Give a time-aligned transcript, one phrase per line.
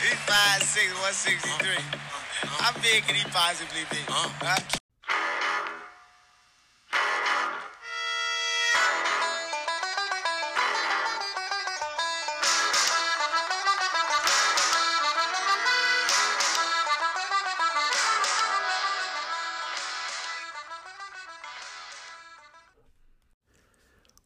[0.00, 1.76] He's 5'6", 163.
[2.48, 3.98] How big can he possibly be?
[4.08, 4.56] Huh?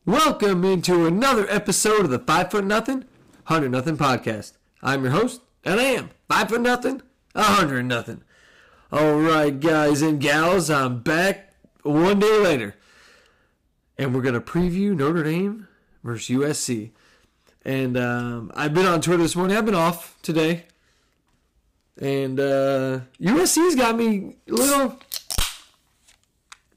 [0.06, 3.06] Welcome into another episode of the Five Foot Nothing,
[3.46, 4.52] Hundred Nothing podcast.
[4.80, 7.00] I'm your host, I am Five for Nothing,
[7.34, 8.22] a Hundred Nothing.
[8.92, 12.76] All right, guys and gals, I'm back one day later,
[13.96, 15.66] and we're gonna preview Notre Dame
[16.02, 16.90] versus USC.
[17.64, 19.56] And um, I've been on Twitter this morning.
[19.56, 20.66] I've been off today,
[21.98, 24.98] and uh, USC's got me a little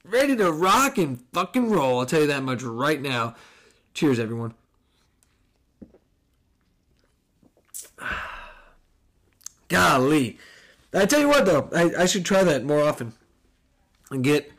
[0.06, 2.00] ready to rock and fucking roll.
[2.00, 3.36] I'll tell you that much right now.
[3.94, 4.54] Cheers, everyone.
[9.68, 10.38] Golly.
[10.94, 13.14] I tell you what, though, I, I should try that more often.
[14.10, 14.52] And get,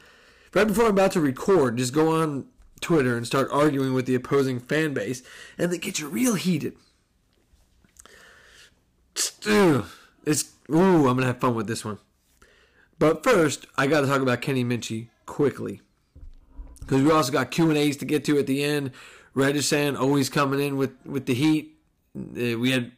[0.55, 2.47] right before I'm about to record, just go on
[2.81, 5.23] Twitter and start arguing with the opposing fan base,
[5.57, 6.75] and they get you real heated.
[9.15, 11.99] It's, ooh, I'm going to have fun with this one.
[12.99, 15.81] But first, I got to talk about Kenny Minchey quickly
[16.81, 18.91] because we also got Q and A's to get to at the end.
[19.35, 21.77] Regisan always coming in with with the heat.
[22.17, 22.93] Uh, we had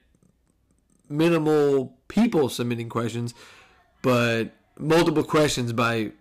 [1.09, 3.33] minimal people submitting questions,
[4.03, 6.13] but multiple questions by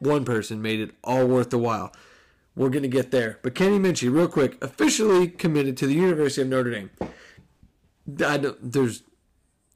[0.00, 1.92] one person made it all worth the while.
[2.54, 6.48] We're gonna get there, but Kenny Minchey, real quick, officially committed to the University of
[6.48, 6.90] Notre Dame.
[8.26, 9.04] I don't, there's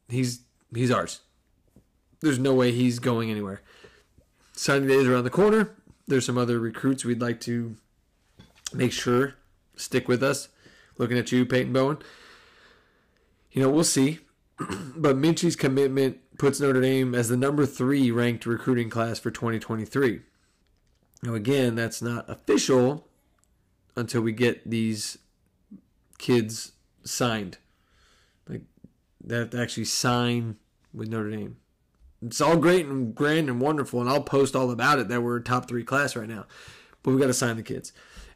[0.09, 0.41] he's
[0.75, 1.21] he's ours.
[2.21, 3.63] There's no way he's going anywhere.
[4.53, 5.75] Signing day is around the corner.
[6.07, 7.77] There's some other recruits we'd like to
[8.75, 9.35] make sure
[9.77, 10.49] stick with us.
[10.99, 11.99] Looking at you, Peyton Bowen.
[13.53, 14.21] You know, we'll see.
[14.97, 20.21] but Minchey's commitment puts Notre Dame as the number three ranked recruiting class for 2023.
[21.23, 23.09] Now, again, that's not official
[23.97, 25.19] until we get these
[26.19, 26.73] kids
[27.05, 27.59] signed.
[28.49, 28.63] Like,
[29.23, 30.57] they have to actually sign
[30.93, 31.57] with Notre Dame
[32.23, 35.41] it's all great and grand and wonderful, and I'll post all about it that we're
[35.41, 36.47] top three class right now.
[37.03, 37.93] But we've got to sign the kids,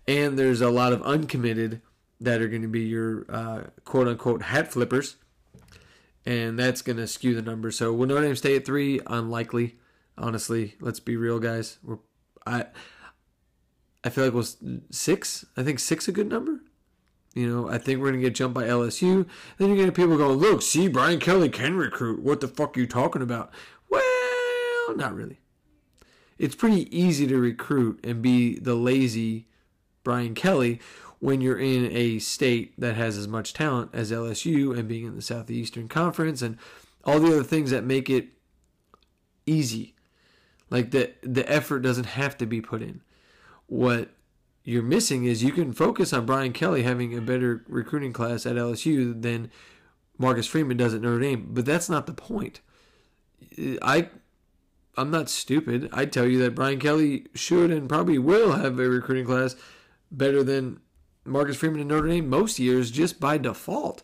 [0.07, 1.81] and there's a lot of uncommitted
[2.21, 5.17] that are going to be your uh, quote unquote hat flippers,
[6.27, 7.77] and that's going to skew the numbers.
[7.77, 9.01] So will Notre Dame stay at three?
[9.07, 9.77] Unlikely,
[10.19, 10.77] honestly.
[10.81, 11.79] Let's be real, guys.
[11.83, 11.99] We're
[12.47, 12.67] I
[14.03, 14.57] I feel like was
[14.91, 15.45] six.
[15.57, 16.61] I think six a good number.
[17.35, 19.27] You know, I think we're gonna get jumped by LSU.
[19.59, 22.23] Then you're gonna people going, look, see, Brian Kelly can recruit.
[22.23, 23.53] What the fuck are you talking about?
[23.89, 25.39] Well, not really.
[26.39, 29.47] It's pretty easy to recruit and be the lazy
[30.03, 30.81] Brian Kelly
[31.21, 35.15] when you're in a state that has as much talent as LSU and being in
[35.15, 36.59] the Southeastern Conference and
[37.05, 38.29] all the other things that make it
[39.47, 39.95] easy.
[40.71, 43.03] Like the the effort doesn't have to be put in.
[43.67, 44.11] What
[44.65, 48.57] you're missing is you can focus on Brian Kelly having a better recruiting class at
[48.57, 49.51] LSU than
[50.19, 52.61] Marcus Freeman does at Notre Dame, but that's not the point.
[53.83, 54.09] I
[54.97, 55.89] I'm not stupid.
[55.93, 59.57] I tell you that Brian Kelly should and probably will have a recruiting class
[60.11, 60.81] better than
[61.25, 64.03] Marcus Freeman in Notre Dame most years just by default.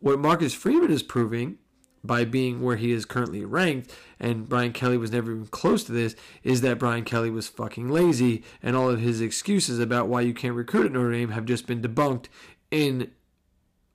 [0.00, 1.58] What Marcus Freeman is proving
[2.02, 3.90] by being where he is currently ranked,
[4.20, 7.88] and Brian Kelly was never even close to this, is that Brian Kelly was fucking
[7.88, 11.46] lazy, and all of his excuses about why you can't recruit at Notre Dame have
[11.46, 12.26] just been debunked
[12.70, 13.10] in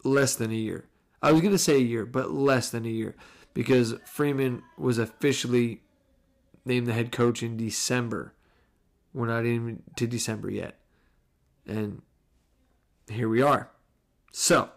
[0.03, 0.87] less than a year.
[1.21, 3.15] I was going to say a year, but less than a year,
[3.53, 5.83] because Freeman was officially
[6.65, 8.33] named the head coach in December.
[9.13, 10.79] We're not even to December yet.
[11.67, 12.01] And
[13.09, 13.69] here we are.
[14.31, 14.69] So,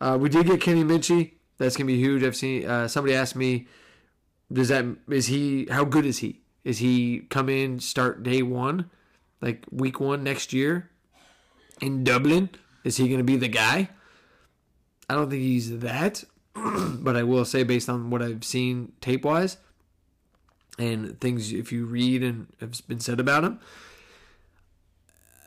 [0.00, 2.22] uh, we did get Kenny Minchey that's gonna be huge.
[2.22, 3.66] I've seen uh, somebody asked me,
[4.52, 5.66] "Does that is he?
[5.70, 6.40] How good is he?
[6.64, 8.90] Is he come in start day one,
[9.40, 10.90] like week one next year
[11.80, 12.50] in Dublin?
[12.84, 13.90] Is he gonna be the guy?
[15.10, 19.24] I don't think he's that, but I will say based on what I've seen tape
[19.24, 19.56] wise
[20.78, 23.58] and things if you read and have been said about him,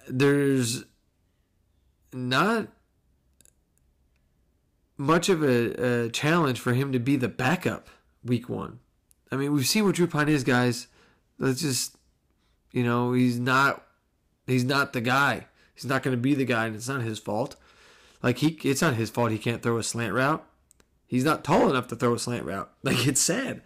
[0.10, 0.84] there's
[2.14, 2.68] not
[4.98, 7.88] much of a, a, challenge for him to be the backup
[8.24, 8.80] week one.
[9.32, 10.88] I mean, we've seen what Drew Pyne is, guys.
[11.40, 11.98] Let's just,
[12.72, 13.84] you know, he's not,
[14.46, 15.48] he's not the guy.
[15.74, 17.56] He's not going to be the guy, and it's not his fault.
[18.22, 20.46] Like he, it's not his fault he can't throw a slant route.
[21.08, 22.72] He's not tall enough to throw a slant route.
[22.84, 23.62] Like it's sad.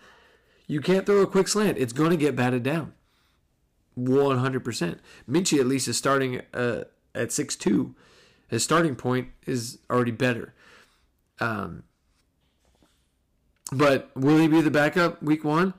[0.67, 1.77] You can't throw a quick slant.
[1.77, 2.93] It's going to get batted down.
[3.97, 4.99] 100%.
[5.29, 7.95] Minchie at least is starting uh, at six two.
[8.47, 10.53] His starting point is already better.
[11.39, 11.83] Um,
[13.71, 15.73] But will he be the backup week one?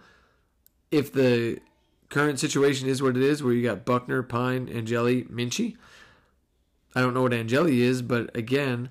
[0.91, 1.61] If the
[2.09, 5.77] current situation is what it is, where you got Buckner, Pyne, Angeli, Minchey.
[6.95, 8.91] I don't know what Angeli is, but again,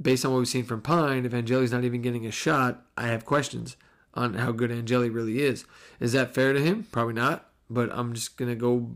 [0.00, 3.06] based on what we've seen from Pyne, if Angeli's not even getting a shot, I
[3.06, 3.76] have questions
[4.14, 5.64] on how good Angeli really is.
[6.00, 6.86] Is that fair to him?
[6.90, 7.48] Probably not.
[7.68, 8.90] But I'm just gonna go.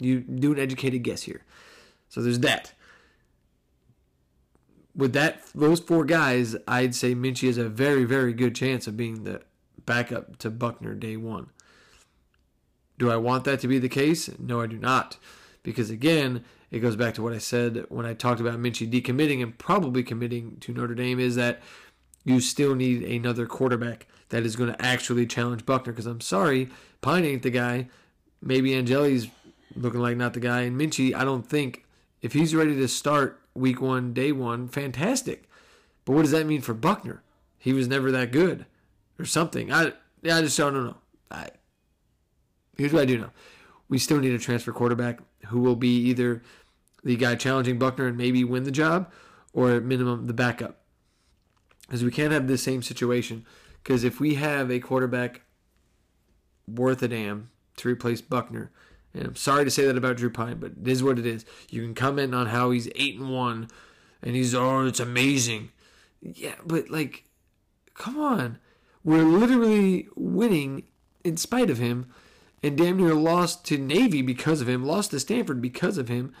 [0.00, 1.42] You do an educated guess here.
[2.10, 2.72] So there's that.
[4.94, 8.96] With that, those four guys, I'd say Minchey has a very, very good chance of
[8.96, 9.40] being the
[9.86, 11.50] backup to Buckner day one.
[12.98, 14.28] Do I want that to be the case?
[14.38, 15.16] No, I do not.
[15.62, 19.42] Because again, it goes back to what I said when I talked about Minchey decommitting
[19.42, 21.62] and probably committing to Notre Dame is that
[22.24, 25.92] you still need another quarterback that is going to actually challenge Buckner.
[25.92, 26.68] Because I'm sorry,
[27.00, 27.88] Pyne ain't the guy.
[28.42, 29.28] Maybe Angeli's
[29.76, 30.62] looking like not the guy.
[30.62, 31.84] And Minchey, I don't think
[32.22, 35.48] if he's ready to start week one, day one, fantastic.
[36.04, 37.22] But what does that mean for Buckner?
[37.58, 38.66] He was never that good
[39.18, 39.72] or something.
[39.72, 39.92] I,
[40.24, 40.96] I just don't know.
[41.30, 41.48] I,
[42.76, 43.30] here's what I do know.
[43.88, 46.42] We still need a transfer quarterback who will be either
[47.04, 49.10] the guy challenging Buckner and maybe win the job
[49.52, 50.80] or at minimum the backup.
[51.82, 53.44] Because we can't have the same situation.
[53.82, 55.42] Because if we have a quarterback
[56.68, 58.70] worth a damn to replace Buckner,
[59.14, 61.44] and I'm sorry to say that about Drew Pyne, but it is what it is.
[61.68, 63.68] You can comment on how he's eight and one,
[64.22, 65.70] and he's oh, it's amazing.
[66.20, 67.24] Yeah, but like,
[67.94, 68.58] come on,
[69.02, 70.84] we're literally winning
[71.24, 72.12] in spite of him,
[72.62, 76.32] and damn near lost to Navy because of him, lost to Stanford because of him,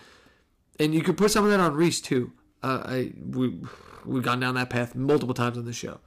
[0.78, 2.32] and you could put some of that on Rees too.
[2.62, 3.60] Uh, I we
[4.04, 6.00] we've gone down that path multiple times on the show.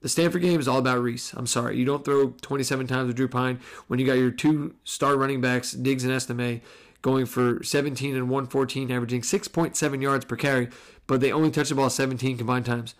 [0.00, 1.34] The Stanford game is all about Rees.
[1.36, 1.76] I'm sorry.
[1.76, 5.40] You don't throw 27 times with Drew Pyne when you got your two star running
[5.40, 6.62] backs, Diggs and Estime,
[7.02, 10.68] going for 17 and 114, averaging 6.7 yards per carry,
[11.06, 12.94] but they only touch the ball 17 combined times.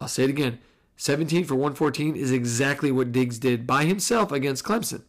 [0.00, 0.58] I'll say it again.
[0.96, 5.02] 17 for 114 is exactly what Diggs did by himself against Clemson.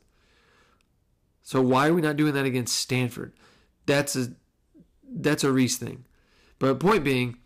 [1.42, 3.34] So why are we not doing that against Stanford?
[3.86, 4.34] That's a
[5.16, 6.06] that's a Rees thing.
[6.58, 7.38] But point being,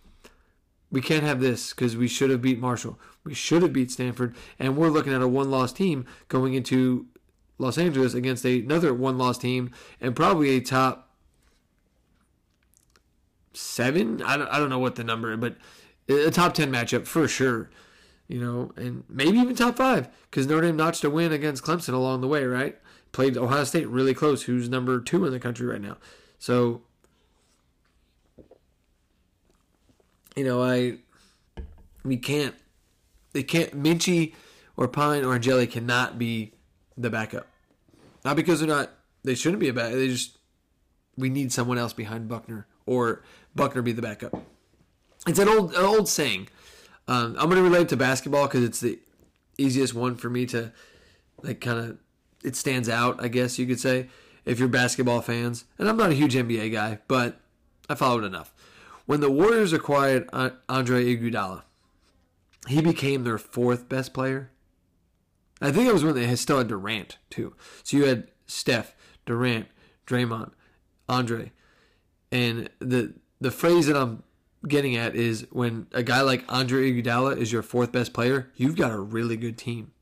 [0.92, 3.00] we can't have this because we should have beat Marshall.
[3.24, 7.08] We should have beat Stanford, and we're looking at a one-loss team going into
[7.58, 11.12] Los Angeles against a, another one-loss team and probably a top
[13.54, 14.22] seven.
[14.22, 15.58] I don't, I don't know what the number, but
[16.08, 17.70] a top ten matchup for sure.
[18.30, 21.94] You know, and maybe even top five because Notre Dame notched a win against Clemson
[21.94, 22.46] along the way.
[22.46, 22.78] Right,
[23.12, 25.98] played Ohio State really close, who's number two in the country right now.
[26.38, 26.82] So
[30.38, 31.00] you know, I
[32.04, 32.56] we can't
[33.34, 34.34] they can't Minchey
[34.78, 36.54] or Pyne or Angeli cannot be
[36.96, 37.48] the backup.
[38.24, 38.92] Not because they're not
[39.24, 39.94] they shouldn't be a backup.
[39.94, 40.38] They just
[41.18, 43.24] we need someone else behind Buckner or
[43.56, 44.34] Buckner be the backup.
[45.26, 46.50] It's an old an old saying.
[47.08, 49.00] Um, I'm going to relate to basketball because it's the
[49.58, 50.72] easiest one for me to
[51.42, 51.98] like kind of
[52.44, 53.24] it stands out.
[53.24, 54.10] I guess you could say
[54.46, 57.40] if you're basketball fans, and I'm not a huge NBA guy, but
[57.90, 58.54] I followed enough.
[59.08, 61.64] When the Warriors acquired Andre Iguodala,
[62.68, 64.52] he became their fourth best player.
[65.62, 67.56] I think it was when they still had Durant too.
[67.84, 68.96] So you had Steph,
[69.26, 69.68] Durant,
[70.06, 70.52] Draymond,
[71.08, 71.54] Andre,
[72.34, 74.24] and the the phrase that I'm
[74.68, 78.76] getting at is when a guy like Andre Iguodala is your fourth best player, you've
[78.76, 79.94] got a really good team.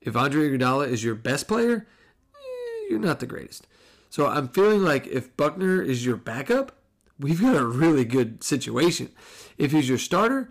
[0.00, 1.88] If Andre Iguodala is your best player,
[2.34, 3.66] eh, you're not the greatest.
[4.08, 6.79] So I'm feeling like if Buckner is your backup,
[7.20, 9.10] we've got a really good situation.
[9.58, 10.50] If he's your starter,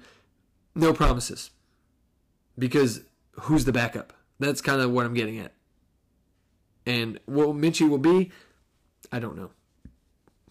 [0.76, 1.50] no promises.
[2.58, 4.14] Because who's the backup?
[4.40, 5.54] That's kind of what I'm getting at.
[6.86, 8.32] And what Minchey will be,
[9.12, 9.52] I don't know.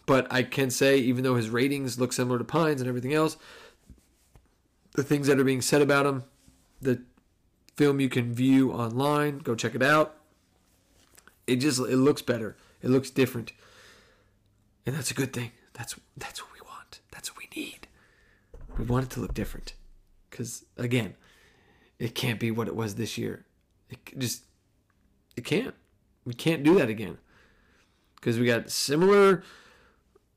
[0.07, 3.37] But I can say, even though his ratings look similar to Pynes and everything else,
[4.95, 6.25] the things that are being said about him,
[6.81, 7.03] the
[7.77, 10.17] film you can view online, go check it out.
[11.47, 12.57] It just it looks better.
[12.83, 13.53] It looks different.
[14.87, 15.53] And that's a good thing.
[15.79, 17.01] That's that's what we want.
[17.13, 17.87] That's what we need.
[18.77, 19.75] We want it to look different,
[20.29, 21.15] because again,
[22.01, 23.47] it can't be what it was this year.
[23.89, 24.43] It just
[25.37, 25.75] it can't.
[26.25, 27.19] We can't do that again,
[28.17, 29.45] because we got similar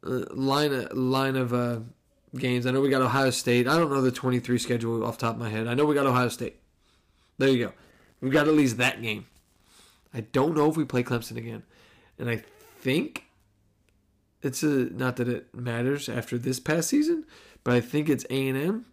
[0.05, 1.79] uh, line line of uh,
[2.37, 2.67] games.
[2.67, 3.67] I know we got Ohio State.
[3.67, 5.67] I don't know the 23 schedule off top of my head.
[5.67, 6.57] I know we got Ohio State.
[7.39, 7.73] There you go.
[8.21, 9.25] We've got at least that game.
[10.13, 11.63] I don't know if we play Clemson again.
[12.19, 12.43] And I
[12.79, 13.25] think
[14.41, 17.25] it's a not that it matters after this past season,
[17.63, 18.85] but I think it's A and M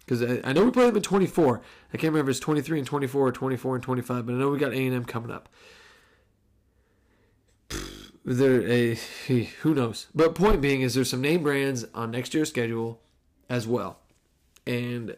[0.00, 1.62] because I, I, know we played them in 24.
[1.92, 4.50] I can't remember if it's 23 and 24 or 24 and 25, but I know
[4.50, 5.48] we got A and M coming up.
[8.24, 8.94] There, a
[9.62, 10.06] who knows?
[10.14, 13.00] But point being is there's some name brands on next year's schedule
[13.48, 13.98] as well,
[14.64, 15.16] and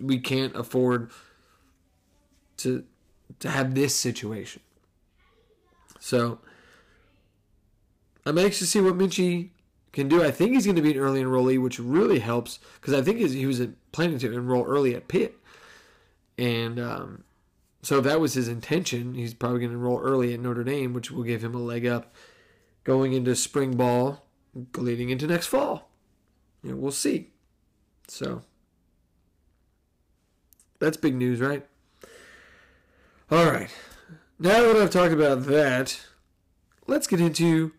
[0.00, 1.10] we can't afford
[2.58, 2.84] to
[3.38, 4.62] to have this situation.
[6.00, 6.40] So
[8.28, 9.48] I'm anxious to see what Minchey
[9.92, 10.22] can do.
[10.22, 13.18] I think he's going to be an early enrollee, which really helps because I think
[13.18, 15.38] he was planning to enroll early at Pitt,
[16.36, 17.24] and um,
[17.82, 20.92] so if that was his intention, he's probably going to enroll early at Notre Dame,
[20.92, 22.12] which will give him a leg up
[22.84, 24.26] going into spring ball,
[24.76, 25.90] leading into next fall.
[26.62, 27.30] Know, we'll see.
[28.08, 28.42] So
[30.80, 31.66] that's big news, right?
[33.30, 33.70] All right.
[34.38, 35.98] Now that I've talked about that,
[36.86, 37.72] let's get into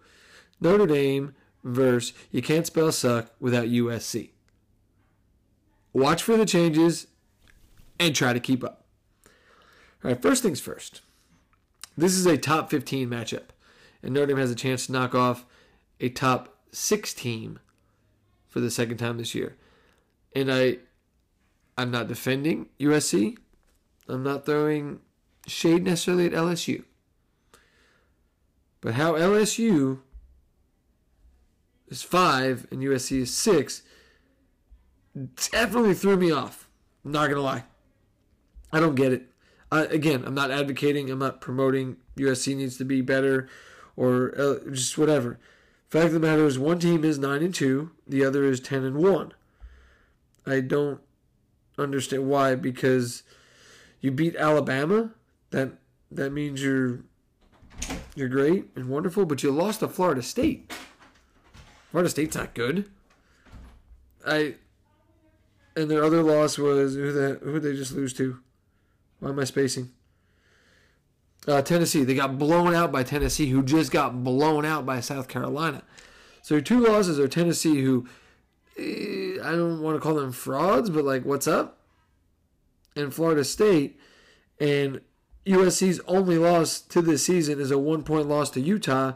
[0.61, 4.31] Notre Dame versus you can't spell suck without USC.
[5.93, 7.07] Watch for the changes
[7.99, 8.85] and try to keep up.
[10.03, 11.01] All right, first things first.
[11.97, 13.49] This is a top 15 matchup,
[14.01, 15.45] and Notre Dame has a chance to knock off
[15.99, 17.59] a top six team
[18.47, 19.57] for the second time this year.
[20.33, 20.77] And I,
[21.77, 23.37] I'm not defending USC.
[24.07, 24.99] I'm not throwing
[25.47, 26.83] shade necessarily at LSU.
[28.81, 29.99] But how LSU
[31.89, 33.83] is five and USC is six
[35.51, 36.69] definitely threw me off.
[37.03, 37.63] I'm not gonna lie.
[38.71, 39.25] I don't get it.
[39.71, 41.09] Again, I'm not advocating.
[41.09, 43.47] I'm not promoting USC needs to be better
[43.95, 45.39] or uh, just whatever.
[45.89, 48.83] Fact of the matter is, one team is nine and two, the other is ten
[48.83, 49.33] and one.
[50.45, 51.01] I don't
[51.77, 53.23] understand why because
[54.01, 55.11] you beat Alabama.
[55.51, 55.73] That
[56.11, 57.01] that means you're
[58.15, 60.71] you're great and wonderful, but you lost to Florida State.
[61.91, 62.89] Florida State's not good.
[64.25, 64.55] I
[65.75, 68.39] and their other loss was who the who they just lose to?
[69.19, 69.91] Why am I spacing?
[71.47, 72.03] Uh, Tennessee.
[72.03, 75.83] They got blown out by Tennessee, who just got blown out by South Carolina.
[76.41, 78.07] So your two losses are Tennessee, who
[78.77, 81.79] eh, I don't want to call them frauds, but like, what's up?
[82.95, 83.99] And Florida State,
[84.59, 85.01] and
[85.45, 89.13] USC's only loss to this season is a one point loss to Utah,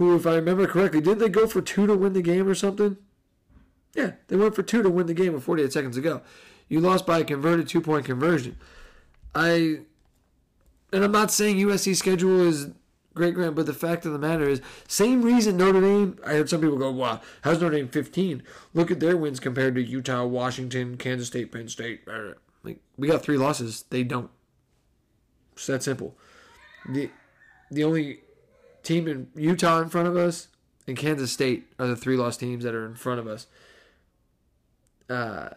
[0.00, 2.54] who, if I remember correctly, didn't they go for two to win the game or
[2.54, 2.96] something?
[3.94, 6.22] Yeah, they went for two to win the game with 48 seconds to go.
[6.68, 8.56] You lost by a converted two point conversion.
[9.34, 9.80] I,
[10.90, 12.70] and I'm not saying USC schedule is
[13.12, 16.18] great, Grant, but the fact of the matter is, same reason Notre Dame.
[16.26, 18.42] I heard some people go, "Wow, how's Notre Dame 15?
[18.72, 22.08] Look at their wins compared to Utah, Washington, Kansas State, Penn State."
[22.64, 24.30] Like we got three losses, they don't.
[25.52, 26.16] It's that simple.
[26.88, 27.10] the
[27.70, 28.20] The only
[28.82, 30.48] team in Utah in front of us
[30.86, 33.46] and Kansas State are the three lost teams that are in front of us.
[35.08, 35.50] Uh,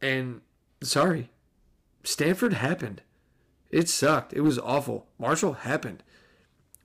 [0.00, 0.40] and
[0.82, 1.30] sorry,
[2.02, 3.02] Stanford happened.
[3.70, 4.32] It sucked.
[4.32, 5.06] It was awful.
[5.18, 6.02] Marshall happened.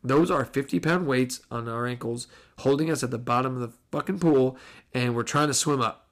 [0.03, 2.27] Those are 50 pound weights on our ankles
[2.59, 4.57] holding us at the bottom of the fucking pool,
[4.93, 6.07] and we're trying to swim up.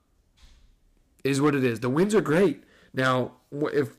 [1.24, 1.80] Is what it is.
[1.80, 2.64] The winds are great.
[2.94, 3.96] Now, if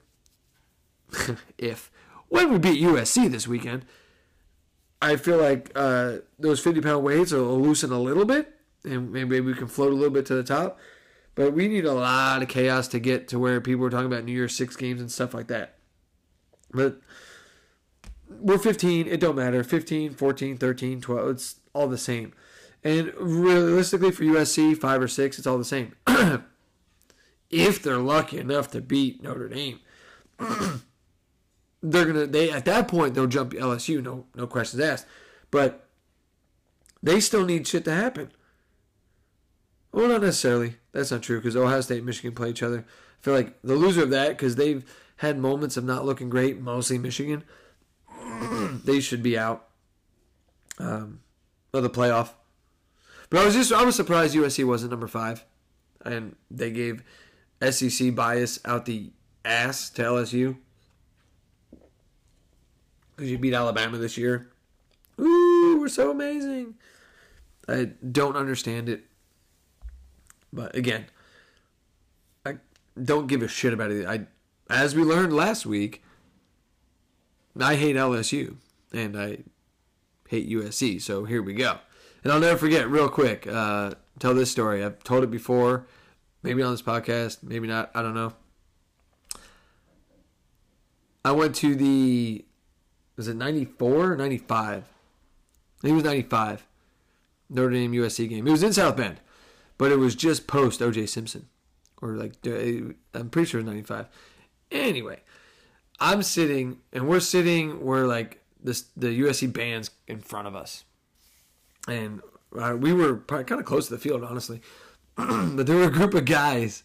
[1.58, 1.90] if
[2.28, 3.84] when we beat USC this weekend,
[5.00, 9.40] I feel like uh, those 50 pound weights will loosen a little bit, and maybe
[9.40, 10.78] we can float a little bit to the top.
[11.34, 14.24] But we need a lot of chaos to get to where people are talking about
[14.24, 15.74] New Year's Six games and stuff like that.
[16.70, 17.00] But
[18.28, 19.06] we're 15.
[19.06, 19.62] It don't matter.
[19.62, 21.28] 15, 14, 13, 12.
[21.28, 22.32] It's all the same.
[22.82, 25.94] And realistically, for USC, five or six, it's all the same.
[27.50, 29.80] if they're lucky enough to beat Notre Dame,
[31.90, 32.26] they're gonna.
[32.26, 34.02] They at that point they'll jump LSU.
[34.02, 35.06] No, no questions asked.
[35.50, 35.86] But
[37.02, 38.32] they still need shit to happen.
[39.92, 40.76] Well, not necessarily.
[40.92, 42.84] That's not true because Ohio State and Michigan play each other.
[42.88, 44.84] I feel like the loser of that because they've
[45.18, 47.44] had moments of not looking great, mostly Michigan.
[48.84, 49.68] they should be out
[50.78, 51.20] um,
[51.72, 52.30] of the playoff.
[53.30, 55.44] But I was just I was surprised USC wasn't number five,
[56.04, 57.02] and they gave
[57.70, 59.12] SEC bias out the
[59.44, 60.56] ass to LSU
[63.16, 64.50] because you beat Alabama this year.
[65.18, 66.74] Ooh, we're so amazing.
[67.66, 69.04] I don't understand it.
[70.52, 71.06] But again,
[72.44, 72.58] I
[73.02, 74.06] don't give a shit about it.
[74.06, 74.26] I,
[74.70, 76.02] as we learned last week,
[77.58, 78.56] I hate LSU
[78.92, 79.38] and I
[80.28, 81.00] hate USC.
[81.00, 81.78] So here we go.
[82.22, 84.84] And I'll never forget, real quick, uh, tell this story.
[84.84, 85.86] I've told it before,
[86.42, 87.90] maybe on this podcast, maybe not.
[87.94, 88.34] I don't know.
[91.24, 92.44] I went to the,
[93.16, 94.76] was it 94 or 95?
[94.78, 96.66] I think it was 95.
[97.48, 98.46] Notre Dame USC game.
[98.46, 99.20] It was in South Bend
[99.78, 101.48] but it was just post OJ Simpson,
[102.00, 104.06] or like I'm pretty sure it was '95.
[104.70, 105.20] Anyway,
[106.00, 110.84] I'm sitting and we're sitting where like this the USC bands in front of us,
[111.88, 112.20] and
[112.58, 114.60] uh, we were kind of close to the field, honestly.
[115.16, 116.84] but there were a group of guys,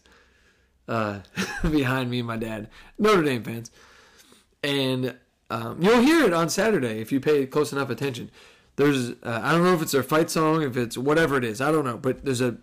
[0.88, 1.20] uh,
[1.62, 3.70] behind me and my dad, Notre Dame fans,
[4.62, 5.16] and
[5.52, 8.30] um, you'll hear it on Saturday if you pay close enough attention.
[8.76, 11.60] There's uh, I don't know if it's their fight song, if it's whatever it is,
[11.60, 12.56] I don't know, but there's a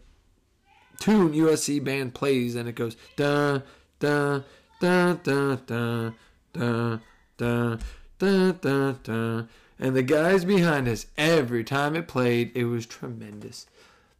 [1.00, 3.62] tune USC band plays and it goes da
[4.00, 4.42] da
[4.82, 6.12] da da da
[6.54, 6.98] da
[7.38, 7.78] da
[8.18, 9.44] da da da
[9.82, 13.66] and the guys behind us every time it played it was tremendous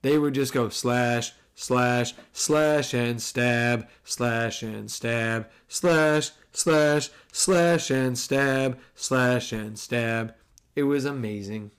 [0.04, 7.90] they would just go slash slash slash and stab slash and stab slash slash slash
[7.90, 10.34] and stab slash and stab.
[10.76, 11.72] It was amazing.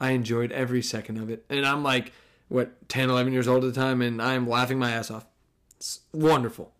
[0.00, 1.44] I enjoyed every second of it.
[1.48, 2.12] And i'm like
[2.48, 5.26] what 10 11 years old at the time and i'm laughing my ass off.
[5.76, 6.72] It's wonderful.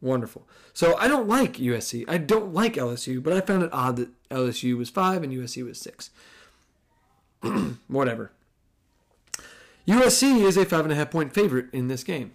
[0.00, 0.46] Wonderful.
[0.72, 4.10] So i don't like usc i don't like lsu but i found it odd that
[4.30, 6.10] lsu was 5 and usc was 6
[7.88, 8.32] whatever.
[9.86, 12.32] Usc is a five and a half point favorite in this game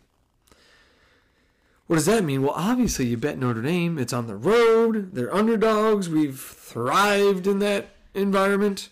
[1.94, 2.42] what does that mean?
[2.42, 4.00] Well, obviously, you bet Notre Dame.
[4.00, 5.14] It's on the road.
[5.14, 6.10] They're underdogs.
[6.10, 8.90] We've thrived in that environment.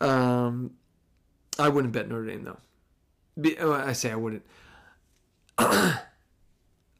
[0.00, 0.70] Um,
[1.58, 2.56] I wouldn't bet Notre Dame though.
[3.38, 4.46] Be, oh, I say I wouldn't.
[5.58, 6.02] I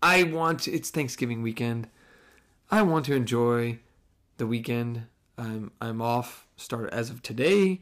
[0.02, 1.88] want it's Thanksgiving weekend.
[2.71, 3.78] I want to enjoy
[4.37, 5.07] the weekend.
[5.38, 7.80] I'm I'm off start as of today.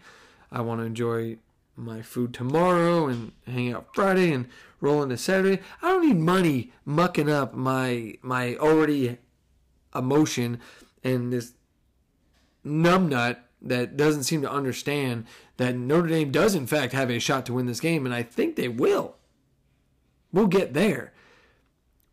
[0.52, 1.38] I want to enjoy
[1.78, 4.48] my food tomorrow and hang out Friday and
[4.80, 5.62] roll into Saturday.
[5.80, 9.18] I don't need money mucking up my my already
[9.94, 10.60] emotion
[11.02, 11.54] and this
[12.64, 17.46] numbnut that doesn't seem to understand that Notre Dame does in fact have a shot
[17.46, 19.16] to win this game, and I think they will.
[20.32, 21.12] We'll get there.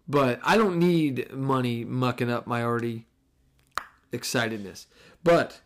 [0.08, 3.06] But I don't need money mucking up my already
[4.12, 4.86] excitedness.
[5.24, 5.62] But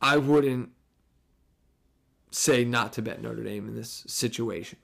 [0.00, 0.70] I wouldn't
[2.30, 4.78] say not to bet Notre Dame in this situation.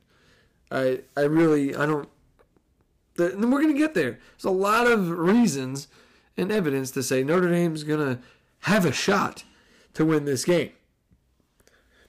[0.70, 2.08] I I really I don't.
[3.18, 4.18] And we're gonna get there.
[4.33, 5.88] There's a lot of reasons
[6.37, 8.20] and evidence to say Notre Dame's gonna
[8.61, 9.44] have a shot
[9.94, 10.70] to win this game.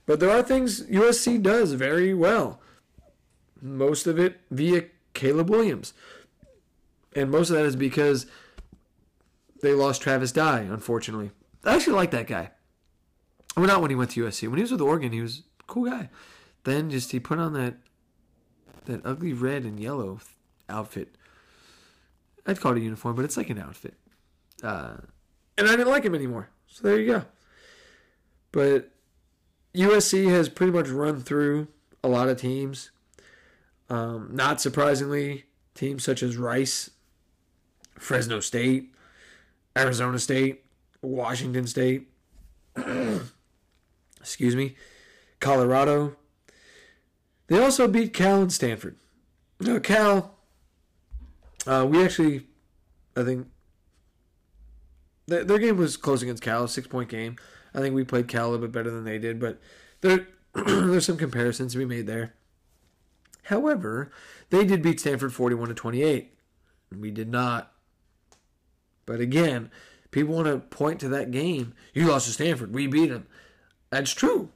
[0.06, 2.60] But there are things USC does very well.
[3.62, 5.94] Most of it via Caleb Williams.
[7.16, 8.26] And most of that is because
[9.62, 11.32] they lost Travis Dye, unfortunately.
[11.64, 12.52] I actually like that guy.
[13.56, 14.48] Well, not when he went to USC.
[14.48, 16.10] When he was with Oregon, he was a cool guy.
[16.64, 17.76] Then just he put on that
[18.86, 20.20] that ugly red and yellow
[20.68, 21.16] outfit.
[22.46, 23.94] I'd call it a uniform, but it's like an outfit.
[24.62, 24.96] Uh,
[25.58, 26.50] and I didn't like him anymore.
[26.68, 27.26] So there you go.
[28.52, 28.92] But
[29.74, 31.68] USC has pretty much run through
[32.04, 32.92] a lot of teams.
[33.90, 36.90] Um, not surprisingly, teams such as Rice,
[37.98, 38.94] Fresno State,
[39.78, 40.66] Arizona State,
[41.02, 42.10] Washington State,
[44.24, 44.76] excuse me,
[45.40, 46.16] Colorado.
[47.48, 48.98] They also beat Cal and Stanford.
[49.60, 50.36] No, Cal,
[51.68, 52.48] uh, we actually,
[53.16, 53.48] I think,
[55.28, 57.36] their, their game was close against Cal, six point game.
[57.76, 59.60] I think we played Cal a little bit better than they did, but
[60.02, 62.34] there, there's some comparisons to be made there.
[63.44, 64.12] However,
[64.50, 66.34] they did beat Stanford 41 to 28.
[66.98, 67.74] We did not.
[69.06, 69.70] But again,
[70.12, 71.74] people want to point to that game.
[71.94, 72.74] You lost to Stanford.
[72.74, 73.28] We beat them.
[73.94, 74.50] That's true.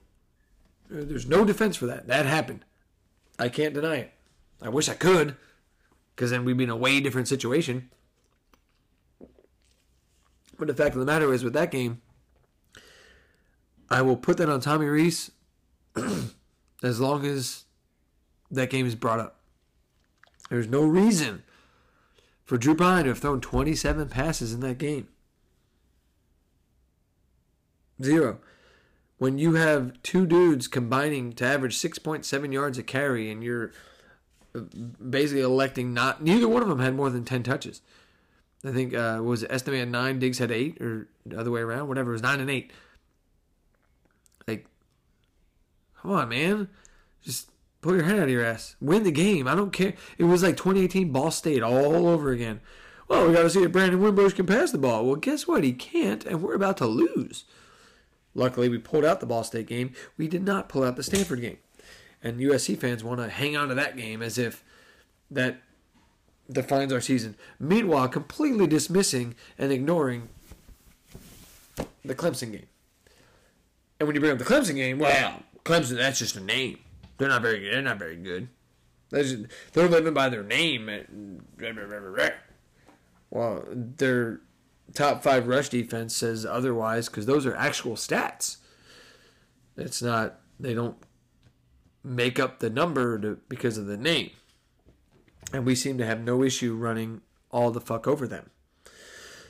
[0.90, 2.08] There's no defense for that.
[2.08, 2.66] That happened.
[3.38, 4.12] I can't deny it.
[4.64, 5.36] I wish I could,
[6.16, 7.92] because then we'd be in a way different situation.
[10.58, 12.02] But the fact of the matter is, with that game,
[13.92, 15.30] I will put that on Tommy Rees
[16.82, 17.66] as long as
[18.50, 19.40] that game is brought up.
[20.50, 21.44] There's no reason
[22.44, 25.10] for Drew Pyne to have thrown 27 passes in that game.
[28.02, 28.40] Zero.
[29.18, 33.72] When you have two dudes combining to average 6.7 yards a carry and you're
[35.10, 37.82] basically electing not, neither one of them had more than 10 touches.
[38.64, 40.20] I think uh, was it Estime had nine.
[40.20, 41.88] Diggs had eight, or the other way around.
[41.88, 42.12] Whatever.
[42.12, 42.72] It was nine and eight.
[44.48, 44.66] Like,
[46.02, 46.70] come on, man.
[47.24, 47.50] Just
[47.82, 48.76] pull your head out of your ass.
[48.82, 49.48] Win the game.
[49.48, 49.94] I don't care.
[50.18, 52.62] It was like 2018 Ball State all over again.
[53.08, 55.06] Well, we got to see if Brandon Wimbush can pass the ball.
[55.06, 55.64] Well, guess what?
[55.64, 57.46] He can't, and we're about to lose.
[58.38, 59.94] Luckily, we pulled out the Ball State game.
[60.16, 61.58] We did not pull out the Stanford game.
[62.24, 64.64] And USC fans want to hang on to that game as if
[65.32, 65.58] that
[66.50, 67.36] defines our season.
[67.60, 70.30] Meanwhile, completely dismissing and ignoring
[72.06, 72.68] the Clemson game.
[74.00, 76.78] And when you bring up the Clemson game, well, Clemson, that's just a name.
[77.18, 77.74] They're not very good.
[77.74, 78.50] They're not very good.
[79.10, 81.42] They're, just, they're living by their name.
[83.32, 84.42] Well, their
[84.94, 88.58] top five rush defense says otherwise because those are actual stats.
[89.76, 90.98] It's not, they don't
[92.04, 94.32] make up the number to, because of the name.
[95.54, 97.22] And we seem to have no issue running
[97.52, 98.50] all the fuck over them.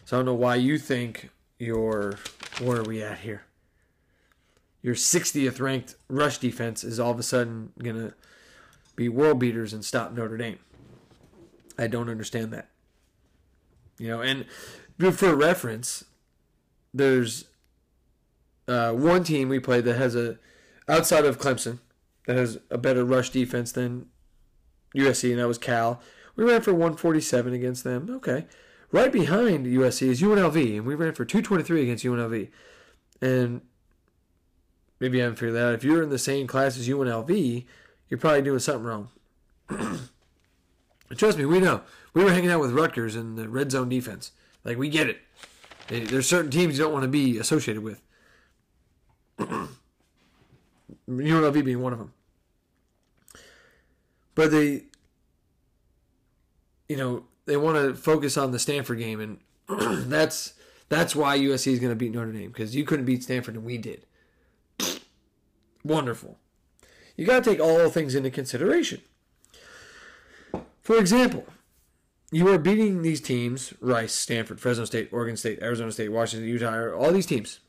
[0.05, 2.17] So I don't know why you think your
[2.61, 3.43] where are we at here?
[4.81, 8.13] Your 60th ranked rush defense is all of a sudden gonna
[8.95, 10.59] be world beaters and stop Notre Dame.
[11.77, 12.69] I don't understand that.
[13.99, 14.45] You know, and
[14.99, 16.05] for reference,
[16.93, 17.45] there's
[18.67, 20.37] uh, one team we played that has a
[20.87, 21.79] outside of Clemson
[22.25, 24.07] that has a better rush defense than
[24.95, 26.01] USC, and that was Cal.
[26.35, 28.09] We ran for 147 against them.
[28.09, 28.45] Okay.
[28.91, 32.49] Right behind USC is UNLV, and we ran for 223 against UNLV.
[33.21, 33.61] And
[34.99, 35.73] maybe I haven't figured that out.
[35.73, 37.65] If you're in the same class as UNLV,
[38.07, 39.09] you're probably doing something wrong.
[41.17, 41.81] Trust me, we know.
[42.13, 44.31] We were hanging out with Rutgers in the red zone defense.
[44.67, 45.19] Like, we get it.
[45.87, 48.01] There's certain teams you don't want to be associated with.
[51.09, 52.11] UNLV being one of them.
[54.35, 54.83] But they,
[56.89, 59.39] you know, they want to focus on the Stanford game, and
[60.09, 60.53] that's
[60.89, 63.63] that's why USC is going to beat Notre Dame because you couldn't beat Stanford and
[63.63, 64.05] we did.
[65.83, 66.37] Wonderful.
[67.15, 69.01] You got to take all things into consideration.
[70.81, 71.45] For example,
[72.31, 76.91] you are beating these teams Rice, Stanford, Fresno State, Oregon State, Arizona State, Washington, Utah,
[76.91, 77.59] all these teams.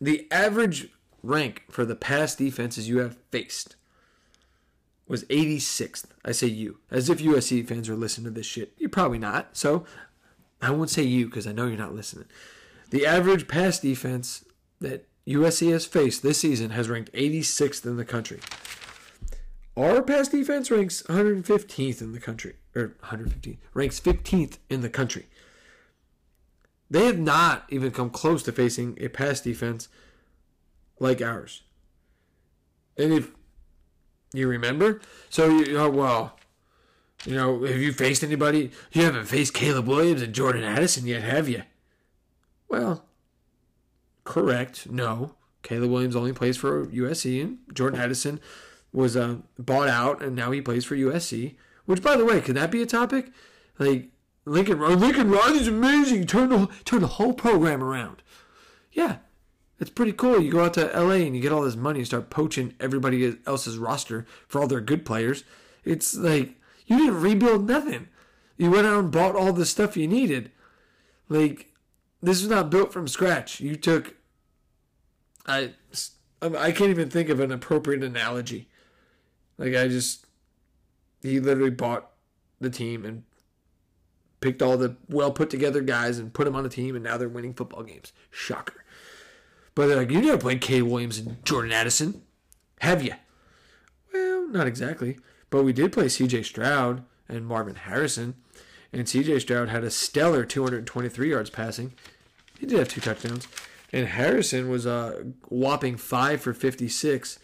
[0.00, 0.88] The average
[1.22, 3.76] rank for the past defenses you have faced
[5.06, 6.06] was 86th.
[6.24, 8.72] I say you, as if USC fans are listening to this shit.
[8.78, 9.56] You're probably not.
[9.56, 9.84] So
[10.60, 12.26] I won't say you because I know you're not listening.
[12.90, 14.44] The average pass defense
[14.80, 18.40] that USC has faced this season has ranked 86th in the country.
[19.76, 25.26] Our pass defense ranks 115th in the country, or 115 ranks 15th in the country.
[26.90, 29.88] They have not even come close to facing a pass defense
[30.98, 31.62] like ours.
[32.98, 33.30] And if
[34.34, 36.38] you remember, so you oh, well,
[37.24, 38.72] you know, have you faced anybody?
[38.92, 41.62] You haven't faced Caleb Williams and Jordan Addison yet, have you?
[42.68, 43.06] Well,
[44.24, 44.90] correct.
[44.90, 48.38] No, Caleb Williams only plays for USC, and Jordan Addison
[48.92, 51.54] was uh, bought out, and now he plays for USC.
[51.84, 53.30] Which, by the way, could that be a topic?
[53.78, 54.10] Like
[54.44, 56.26] Lincoln, Lincoln Riley's amazing.
[56.26, 58.22] Turn the turn the whole program around.
[58.92, 59.16] Yeah,
[59.80, 60.40] it's pretty cool.
[60.40, 63.36] You go out to LA and you get all this money and start poaching everybody
[63.46, 65.44] else's roster for all their good players.
[65.84, 68.08] It's like you didn't rebuild nothing.
[68.56, 70.52] You went out and bought all the stuff you needed.
[71.28, 71.72] Like
[72.22, 73.60] this was not built from scratch.
[73.60, 74.14] You took.
[75.46, 75.72] I
[76.40, 78.68] I can't even think of an appropriate analogy.
[79.62, 80.26] Like I just,
[81.22, 82.10] he literally bought
[82.60, 83.22] the team and
[84.40, 87.16] picked all the well put together guys and put them on the team, and now
[87.16, 88.12] they're winning football games.
[88.28, 88.84] Shocker.
[89.76, 90.82] But they're like, you never played K.
[90.82, 92.22] Williams and Jordan Addison,
[92.80, 93.14] have you?
[94.12, 95.18] Well, not exactly.
[95.48, 96.42] But we did play C.J.
[96.42, 98.34] Stroud and Marvin Harrison,
[98.92, 99.38] and C.J.
[99.38, 101.92] Stroud had a stellar 223 yards passing.
[102.58, 103.46] He did have two touchdowns,
[103.92, 107.38] and Harrison was a whopping five for 56.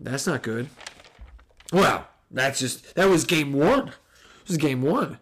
[0.00, 0.68] That's not good.
[1.74, 3.88] Well, that's just that was game one.
[3.88, 5.18] It was game one.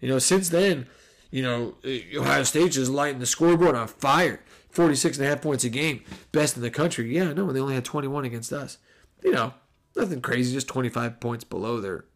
[0.00, 0.88] You know, since then,
[1.30, 4.40] you know, eh, Ohio State just lighting the scoreboard on fire.
[4.70, 6.02] 46 and a half points a game.
[6.32, 7.14] Best in the country.
[7.14, 8.78] Yeah, no, they only had 21 against us.
[9.22, 9.54] You know,
[9.94, 12.06] nothing crazy, just 25 points below their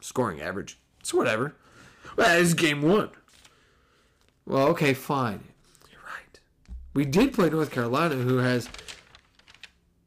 [0.00, 0.78] scoring average.
[1.00, 1.56] It's whatever.
[2.16, 3.10] Well, it's game one.
[4.46, 5.40] Well, okay, fine.
[5.90, 6.38] You're right.
[6.94, 8.68] We did play North Carolina, who has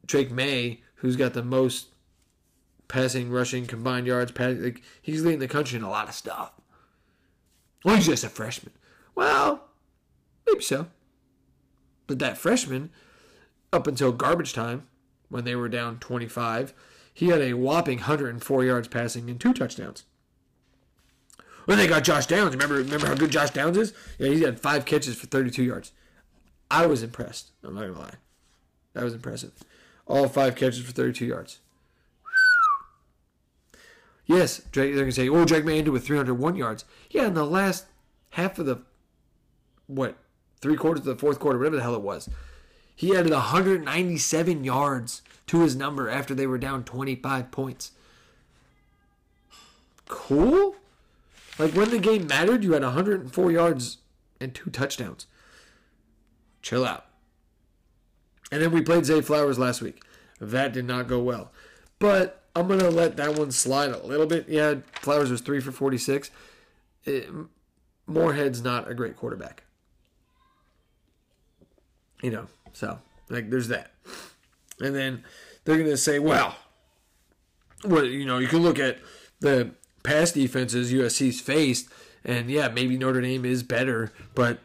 [0.05, 1.90] Drake Maye, who's got the most
[2.91, 4.33] passing, rushing, combined yards.
[4.33, 6.51] Passing, like, he's leading the country in a lot of stuff.
[7.85, 8.73] Well, he's just a freshman.
[9.15, 9.63] Well,
[10.45, 10.87] maybe so.
[12.05, 12.91] But that freshman,
[13.71, 14.87] up until garbage time,
[15.29, 16.73] when they were down 25,
[17.13, 20.03] he had a whopping 104 yards passing and two touchdowns.
[21.65, 23.93] When they got Josh Downs, remember remember how good Josh Downs is?
[24.19, 25.93] Yeah, he had five catches for 32 yards.
[26.69, 27.51] I was impressed.
[27.63, 28.15] I'm not gonna lie,
[28.93, 29.53] that was impressive.
[30.07, 31.59] All five catches for 32 yards.
[34.25, 36.85] Yes, they're going to say, oh, Drake Maye ended with 301 yards.
[37.09, 37.85] Yeah, in the last
[38.31, 38.81] half of the,
[39.87, 40.17] what,
[40.61, 42.29] three quarters of the fourth quarter, whatever the hell it was,
[42.95, 47.91] he added 197 yards to his number after they were down 25 points.
[50.07, 50.75] Cool?
[51.57, 53.97] Like when the game mattered, you had 104 yards
[54.39, 55.25] and two touchdowns.
[56.61, 57.05] Chill out.
[58.51, 60.03] And then we played Zay Flowers last week.
[60.39, 61.51] That did not go well.
[61.99, 64.47] But I'm gonna let that one slide a little bit.
[64.49, 66.31] Yeah, Flowers was three for 46.
[67.05, 67.29] It,
[68.07, 69.63] Morehead's not a great quarterback.
[72.21, 73.93] You know, so like there's that.
[74.79, 75.23] And then
[75.63, 76.55] they're gonna say, well,
[77.83, 78.99] well, you know, you can look at
[79.39, 79.71] the
[80.03, 81.87] pass defenses USC's faced,
[82.23, 84.59] and yeah, maybe Notre Dame is better, but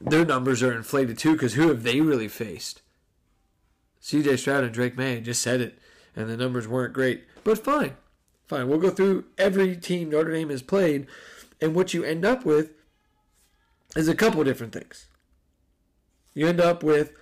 [0.00, 2.82] their numbers are inflated too because who have they really faced?
[4.02, 5.78] CJ Stroud and Drake Maye just said it,
[6.14, 7.24] and the numbers weren't great.
[7.44, 7.96] But fine,
[8.46, 8.68] fine.
[8.68, 11.06] We'll go through every team Notre Dame has played,
[11.60, 12.72] and what you end up with
[13.96, 15.06] is a couple different things.
[16.34, 17.12] You end up with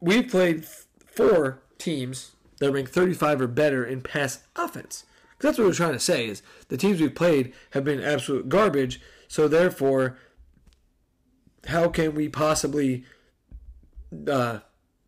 [0.00, 0.66] we've played
[1.06, 5.04] four teams that rank 35 or better in pass offense.
[5.40, 9.00] That's what we're trying to say is the teams we've played have been absolute garbage.
[9.28, 10.18] So therefore,
[11.66, 13.04] how can we possibly?
[14.28, 14.60] Uh,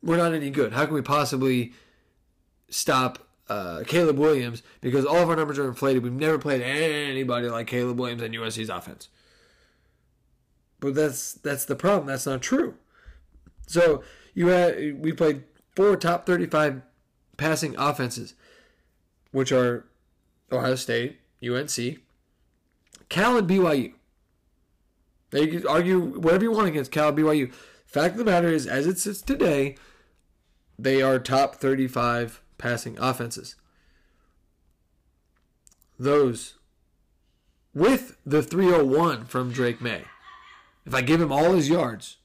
[0.02, 0.72] we're not any good.
[0.72, 1.72] How can we possibly
[2.68, 4.62] stop uh, Caleb Williams?
[4.80, 6.02] Because all of our numbers are inflated.
[6.02, 9.08] We've never played anybody like Caleb Williams in USC's offense.
[10.80, 12.06] But that's that's the problem.
[12.06, 12.74] That's not true.
[13.66, 14.02] So
[14.34, 16.82] you had we played four top thirty-five
[17.36, 18.34] passing offenses,
[19.32, 19.86] which are
[20.52, 21.98] Ohio State, UNC,
[23.08, 23.94] Cal, and BYU.
[25.30, 27.52] They argue whatever you want against Cal, BYU.
[27.84, 29.76] Fact of the matter is, as it sits today,
[30.78, 33.56] they are top 35 passing offenses.
[35.98, 36.54] Those
[37.74, 40.04] with the 301 from Drake Maye.
[40.86, 42.16] If I give him all his yards,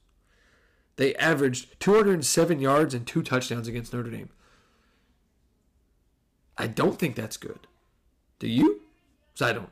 [0.96, 4.30] they averaged 207 yards and two touchdowns against Notre Dame.
[6.56, 7.66] I don't think that's good.
[8.38, 8.82] Do you?
[9.32, 9.68] Because I don't.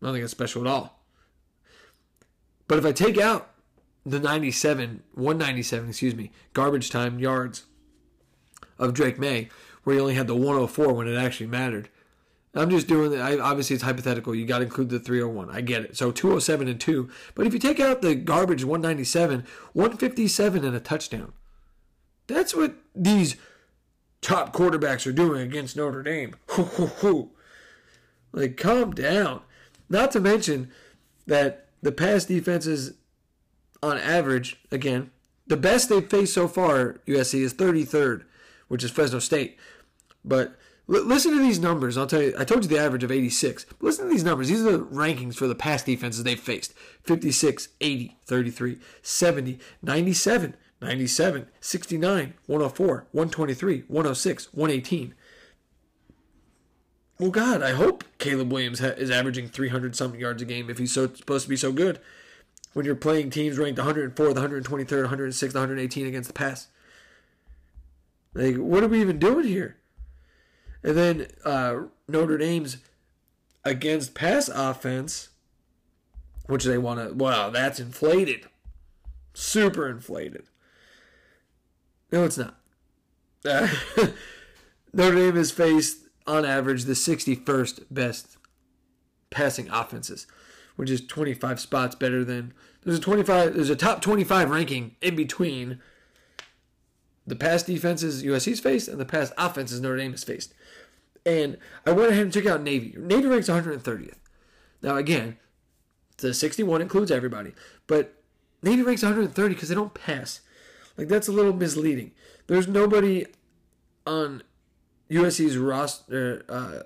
[0.00, 1.00] I don't think it's special at all.
[2.66, 3.50] But if I take out
[4.04, 7.64] the 97, 197, excuse me, garbage time yards
[8.78, 9.48] of Drake Maye,
[9.84, 11.88] where he only had the 104 when it actually mattered.
[12.54, 13.20] I'm just doing it.
[13.20, 14.34] Obviously, it's hypothetical.
[14.34, 15.50] You got to include the 301.
[15.50, 15.96] I get it.
[15.96, 17.08] So 207 and 2.
[17.34, 21.32] But if you take out the garbage 197, 157 and a touchdown.
[22.26, 23.36] That's what these
[24.20, 26.34] top quarterbacks are doing against Notre Dame.
[28.32, 29.42] like, calm down.
[29.88, 30.70] Not to mention
[31.26, 32.94] that the pass defenses,
[33.82, 35.10] on average, again,
[35.46, 38.24] the best they've faced so far, USC, is 33rd,
[38.68, 39.58] which is Fresno State.
[40.24, 40.56] But
[40.88, 41.96] l- listen to these numbers.
[41.96, 43.64] I'll tell you, I told you the average of 86.
[43.64, 44.48] But listen to these numbers.
[44.48, 46.72] These are the rankings for the pass defenses they've faced
[47.04, 55.14] 56, 80, 33, 70, 97, 97, 69, 104, 123, 106, 118.
[57.18, 60.78] Well, God, I hope Caleb Williams ha- is averaging 300 something yards a game if
[60.78, 61.98] he's so supposed to be so good.
[62.74, 66.68] When you're playing teams ranked 104th, 123rd, 106th, 118 against the pass.
[68.38, 69.78] Like, what are we even doing here?
[70.84, 72.76] And then uh, Notre Dame's
[73.64, 75.30] against pass offense,
[76.46, 78.46] which they want to, wow, that's inflated.
[79.34, 80.44] Super inflated.
[82.12, 82.60] No, it's not.
[83.44, 83.66] Uh,
[84.92, 88.36] Notre Dame has faced, on average, the 61st best
[89.30, 90.28] passing offenses,
[90.76, 92.54] which is 25 spots better than.
[92.84, 93.54] There's a 25.
[93.54, 95.80] There's a top 25 ranking in between
[97.28, 100.54] the pass defenses USC's faced and the pass offenses Notre Dame has faced.
[101.26, 102.94] And I went ahead and took out Navy.
[102.96, 104.14] Navy ranks 130th.
[104.82, 105.36] Now, again,
[106.18, 107.52] the 61 includes everybody,
[107.86, 108.14] but
[108.62, 110.40] Navy ranks 130 because they don't pass.
[110.96, 112.12] Like, that's a little misleading.
[112.46, 113.26] There's nobody
[114.06, 114.42] on
[115.10, 116.82] USC's roster uh,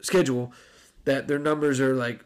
[0.00, 0.52] schedule
[1.04, 2.24] that their numbers are like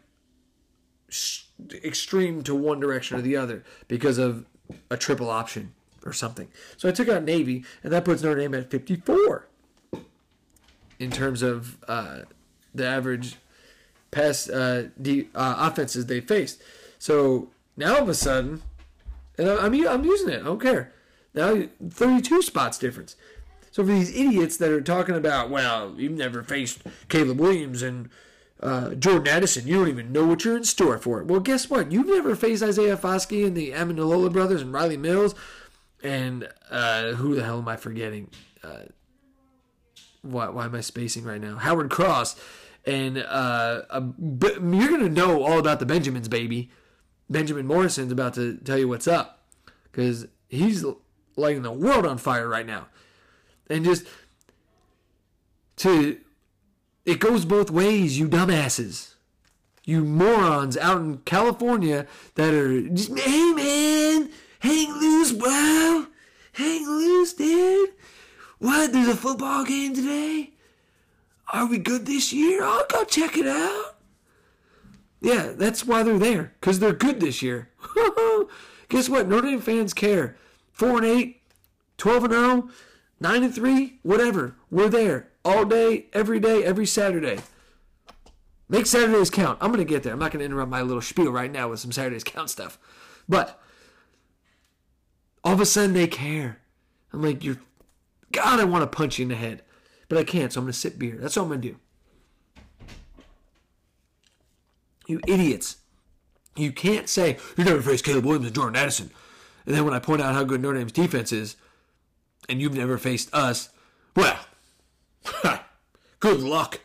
[1.82, 4.44] extreme to one direction or the other because of
[4.90, 5.72] a triple option
[6.08, 6.48] or something.
[6.76, 9.46] So I took out Navy, and that puts Notre Dame at 54
[10.98, 12.20] in terms of uh,
[12.74, 13.36] the average
[14.10, 16.62] pass uh, de- uh, offenses they faced.
[16.98, 18.62] So now all of a sudden,
[19.36, 20.40] and I'm I'm using it.
[20.40, 20.92] I don't care.
[21.34, 23.14] Now 32 spots difference.
[23.70, 28.08] So for these idiots that are talking about, well, you've never faced Caleb Williams and
[28.60, 31.22] uh, Jordan Addison, you don't even know what you're in store for.
[31.22, 31.92] Well, guess what?
[31.92, 35.34] You've never faced Isaiah Foskey and the Ademilola brothers and Riley Mills
[36.02, 38.30] and uh, who the hell am I forgetting?
[38.62, 38.84] Uh,
[40.22, 41.56] why, why am I spacing right now?
[41.56, 42.36] Howard Cross.
[42.86, 46.70] And uh, you're going to know all about the Benjamins, baby.
[47.28, 49.46] Benjamin Morrison's about to tell you what's up
[49.84, 50.84] because he's
[51.36, 52.86] lighting the world on fire right now.
[53.68, 54.06] And just
[55.76, 56.18] to,
[57.04, 59.14] it goes both ways, you dumbasses.
[59.84, 64.30] You morons out in California that are just, hey man,
[64.60, 66.06] hang loose, bro.
[66.52, 67.90] Hang loose, dude.
[68.58, 68.92] What?
[68.92, 70.52] There's a football game today?
[71.52, 72.62] Are we good this year?
[72.62, 73.96] I'll go check it out.
[75.20, 77.70] Yeah, that's why they're there, because they're good this year.
[78.88, 79.28] Guess what?
[79.28, 80.36] Notre Dame fans care.
[80.72, 81.42] 4 and 8,
[81.96, 82.68] 12 and 0,
[83.20, 84.54] 9 and 3, whatever.
[84.70, 85.30] We're there.
[85.44, 87.38] all day, every day, every Saturday.
[88.68, 89.58] Make Saturdays count.
[89.60, 90.12] I'm going to get there.
[90.12, 92.78] I'm not going to interrupt my little spiel right now with some Saturdays count stuff.
[93.28, 93.60] But
[95.48, 96.58] all of a sudden they care.
[97.10, 97.56] I'm like, you're,
[98.32, 99.62] God, I want to punch you in the head.
[100.10, 101.16] But I can't, so I'm going to sip beer.
[101.18, 101.76] That's all I'm going to do.
[105.06, 105.78] You idiots.
[106.54, 109.10] You can't say, you never faced Caleb Williams and Jordan Addison.
[109.64, 111.56] And then when I point out how good Notre Dame's defense is,
[112.46, 113.70] and you've never faced us,
[114.14, 114.38] well,
[116.20, 116.80] good luck.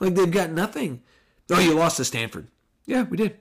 [0.00, 1.02] Like they've got nothing.
[1.50, 2.48] Oh, you lost to Stanford.
[2.86, 3.36] Yeah, we did.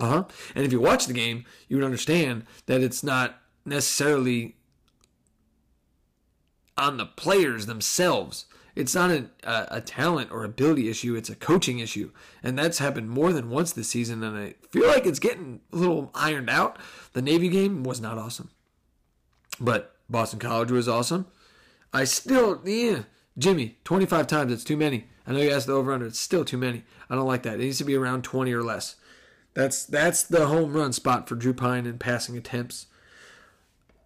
[0.00, 0.24] Uh huh.
[0.54, 4.56] And if you watch the game, you would understand that it's not necessarily
[6.76, 8.46] on the players themselves.
[8.76, 12.12] It's not a, a, a, talent or ability issue, it's a coaching issue.
[12.42, 15.76] And that's happened more than once this season, and I feel like it's getting a
[15.76, 16.78] little ironed out.
[17.12, 18.50] The Navy game was not awesome.
[19.58, 21.26] But Boston College was awesome.
[21.92, 23.02] I still, yeah,
[23.36, 25.08] Jimmy, 25 times, it's too many.
[25.26, 26.84] I know you asked the over under, it's still too many.
[27.10, 27.54] I don't like that.
[27.54, 28.96] It needs to be around 20 or less.
[29.54, 32.86] That's that's the home run spot for Drew Pyne in passing attempts.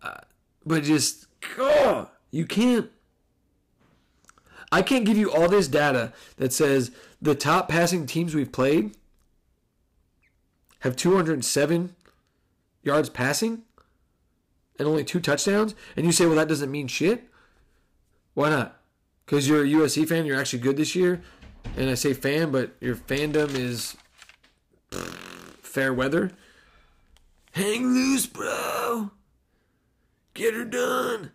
[0.03, 0.21] Uh,
[0.67, 1.27] but just,
[1.59, 2.91] oh, you can't
[4.73, 8.97] I can't give you all this data that says the top passing teams we've played
[10.81, 11.95] have 207
[12.83, 13.63] yards passing
[14.79, 15.75] and only two touchdowns.
[15.95, 17.29] And you say, well, that doesn't mean shit.
[18.33, 18.81] Why not?
[19.27, 21.21] Because you're a USC fan, you're actually good this year.
[21.77, 23.95] And I say fan, but your fandom is
[25.63, 26.31] fair weather.
[27.53, 28.82] Hang loose, bro.
[30.35, 31.33] Get her done.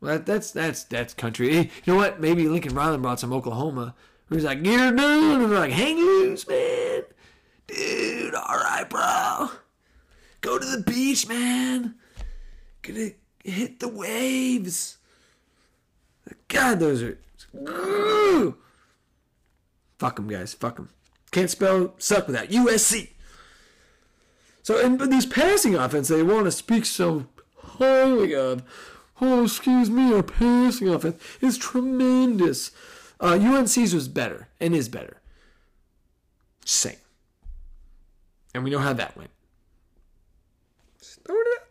[0.00, 1.56] Well, that's that's that's country.
[1.56, 2.20] Eh, you know what?
[2.20, 3.94] Maybe Lincoln Riley brought some Oklahoma.
[4.28, 7.02] Was like, "Get her done," and they're like, "Hang loose, man,
[7.66, 8.34] dude.
[8.34, 9.50] All right, bro.
[10.40, 11.96] Go to the beach, man.
[12.80, 13.10] Gonna
[13.44, 14.96] hit the waves."
[16.48, 17.18] God, those are.
[19.98, 20.54] Fuck them, guys.
[20.54, 20.88] Fuck them.
[21.30, 22.48] Can't spell suck without.
[22.48, 23.10] USC.
[24.62, 27.26] So, and but these passing offense they want to speak so
[27.82, 28.62] highly of
[29.22, 32.72] oh, excuse me, our passing offense is tremendous.
[33.20, 35.20] Uh, UNC's was better and is better.
[36.64, 36.96] Same.
[38.54, 39.30] And we know how that went.
[40.98, 41.70] Just throwing it out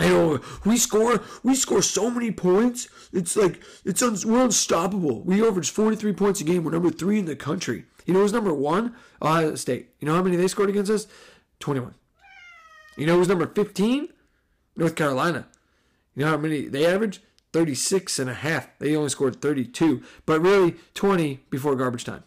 [0.00, 0.08] there.
[0.10, 2.88] know we score we score so many points.
[3.12, 5.22] It's like it's un, we're unstoppable.
[5.22, 6.64] We average 43 points a game.
[6.64, 7.84] We're number three in the country.
[8.04, 8.94] You know who's number one?
[9.22, 9.90] Ohio State.
[10.00, 11.06] You know how many they scored against us?
[11.60, 11.94] 21.
[12.96, 14.08] You know who's number 15?
[14.78, 15.46] North Carolina.
[16.14, 17.20] You know how many they averaged?
[17.52, 18.68] 36 and a half.
[18.78, 22.24] They only scored 32, but really 20 before garbage time.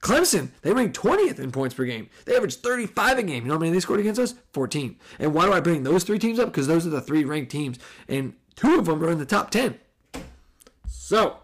[0.00, 2.08] Clemson, they ranked 20th in points per game.
[2.24, 3.42] They averaged 35 a game.
[3.42, 4.34] You know how many they scored against us?
[4.52, 4.96] 14.
[5.18, 6.48] And why do I bring those three teams up?
[6.48, 9.50] Because those are the three ranked teams, and two of them are in the top
[9.50, 9.78] 10.
[10.86, 11.38] So,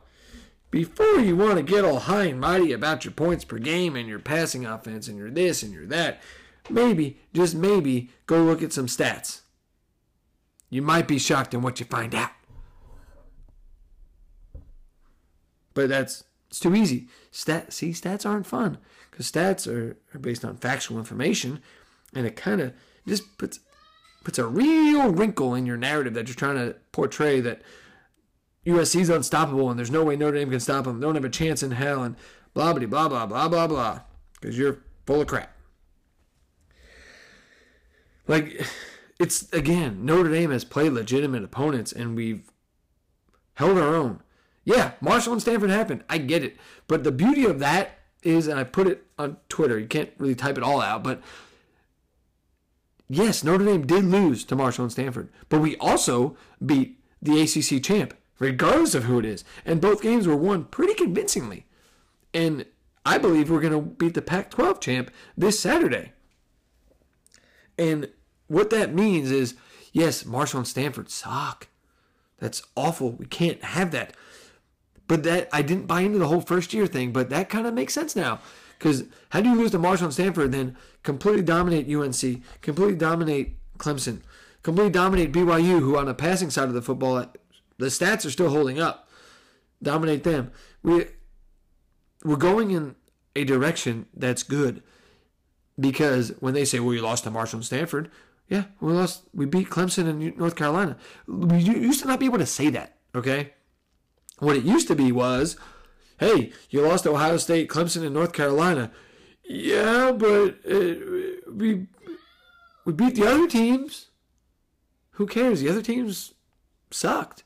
[0.71, 4.09] before you want to get all high and mighty about your points per game and
[4.09, 6.23] your passing offense and your this and your that,
[6.71, 9.41] maybe, just maybe, go look at some stats.
[10.75, 12.33] You might be shocked in what you find out.
[15.73, 17.07] But that's it's too easy.
[17.31, 21.63] Stat see stats aren't fun because stats are, are based on factual information,
[22.13, 22.73] and it kind of
[23.07, 23.61] just puts
[24.25, 27.63] puts a real wrinkle in your narrative that you're trying to portray that
[28.67, 30.99] USC's unstoppable and there's no way Notre Dame can stop them.
[30.99, 32.17] They Don't have a chance in hell and
[32.53, 34.01] blah blah blah blah blah blah blah
[34.41, 35.57] because you're full of crap.
[38.27, 38.67] Like
[39.19, 42.51] it's again Notre Dame has played legitimate opponents and we've
[43.55, 44.21] held our own.
[44.65, 46.05] Yeah, Marshall and Stanford happened.
[46.09, 46.57] I get it,
[46.89, 49.79] but the beauty of that is, and I put it on Twitter.
[49.79, 51.21] You can't really type it all out, but
[53.09, 57.83] yes, Notre Dame did lose to Marshall and Stanford, but we also beat the ACC
[57.83, 61.67] champ, regardless of who it is, and both games were won pretty convincingly.
[62.33, 62.65] And
[63.07, 66.13] I believe we're going to beat the Pac-12 champ this Saturday.
[67.79, 68.09] And
[68.55, 69.55] what that means is,
[69.93, 71.69] yes, Marshall and Stanford suck.
[72.39, 73.13] That's awful.
[73.13, 74.15] We can't have that.
[75.07, 77.75] But that I didn't buy into the whole first year thing, but that kind of
[77.75, 78.41] makes sense now.
[78.79, 83.57] Because how do you lose to Marshall and Stanford then completely dominate UNC, completely dominate
[83.79, 84.21] Clemson,
[84.63, 87.25] completely dominate BYU, who on the passing side of the football,
[87.79, 89.09] the stats are still holding up.
[89.83, 90.51] Dominate them.
[90.83, 91.07] We
[92.25, 92.97] we're going in
[93.37, 94.83] a direction that's good.
[95.79, 98.11] Because when they say, well, you lost to Marshall and Stanford,
[98.49, 99.25] yeah, we lost.
[99.33, 100.97] We beat Clemson and North Carolina.
[101.27, 102.99] We used to not be able to say that.
[103.15, 103.55] Okay,
[104.39, 105.57] what it used to be was,
[106.19, 108.91] hey, you lost Ohio State, Clemson, and North Carolina.
[109.45, 111.87] Yeah, but it, uh, we
[112.85, 114.09] we beat the other teams.
[115.13, 115.61] Who cares?
[115.61, 116.35] The other teams
[116.91, 117.45] sucked.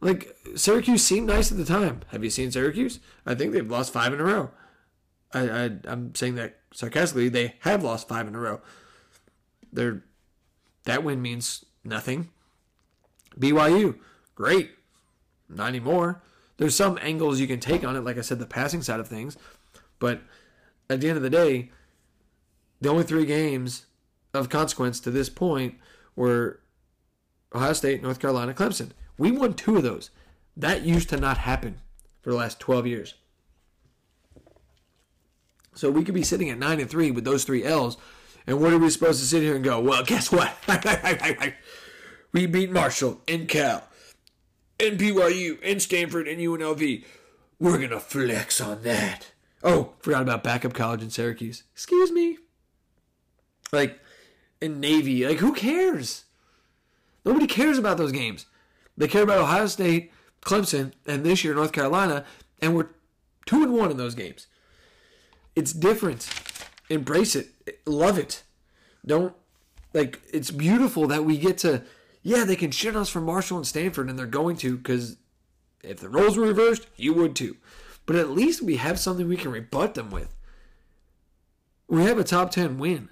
[0.00, 2.00] Like Syracuse seemed nice at the time.
[2.08, 3.00] Have you seen Syracuse?
[3.24, 4.50] I think they've lost five in a row.
[5.32, 7.28] I, I I'm saying that sarcastically.
[7.28, 8.60] They have lost five in a row.
[9.72, 10.04] They're
[10.84, 12.30] that win means nothing.
[13.38, 13.98] BYU,
[14.34, 14.70] great.
[15.48, 16.22] Not anymore.
[16.56, 19.08] There's some angles you can take on it, like I said, the passing side of
[19.08, 19.36] things.
[19.98, 20.20] But
[20.88, 21.70] at the end of the day,
[22.80, 23.86] the only three games
[24.32, 25.74] of consequence to this point
[26.16, 26.60] were
[27.54, 28.90] Ohio State, North Carolina, Clemson.
[29.18, 30.10] We won two of those.
[30.56, 31.80] That used to not happen
[32.20, 33.14] for the last 12 years.
[35.74, 37.96] So we could be sitting at 9 and 3 with those three L's.
[38.46, 40.54] And what are we supposed to sit here and go, well, guess what?
[42.32, 43.84] we beat Marshall and Cal
[44.78, 47.04] and BYU and Stanford and UNLV.
[47.58, 49.32] We're going to flex on that.
[49.62, 51.62] Oh, forgot about backup college in Syracuse.
[51.72, 52.38] Excuse me.
[53.72, 53.98] Like,
[54.60, 55.26] in Navy.
[55.26, 56.24] Like, who cares?
[57.24, 58.46] Nobody cares about those games.
[58.96, 62.24] They care about Ohio State, Clemson, and this year North Carolina,
[62.60, 62.88] and we're
[63.46, 64.46] two and one in those games.
[65.56, 66.28] It's different.
[66.88, 67.48] Embrace it.
[67.86, 68.42] Love it.
[69.06, 69.34] Don't
[69.92, 70.20] like.
[70.32, 71.82] It's beautiful that we get to.
[72.22, 75.16] Yeah, they can shit us from Marshall and Stanford, and they're going to because
[75.82, 77.56] if the roles were reversed, you would too.
[78.06, 80.34] But at least we have something we can rebut them with.
[81.88, 83.10] We have a top ten win,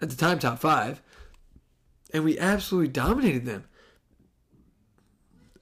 [0.00, 1.02] at the time top five,
[2.12, 3.64] and we absolutely dominated them.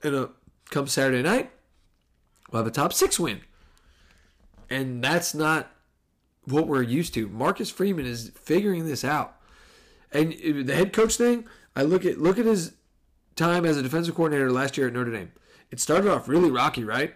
[0.03, 0.27] And uh,
[0.69, 1.51] come Saturday night,
[2.51, 3.41] we'll have a top six win.
[4.69, 5.71] And that's not
[6.51, 7.27] what we're used to.
[7.27, 9.35] Marcus Freeman is figuring this out.
[10.11, 11.45] And the head coach thing,
[11.75, 12.73] I look at look at his
[13.35, 15.31] time as a defensive coordinator last year at Notre Dame.
[15.71, 17.13] It started off really rocky, right?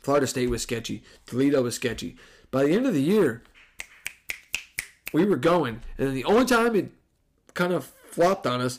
[0.00, 1.02] Florida State was sketchy.
[1.26, 2.16] Toledo was sketchy.
[2.50, 3.42] By the end of the year,
[5.12, 6.92] we were going, and the only time it
[7.54, 8.78] kind of flopped on us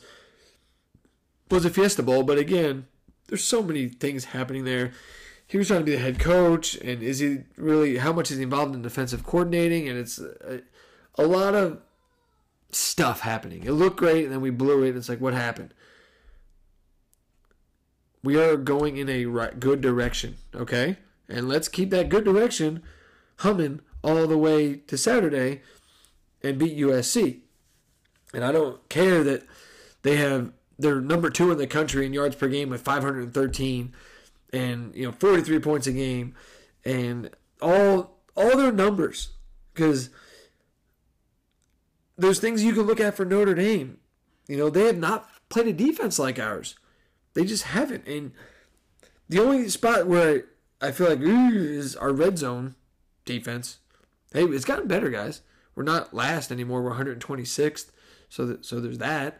[1.51, 2.23] was a Fiesta Bowl.
[2.23, 2.87] But again,
[3.27, 4.91] there's so many things happening there.
[5.49, 7.97] He was trying to be the head coach, and is he really?
[7.97, 9.89] How much is he involved in defensive coordinating?
[9.89, 10.61] And it's a,
[11.15, 11.81] a lot of
[12.71, 13.63] stuff happening.
[13.63, 14.95] It looked great, and then we blew it.
[14.95, 15.73] It's like, what happened?
[18.23, 20.97] We are going in a right, good direction, okay?
[21.27, 22.83] And let's keep that good direction
[23.37, 25.61] humming all the way to Saturday
[26.43, 27.39] and beat USC.
[28.35, 29.47] And I don't care that
[30.03, 33.93] they have they're number two in the country in yards per game with 513
[34.51, 36.35] and you know 43 points a game
[36.85, 37.29] and
[37.61, 39.31] all all their numbers
[39.73, 40.09] because
[42.17, 43.97] there's things you can look at for Notre Dame.
[44.47, 46.75] You know, they have not played a defense like ours.
[47.33, 48.07] They just haven't.
[48.07, 48.33] And
[49.29, 50.45] the only spot where
[50.81, 52.75] I feel like is our red zone
[53.25, 53.79] defense.
[54.33, 55.41] Hey, it's gotten better, guys.
[55.75, 56.81] We're not last anymore.
[56.81, 57.91] We're 126th.
[58.27, 59.39] So that, so there's that.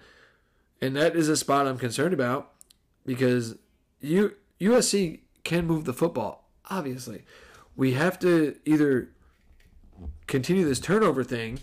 [0.81, 2.53] And that is a spot I'm concerned about
[3.05, 3.57] because
[3.99, 6.49] you USC can move the football.
[6.69, 7.23] Obviously,
[7.75, 9.09] we have to either
[10.27, 11.59] continue this turnover thing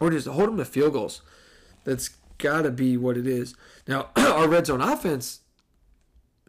[0.00, 1.22] or just hold them to field goals.
[1.84, 3.54] That's got to be what it is.
[3.86, 5.40] Now, our red zone offense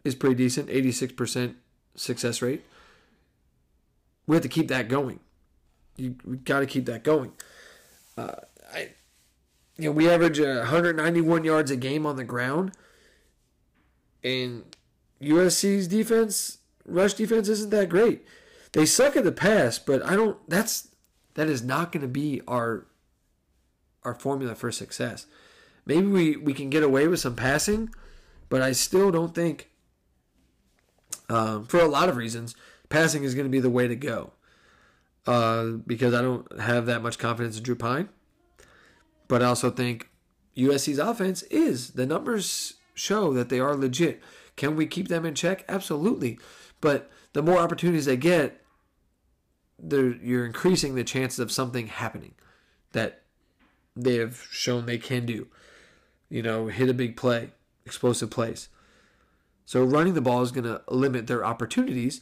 [0.04, 1.54] is pretty decent, 86%
[1.94, 2.64] success rate.
[4.26, 5.20] We have to keep that going.
[5.96, 6.10] You
[6.44, 7.32] got to keep that going.
[8.16, 8.32] Uh,
[8.72, 8.90] I,
[9.76, 12.72] you know, we average 191 yards a game on the ground,
[14.22, 14.64] and
[15.22, 18.24] USC's defense, rush defense, isn't that great.
[18.72, 20.38] They suck at the pass, but I don't.
[20.48, 20.88] That's
[21.34, 22.86] that is not going to be our
[24.04, 25.26] our formula for success.
[25.86, 27.90] Maybe we we can get away with some passing,
[28.48, 29.70] but I still don't think.
[31.30, 32.54] Um, for a lot of reasons,
[32.88, 34.32] passing is going to be the way to go.
[35.26, 38.08] Uh, because I don't have that much confidence in Drew Pyne.
[39.28, 40.08] But I also think
[40.56, 41.90] USC's offense is.
[41.90, 44.22] The numbers show that they are legit.
[44.58, 45.64] Can we keep them in check?
[45.68, 46.38] Absolutely.
[46.80, 48.60] But the more opportunities they get,
[49.80, 52.34] you're increasing the chances of something happening
[52.92, 53.22] that
[53.94, 55.46] they have shown they can do.
[56.28, 57.52] You know, hit a big play,
[57.86, 58.68] explosive plays.
[59.64, 62.20] So running the ball is going to limit their opportunities,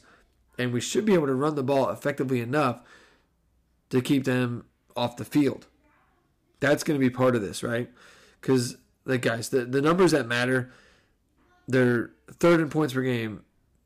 [0.59, 2.81] and we should be able to run the ball effectively enough
[3.89, 4.65] to keep them
[4.95, 5.65] off the field.
[6.59, 7.89] That's going to be part of this, right?
[8.39, 10.71] Because, like, guys, the, the numbers that matter,
[11.67, 13.43] they're third in points per game,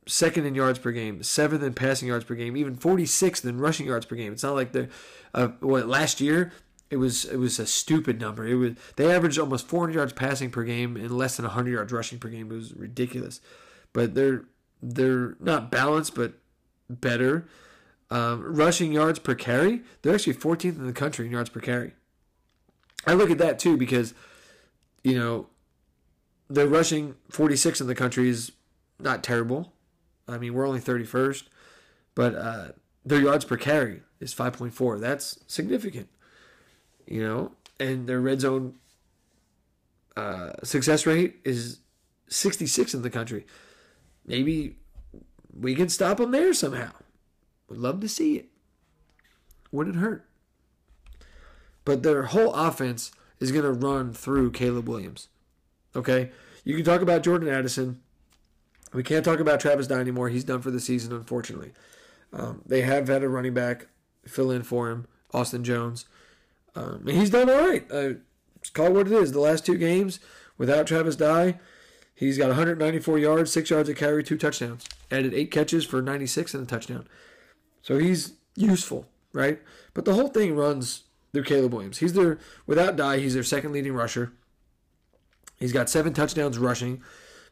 [0.07, 3.87] second in yards per game, seventh in passing yards per game, even 46th in rushing
[3.87, 4.33] yards per game.
[4.33, 4.89] It's not like they're,
[5.33, 6.51] uh, what, last year,
[6.89, 8.45] it was it was a stupid number.
[8.45, 11.93] It was they averaged almost 400 yards passing per game and less than 100 yards
[11.93, 12.51] rushing per game.
[12.51, 13.39] It was ridiculous,
[13.93, 14.43] but they're
[14.83, 16.33] they're not balanced, but
[16.89, 17.47] better.
[18.09, 21.93] Um, rushing yards per carry, they're actually 14th in the country in yards per carry.
[23.07, 24.13] I look at that too because,
[25.01, 25.47] you know,
[26.53, 28.51] they're rushing 46 in the country is
[28.99, 29.73] not terrible.
[30.27, 31.43] I mean, we're only 31st,
[32.15, 32.67] but uh,
[33.05, 34.99] their yards per carry is 5.4.
[34.99, 36.09] That's significant,
[37.05, 37.53] you know.
[37.79, 38.75] And their red zone
[40.15, 41.79] uh, success rate is
[42.27, 43.45] 66 in the country.
[44.25, 44.77] Maybe
[45.57, 46.91] we can stop them there somehow.
[47.69, 48.49] Would love to see it.
[49.71, 50.27] Wouldn't hurt.
[51.85, 55.29] But their whole offense is going to run through Caleb Williams.
[55.95, 56.31] Okay?
[56.63, 58.01] You can talk about Jordan Addison.
[58.93, 60.29] We can't talk about Travis Dye anymore.
[60.29, 61.71] He's done for the season, unfortunately.
[62.33, 63.87] Um, they have had a running back
[64.25, 66.05] fill in for him, Austin Jones.
[66.75, 67.85] Um, he's done all right.
[67.91, 68.13] Uh,
[68.73, 69.31] call it what it is.
[69.31, 70.19] The last two games
[70.57, 71.59] without Travis Dye,
[72.13, 74.85] he's got 194 yards, six yards of carry, two touchdowns.
[75.09, 77.07] Added eight catches for 96 and a touchdown.
[77.81, 79.59] So he's useful, right?
[79.93, 81.97] But the whole thing runs through Caleb Williams.
[81.97, 84.33] He's their without Dye, he's their second leading rusher.
[85.61, 87.03] He's got seven touchdowns rushing,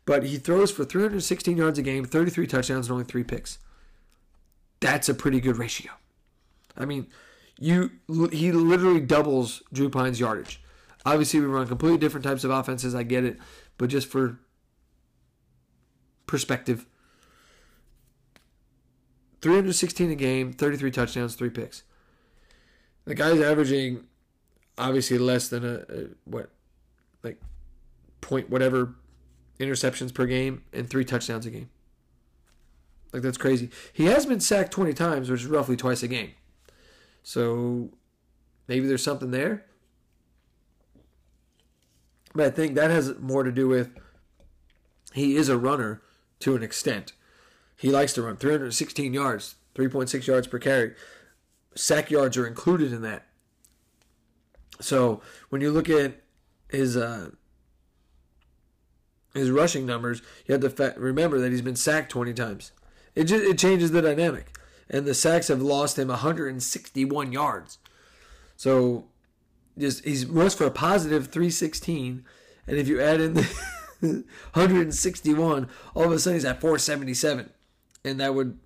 [0.06, 3.60] but he throws for 316 yards a game, 33 touchdowns, and only three picks.
[4.80, 5.92] That's a pretty good ratio.
[6.76, 7.06] I mean,
[7.60, 7.92] you
[8.32, 10.60] he literally doubles Drew Pyne's yardage.
[11.06, 12.96] Obviously, we run completely different types of offenses.
[12.96, 13.38] I get it,
[13.78, 14.40] but just for
[16.26, 16.88] perspective,
[19.42, 21.84] 316 a game, 33 touchdowns, three picks.
[23.06, 24.06] The guy's averaging
[24.80, 26.50] obviously less than a, a what,
[28.22, 28.96] point whatever
[29.60, 31.70] interceptions per game and three touchdowns a game.
[33.12, 33.70] Like that's crazy.
[33.92, 36.32] He has been sacked 20 times, which is roughly twice a game.
[37.24, 37.90] So
[38.68, 39.66] maybe there's something there.
[42.34, 43.90] But I think that has more to do with
[45.14, 46.02] he is a runner
[46.40, 47.14] to an extent.
[47.76, 50.94] He likes to run 316 yards, 3.6 yards per carry.
[51.76, 53.26] Sack yards are included in that.
[54.80, 56.22] So when you look at
[56.70, 57.32] his uh,
[59.34, 62.72] his rushing numbers, you have to fa- remember that he's been sacked 20 times.
[63.16, 64.58] It just it changes the dynamic,
[64.90, 67.78] and the sacks have lost him 161 yards.
[68.56, 69.06] So
[69.78, 72.24] just he's rushed for a positive 316,
[72.68, 73.44] and if you add in the
[74.54, 77.50] 161, all of a sudden he's at 477,
[78.06, 78.58] and that would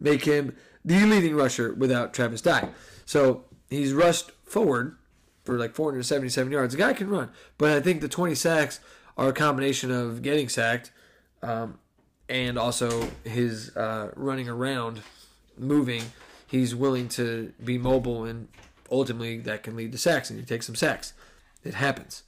[0.00, 0.54] make him
[0.84, 2.68] the leading rusher without Travis Dye.
[3.04, 4.96] So he's rushed forward
[5.44, 6.74] for like 477 yards.
[6.74, 8.80] The guy can run, but I think the 20 sacks
[9.16, 10.90] are a combination of getting sacked
[11.42, 11.78] um,
[12.28, 15.00] and also his uh, running around,
[15.56, 16.02] moving.
[16.46, 18.48] He's willing to be mobile, and
[18.90, 21.12] ultimately that can lead to sacks, and you take some sacks.
[21.64, 22.22] It happens.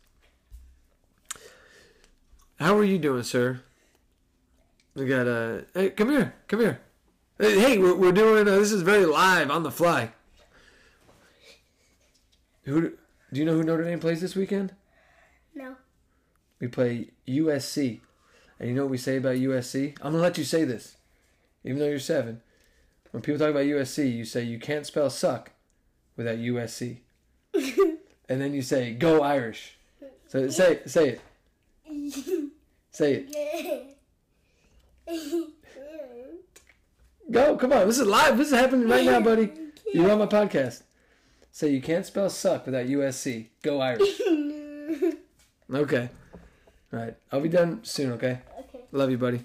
[2.59, 3.61] How are you doing, sir?
[4.95, 5.65] We got a.
[5.75, 6.81] Uh, hey, come here, come here.
[7.39, 8.49] Hey, we're, we're doing.
[8.49, 10.11] Uh, this is very live on the fly.
[12.65, 12.81] Who
[13.33, 14.75] do you know who Notre Dame plays this weekend?
[15.55, 15.77] No.
[16.61, 18.01] We play USC.
[18.59, 19.97] And you know what we say about USC?
[20.03, 20.97] I'm gonna let you say this,
[21.65, 22.41] even though you're seven.
[23.13, 25.53] When people talk about USC, you say you can't spell suck
[26.17, 26.99] without USC,
[27.55, 29.79] and then you say go Irish.
[30.27, 31.21] So say say it.
[32.91, 33.97] Say it.
[37.31, 37.87] Go, come on.
[37.87, 38.37] This is live.
[38.37, 39.53] This is happening right now, buddy.
[39.93, 40.83] You're on my podcast.
[41.53, 43.47] Say you can't spell suck without USC.
[43.63, 44.21] Go Irish.
[45.71, 46.09] Okay.
[46.93, 47.15] All right.
[47.31, 48.41] I'll be done soon, okay?
[48.61, 48.85] Okay.
[48.93, 49.45] Love you, buddy.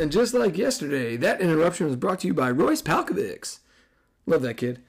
[0.00, 3.58] And just like yesterday, that interruption was brought to you by Royce Palkovics.
[4.24, 4.80] Love that kid.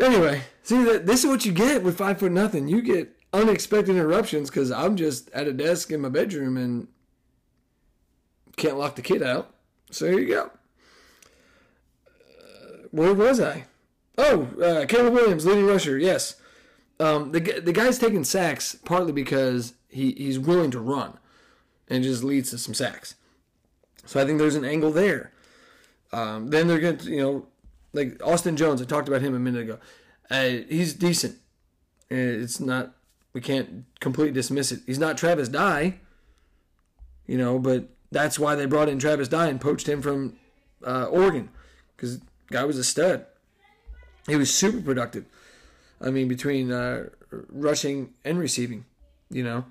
[0.00, 2.66] Anyway, see that this is what you get with five foot nothing.
[2.66, 6.88] You get unexpected interruptions because I'm just at a desk in my bedroom and
[8.56, 9.54] can't lock the kid out.
[9.90, 10.50] So here you go.
[12.06, 13.64] Uh, where was I?
[14.18, 15.98] Oh, uh, Caleb Williams, leading rusher.
[15.98, 16.36] Yes,
[17.00, 21.18] um, the the guy's taking sacks partly because he, he's willing to run,
[21.88, 23.14] and just leads to some sacks.
[24.04, 25.32] So I think there's an angle there.
[26.12, 27.46] Um, then they're going to, you know,
[27.92, 28.82] like Austin Jones.
[28.82, 29.78] I talked about him a minute ago.
[30.30, 31.38] Uh, he's decent.
[32.10, 32.94] It's not.
[33.32, 34.80] We can't completely dismiss it.
[34.86, 36.00] He's not Travis Dye.
[37.26, 40.36] You know, but that's why they brought in Travis Dye and poached him from
[40.86, 41.48] uh, Oregon
[41.96, 43.24] because guy was a stud.
[44.26, 45.24] He was super productive.
[46.00, 48.84] I mean, between uh, rushing and receiving,
[49.30, 49.64] you know.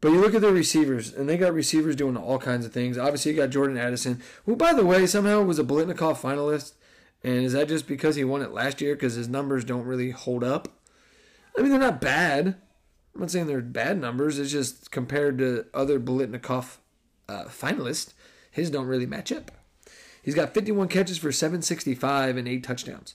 [0.00, 2.98] But you look at the receivers, and they got receivers doing all kinds of things.
[2.98, 6.74] Obviously, you got Jordan Addison, who, by the way, somehow was a Biletnikoff finalist.
[7.24, 10.10] And is that just because he won it last year because his numbers don't really
[10.10, 10.68] hold up?
[11.56, 12.56] I mean, they're not bad.
[13.14, 14.38] I'm not saying they're bad numbers.
[14.38, 16.76] It's just compared to other Biletnikoff
[17.28, 18.12] uh, finalists,
[18.50, 19.50] his don't really match up.
[20.26, 23.14] He's got 51 catches for 765 and eight touchdowns.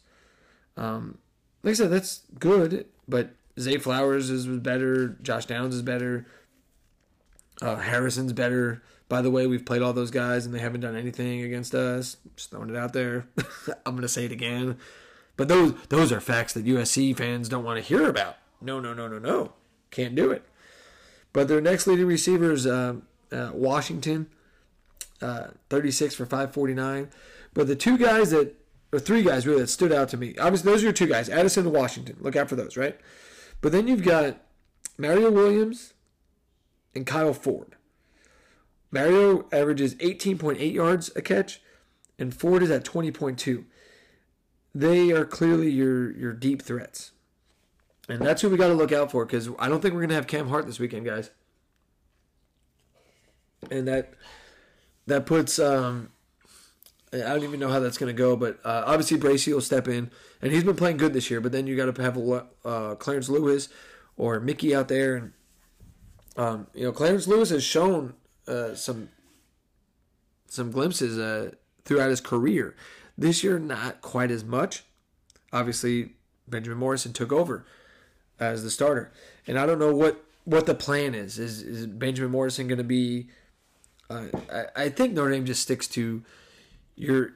[0.77, 1.17] Um,
[1.61, 5.17] like I said, that's good, but Zay Flowers is better.
[5.21, 6.25] Josh Downs is better.
[7.61, 8.81] Uh, Harrison's better.
[9.09, 12.15] By the way, we've played all those guys and they haven't done anything against us.
[12.37, 13.27] Just throwing it out there.
[13.85, 14.77] I'm gonna say it again.
[15.35, 18.37] But those those are facts that USC fans don't want to hear about.
[18.61, 19.51] No, no, no, no, no.
[19.89, 20.45] Can't do it.
[21.33, 22.95] But their next leading receiver is uh,
[23.33, 24.27] uh, Washington,
[25.21, 27.09] uh, 36 for 549.
[27.53, 28.55] But the two guys that,
[28.93, 31.29] or three guys really that stood out to me, obviously those are your two guys,
[31.29, 32.17] Addison and Washington.
[32.19, 32.99] Look out for those, right?
[33.61, 34.41] But then you've got
[34.97, 35.93] Mario Williams
[36.95, 37.75] and Kyle Ford.
[38.91, 41.61] Mario averages 18.8 yards a catch,
[42.19, 43.63] and Ford is at 20.2.
[44.73, 47.11] They are clearly your your deep threats.
[48.09, 50.09] And that's who we got to look out for because I don't think we're going
[50.09, 51.29] to have Cam Hart this weekend, guys.
[53.69, 54.13] And that
[55.11, 56.09] that puts um,
[57.13, 59.87] I don't even know how that's going to go, but uh, obviously Bracy will step
[59.87, 60.09] in,
[60.41, 61.41] and he's been playing good this year.
[61.41, 62.17] But then you got to have
[62.63, 63.67] uh, Clarence Lewis
[64.15, 65.33] or Mickey out there, and
[66.37, 68.13] um, you know Clarence Lewis has shown
[68.47, 69.09] uh, some
[70.47, 71.51] some glimpses uh,
[71.83, 72.75] throughout his career.
[73.17, 74.85] This year, not quite as much.
[75.51, 76.13] Obviously,
[76.47, 77.65] Benjamin Morrison took over
[78.39, 79.11] as the starter,
[79.45, 81.37] and I don't know what what the plan is.
[81.37, 83.27] Is, is Benjamin Morrison going to be?
[84.11, 86.23] I, I think Notre Dame just sticks to
[86.95, 87.33] your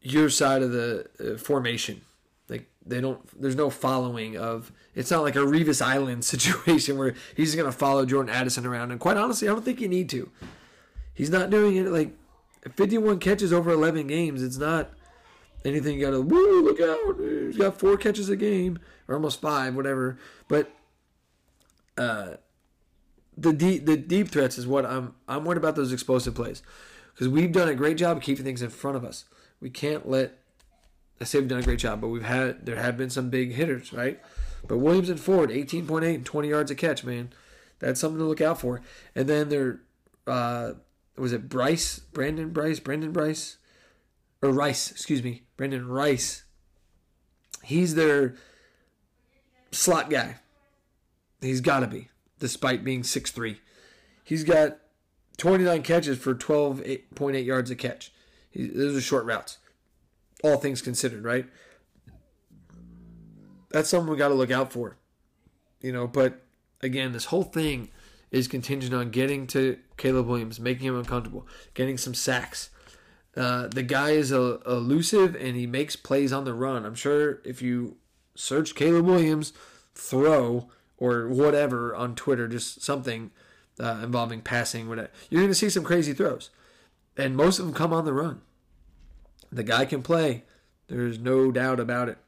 [0.00, 2.00] your side of the uh, formation.
[2.48, 3.20] Like they don't.
[3.40, 4.72] There's no following of.
[4.94, 8.90] It's not like a Revis Island situation where he's going to follow Jordan Addison around.
[8.90, 10.30] And quite honestly, I don't think you need to.
[11.14, 12.12] He's not doing it like
[12.74, 14.42] 51 catches over 11 games.
[14.42, 14.90] It's not
[15.64, 17.18] anything you got to woo look out.
[17.18, 18.78] He's got four catches a game
[19.08, 20.18] or almost five, whatever.
[20.46, 20.70] But
[21.96, 22.34] uh,
[23.40, 26.62] the deep the deep threats is what I'm I'm worried about those explosive plays
[27.14, 29.24] because we've done a great job keeping things in front of us.
[29.60, 30.38] We can't let
[31.20, 33.52] I say we've done a great job, but we've had there have been some big
[33.52, 34.20] hitters, right?
[34.66, 37.30] But Williams and Ford, 18.8 and 20 yards a catch, man.
[37.78, 38.82] That's something to look out for.
[39.14, 39.80] And then there,
[40.26, 40.72] uh,
[41.16, 43.58] was it Bryce, Brandon Bryce, Brandon Bryce,
[44.42, 46.44] or Rice, excuse me, Brenden Rice.
[47.62, 48.36] He's their
[49.72, 50.36] slot guy.
[51.40, 52.08] He's got to be,
[52.38, 53.58] despite being 6'3.
[54.24, 54.78] He's got
[55.38, 58.12] 29 catches for 12.8 yards a catch.
[58.50, 59.58] He, those are short routes,
[60.42, 61.46] all things considered, right?
[63.70, 64.96] That's something we got to look out for,
[65.80, 66.06] you know.
[66.06, 66.42] But
[66.82, 67.90] again, this whole thing
[68.30, 72.70] is contingent on getting to Caleb Williams, making him uncomfortable, getting some sacks.
[73.36, 76.84] Uh, the guy is uh, elusive and he makes plays on the run.
[76.84, 77.96] I'm sure if you
[78.34, 79.52] search Caleb Williams
[79.94, 83.30] throw or whatever on Twitter, just something
[83.80, 86.50] uh, involving passing, whatever, you're going to see some crazy throws.
[87.16, 88.42] And most of them come on the run.
[89.50, 90.44] The guy can play.
[90.88, 92.18] There's no doubt about it.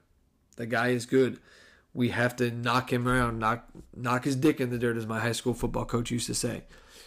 [0.56, 1.38] The guy is good.
[1.92, 5.18] We have to knock him around, knock knock his dick in the dirt, as my
[5.18, 6.62] high school football coach used to say.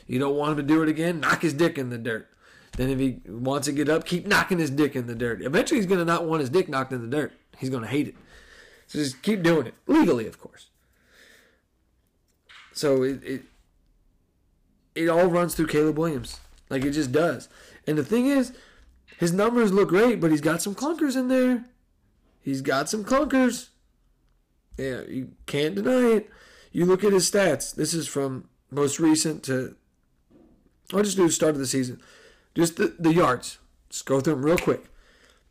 [0.07, 1.22] You don't want him to do it again?
[1.22, 2.30] Knock his dick in the dirt.
[2.76, 5.41] Then if he wants to get up, keep knocking his dick in the dirt.
[5.41, 7.32] Eventually, he's going to not want his dick knocked in the dirt.
[7.57, 8.16] He's going to hate it.
[8.88, 10.70] So just keep doing it legally, of course.
[12.74, 13.43] So it, it
[14.95, 17.49] it all runs through Caleb Williams, like it just does.
[17.88, 18.53] And the thing is,
[19.17, 21.65] his numbers look great, but he's got some clunkers in there.
[22.41, 23.69] He's got some clunkers.
[24.78, 26.30] Yeah, you can't deny it.
[26.71, 27.74] You look at his stats.
[27.74, 29.76] This is from most recent to.
[30.93, 32.01] I'll just do the start of the season.
[32.55, 33.59] Just the, the yards.
[33.89, 34.86] Just go through them real quick.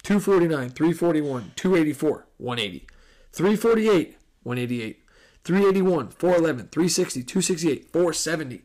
[0.03, 2.87] 249, 341, 284, 180.
[3.33, 5.02] 348, 188.
[5.45, 8.63] 381, 411, 360, 268, 470.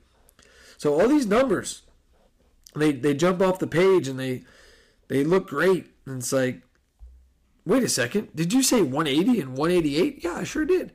[0.78, 1.82] So all these numbers,
[2.76, 4.44] they they jump off the page and they
[5.08, 5.88] they look great.
[6.06, 6.62] And it's like,
[7.66, 10.24] wait a second, did you say 180 and 188?
[10.24, 10.92] Yeah, I sure did.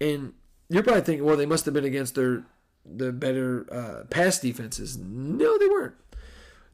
[0.00, 0.34] And
[0.68, 2.44] you're probably thinking, well, they must have been against their
[2.84, 4.96] the better uh, pass defenses.
[4.96, 5.94] No, they weren't.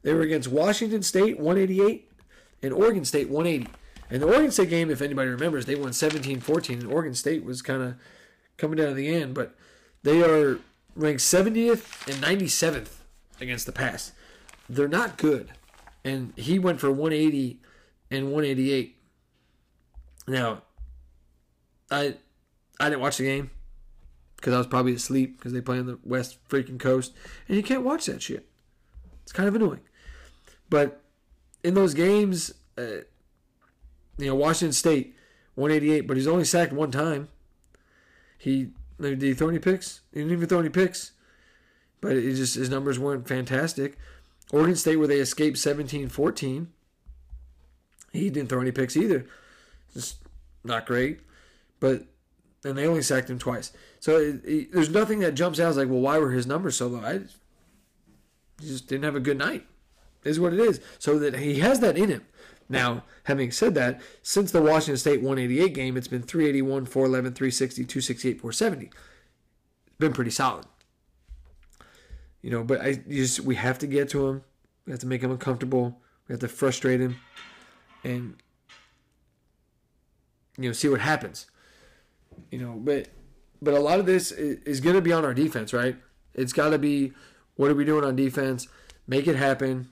[0.03, 2.11] They were against Washington State 188
[2.61, 3.71] and Oregon State 180.
[4.09, 7.63] And the Oregon State game, if anybody remembers, they won 17-14, and Oregon State was
[7.63, 7.95] kind of
[8.57, 9.55] coming down to the end, but
[10.03, 10.59] they are
[10.95, 12.97] ranked 70th and 97th
[13.41, 14.11] against the pass.
[14.69, 15.51] They're not good.
[16.03, 17.59] And he went for 180
[18.11, 18.95] and 188.
[20.27, 20.61] Now,
[21.91, 22.15] I
[22.79, 23.51] I didn't watch the game
[24.35, 27.13] because I was probably asleep because they play on the west freaking coast,
[27.47, 28.47] and you can't watch that shit.
[29.23, 29.81] It's kind of annoying.
[30.69, 31.01] But
[31.63, 33.01] in those games, uh,
[34.17, 35.15] you know, Washington State
[35.55, 37.29] 188, but he's only sacked one time.
[38.37, 38.69] He
[38.99, 40.01] did he throw any picks?
[40.13, 41.11] He didn't even throw any picks.
[42.01, 43.97] But it just his numbers weren't fantastic.
[44.51, 46.67] Oregon State where they escaped 17-14.
[48.13, 49.25] He didn't throw any picks either.
[49.93, 50.17] Just
[50.63, 51.19] not great.
[51.79, 52.05] But
[52.63, 53.71] and they only sacked him twice.
[53.99, 56.77] So it, it, there's nothing that jumps out as like, well, why were his numbers
[56.77, 57.05] so low?
[57.05, 57.37] I just,
[58.59, 59.65] he just didn't have a good night.
[60.23, 60.81] Is what it is.
[60.97, 62.25] So that he has that in him.
[62.67, 67.83] Now, having said that, since the Washington State 188 game, it's been 381, 411, 360,
[67.83, 68.85] 268, 470.
[68.85, 70.65] It's been pretty solid.
[72.41, 74.43] You know, but I just we have to get to him.
[74.85, 75.99] We have to make him uncomfortable.
[76.27, 77.17] We have to frustrate him,
[78.03, 78.35] and
[80.57, 81.47] you know, see what happens.
[82.51, 83.09] You know, but
[83.61, 85.97] but a lot of this is, is going to be on our defense, right?
[86.33, 87.13] It's got to be
[87.55, 88.67] what are we doing on defense?
[89.07, 89.89] Make it happen.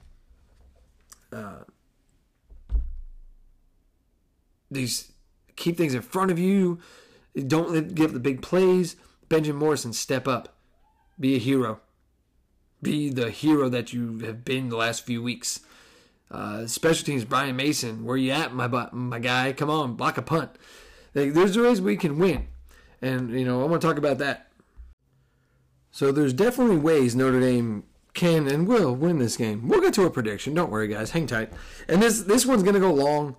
[1.32, 1.63] Uh,
[4.74, 5.11] these
[5.55, 6.80] keep things in front of you.
[7.47, 8.95] Don't give the big plays.
[9.30, 10.55] Benjamin Morrison, step up.
[11.19, 11.80] Be a hero.
[12.82, 15.61] Be the hero that you have been the last few weeks.
[16.30, 19.53] Uh, special teams, Brian Mason, where you at, my my guy?
[19.53, 20.51] Come on, block a punt.
[21.13, 22.47] Like, there's ways we can win,
[23.01, 24.51] and you know I want to talk about that.
[25.91, 27.84] So there's definitely ways Notre Dame
[28.15, 29.67] can and will win this game.
[29.67, 30.55] We'll get to a prediction.
[30.55, 31.11] Don't worry, guys.
[31.11, 31.51] Hang tight.
[31.88, 33.36] And this this one's gonna go long.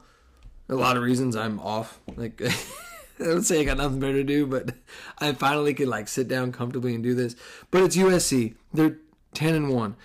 [0.69, 2.01] A lot of reasons I'm off.
[2.17, 2.41] Like
[3.21, 4.75] I would say I got nothing better to do, but
[5.19, 7.37] I finally could like sit down comfortably and do this.
[7.71, 8.55] But it's USC.
[8.73, 8.99] They're
[9.33, 9.97] ten and one.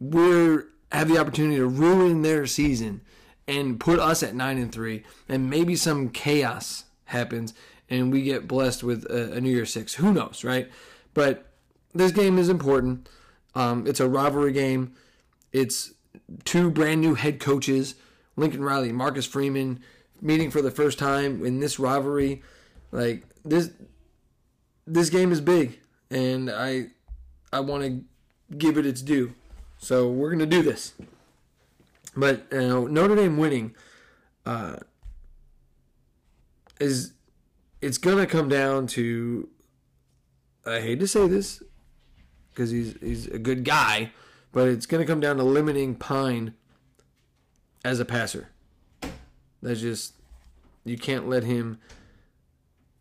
[0.00, 3.00] We're have the opportunity to ruin their season
[3.48, 7.54] and put us at nine and three, and maybe some chaos happens
[7.88, 9.94] and we get blessed with a, a New Year's Six.
[9.94, 10.70] Who knows, right?
[11.14, 11.46] But
[11.94, 13.08] this game is important.
[13.54, 14.94] Um, it's a rivalry game.
[15.52, 15.92] It's
[16.44, 17.94] two brand new head coaches,
[18.36, 19.80] Lincoln Riley, Marcus Freeman,
[20.20, 22.42] meeting for the first time in this rivalry.
[22.92, 23.70] Like this,
[24.86, 25.80] this game is big,
[26.10, 26.88] and I,
[27.52, 29.34] I want to give it its due.
[29.78, 30.94] So we're gonna do this.
[32.16, 33.74] But you know, Notre Dame winning
[34.44, 34.76] uh,
[36.80, 37.12] is
[37.80, 39.48] it's gonna come down to.
[40.64, 41.62] I hate to say this
[42.50, 44.12] because he's he's a good guy,
[44.52, 46.54] but it's gonna come down to limiting Pyne
[47.86, 48.48] as a passer.
[49.62, 50.14] That's just
[50.84, 51.78] you can't let him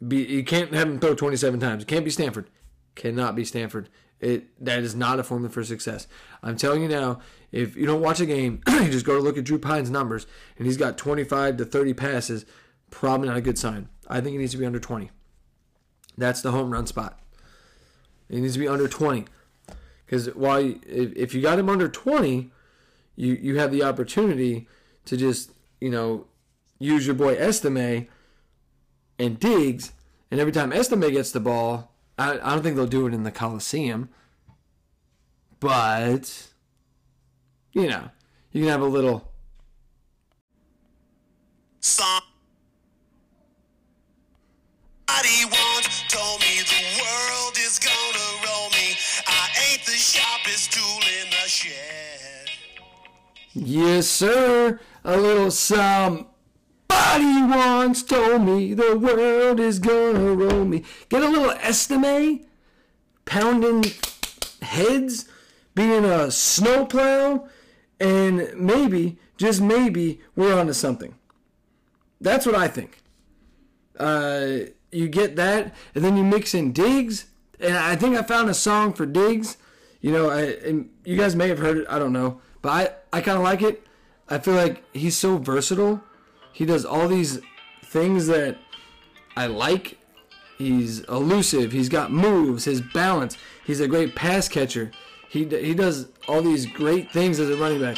[0.05, 0.23] be.
[0.23, 1.83] You can't have him throw 27 times.
[1.83, 2.49] It can't be Stanford.
[2.93, 3.89] Cannot be Stanford.
[4.19, 6.07] It that is not a formula for success.
[6.41, 7.19] I'm telling you now,
[7.51, 10.27] if you don't watch a game, you just go to look at Drew Pyne's numbers,
[10.57, 12.45] and he's got 25 to 30 passes.
[12.91, 13.89] Probably not a good sign.
[14.07, 15.09] I think he needs to be under 20.
[16.17, 17.19] That's the home run spot.
[18.29, 19.25] He needs to be under 20.
[20.05, 22.51] Because you, if, if you got him under 20,
[23.15, 24.67] you you have the opportunity
[25.05, 26.25] to just you know
[26.79, 28.07] use your boy Estime
[29.17, 29.93] and Diggs,
[30.29, 33.23] and every time Estime gets the ball, I, I don't think they'll do it in
[33.23, 34.09] the Coliseum,
[35.59, 36.49] but
[37.73, 38.09] you know
[38.51, 39.31] you can have a little.
[41.79, 42.25] Somebody
[45.43, 48.95] once told me the world is gonna roll me.
[49.27, 52.49] I ain't the sharpest tool in the shed.
[53.53, 54.79] Yes, sir.
[55.07, 56.25] A little somebody
[56.89, 60.83] once told me the world is gonna roll me.
[61.09, 62.39] Get a little Estime
[63.25, 63.85] pounding
[64.63, 65.29] heads,
[65.75, 67.47] being a snowplow,
[67.99, 71.13] and maybe, just maybe, we're onto something.
[72.19, 72.97] That's what I think.
[73.99, 74.57] Uh,
[74.91, 77.25] you get that, and then you mix in Diggs,
[77.59, 79.57] and I think I found a song for Diggs.
[80.01, 81.85] You know, I, you guys may have heard it.
[81.91, 83.84] I don't know, but I, I kind of like it.
[84.29, 86.01] I feel like he's so versatile.
[86.51, 87.39] He does all these
[87.83, 88.57] things that
[89.35, 89.97] I like.
[90.57, 91.71] He's elusive.
[91.71, 92.65] He's got moves.
[92.65, 93.37] His balance.
[93.65, 94.91] He's a great pass catcher.
[95.29, 97.97] He he does all these great things as a running back.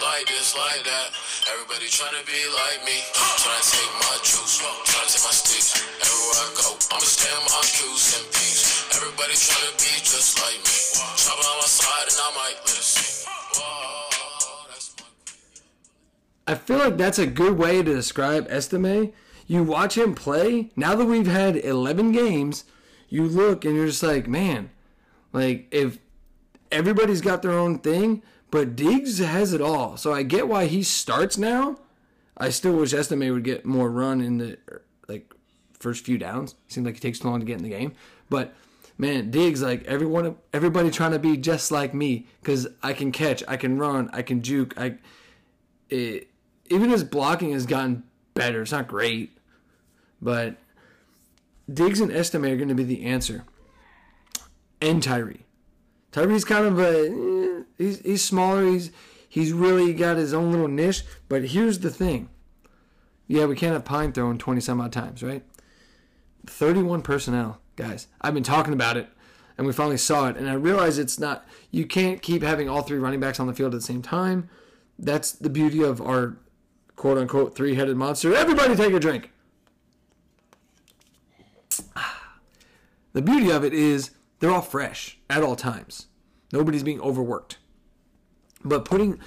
[0.00, 1.08] Like this, like that.
[1.52, 3.00] Everybody trying to be like me.
[3.14, 4.58] Trying to take my juice.
[4.60, 5.76] Trying to take my sticks.
[6.00, 8.88] Everywhere I go, I'ma stand my cues and peace.
[8.96, 10.79] Everybody trying to be just like me.
[16.46, 19.12] I feel like that's a good way to describe Estime.
[19.46, 20.70] You watch him play.
[20.74, 22.64] Now that we've had 11 games,
[23.08, 24.70] you look and you're just like, man,
[25.32, 25.98] like if
[26.72, 29.96] everybody's got their own thing, but Diggs has it all.
[29.96, 31.78] So I get why he starts now.
[32.36, 34.58] I still wish Estime would get more run in the
[35.08, 35.32] like
[35.78, 36.56] first few downs.
[36.66, 37.92] Seems like it takes too long to get in the game,
[38.28, 38.54] but
[39.00, 43.42] man, Diggs like everyone, everybody trying to be just like me because I can catch,
[43.48, 44.74] I can run, I can juke.
[44.76, 44.98] I
[45.88, 46.28] it,
[46.68, 48.62] even his blocking has gotten better.
[48.62, 49.36] It's not great,
[50.20, 50.58] but
[51.72, 53.44] Diggs and Estime are going to be the answer.
[54.82, 55.46] And Tyree.
[56.12, 58.66] Tyree's kind of a eh, he's he's smaller.
[58.66, 58.90] He's
[59.28, 61.04] he's really got his own little niche.
[61.28, 62.28] But here's the thing:
[63.26, 65.42] Yeah, we can't have Pyne throwing 20 some odd times, right?
[66.46, 68.08] 31 personnel, guys.
[68.20, 69.08] I've been talking about it,
[69.56, 70.36] and we finally saw it.
[70.36, 73.54] And I realize it's not, you can't keep having all three running backs on the
[73.54, 74.48] field at the same time.
[74.98, 76.36] That's the beauty of our
[76.96, 78.34] quote unquote three headed monster.
[78.34, 79.30] Everybody take a drink.
[83.12, 86.06] The beauty of it is they're all fresh at all times.
[86.52, 87.58] Nobody's being overworked.
[88.64, 89.18] But putting,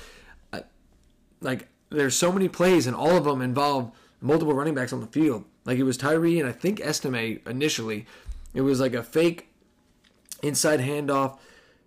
[0.52, 0.62] uh,
[1.42, 3.92] like, there's so many plays, and all of them involve
[4.22, 5.46] multiple running backs on the field.
[5.66, 8.06] Like, it was Tyree and I think Estime initially.
[8.54, 9.48] It was like a fake
[10.42, 11.38] inside handoff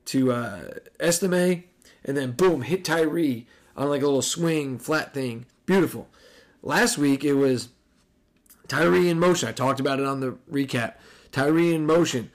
[0.06, 0.60] to uh,
[1.00, 1.64] Estime,
[2.04, 3.46] and then boom, hit Tyree
[3.76, 5.46] on like a little swing, flat thing.
[5.66, 6.08] Beautiful.
[6.62, 7.68] Last week, it was
[8.68, 9.48] Tyree in motion.
[9.48, 10.94] I talked about it on the recap.
[11.32, 12.30] Tyree in motion.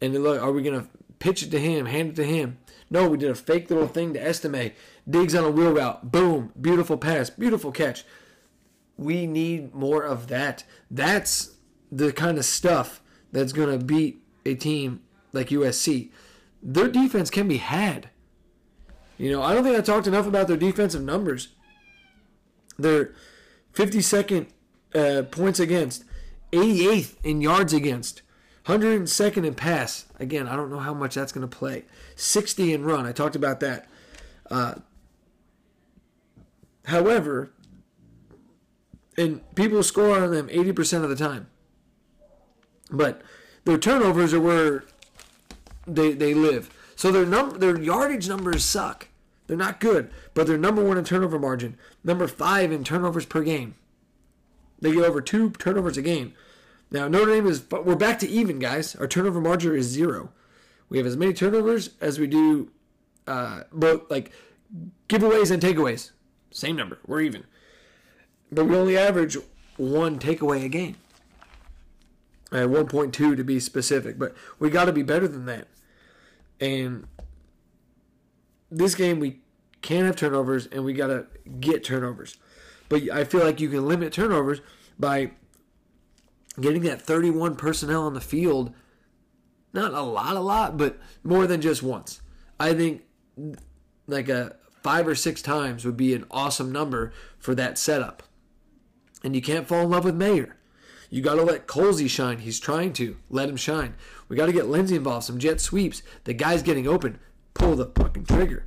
[0.00, 0.88] And look, are we to
[1.18, 2.58] pitch it to him, hand it to him?
[2.90, 4.72] No, we did a fake little thing to Estime.
[5.08, 6.10] Diggs on a wheel route.
[6.10, 6.52] Boom.
[6.60, 7.30] Beautiful pass.
[7.30, 8.04] Beautiful catch.
[8.96, 10.64] We need more of that.
[10.90, 11.54] That's
[11.90, 13.00] the kind of stuff
[13.32, 15.02] that's going to beat a team
[15.32, 16.10] like USC.
[16.62, 18.10] Their defense can be had.
[19.18, 21.48] You know, I don't think I talked enough about their defensive numbers.
[22.78, 23.12] They're
[23.74, 24.46] 52nd
[24.94, 26.04] uh, points against,
[26.52, 28.22] 88th in yards against,
[28.66, 30.06] 102nd in pass.
[30.18, 31.84] Again, I don't know how much that's going to play.
[32.16, 33.06] 60 in run.
[33.06, 33.86] I talked about that.
[34.50, 34.76] Uh,
[36.86, 37.52] however,
[39.16, 41.48] and people score on them 80% of the time.
[42.90, 43.22] But
[43.64, 44.84] their turnovers are where
[45.86, 46.70] they, they live.
[46.96, 49.08] So their number their yardage numbers suck.
[49.46, 53.42] They're not good, but they're number one in turnover margin, number five in turnovers per
[53.42, 53.74] game.
[54.80, 56.34] They get over two turnovers a game.
[56.90, 58.94] Now Notre Dame is, we're back to even, guys.
[58.96, 60.30] Our turnover margin is zero.
[60.88, 62.70] We have as many turnovers as we do,
[63.26, 64.32] uh, both like
[65.08, 66.10] giveaways and takeaways.
[66.50, 66.98] Same number.
[67.06, 67.44] We're even,
[68.52, 69.36] but we only average
[69.76, 70.96] one takeaway a game.
[72.52, 75.68] At 1.2 to be specific, but we got to be better than that.
[76.60, 77.06] And
[78.70, 79.40] this game, we
[79.82, 81.26] can't have turnovers, and we got to
[81.60, 82.36] get turnovers.
[82.88, 84.60] But I feel like you can limit turnovers
[84.98, 85.30] by
[86.60, 88.74] getting that 31 personnel on the field.
[89.72, 92.20] Not a lot, a lot, but more than just once.
[92.58, 93.02] I think
[94.06, 98.22] like a five or six times would be an awesome number for that setup.
[99.22, 100.56] And you can't fall in love with Mayer.
[101.10, 102.38] You got to let Colzie shine.
[102.38, 103.16] He's trying to.
[103.28, 103.94] Let him shine.
[104.28, 105.26] We got to get Lenzy involved.
[105.26, 106.02] Some jet sweeps.
[106.22, 107.18] The guy's getting open.
[107.52, 108.64] Pull the fucking trigger.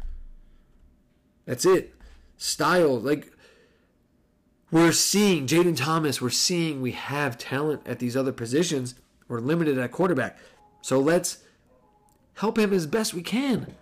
[1.46, 1.96] That's it.
[2.38, 3.00] Style.
[3.00, 3.32] Like,
[4.72, 6.22] we're seeing Jayden Thomas.
[6.22, 8.96] We're seeing we have talent at these other positions.
[9.30, 10.38] We're limited at quarterback.
[10.82, 11.38] So let's
[12.36, 13.76] help him as best we can.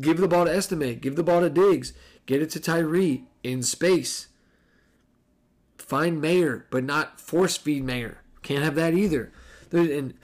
[0.00, 1.00] Give the ball to Estime.
[1.00, 1.92] Give the ball to Diggs.
[2.26, 4.28] Get it to Tyree in space.
[5.78, 8.18] Find Mayer, but not force feed Mayer.
[8.42, 9.32] Can't have that either.
[9.72, 10.14] And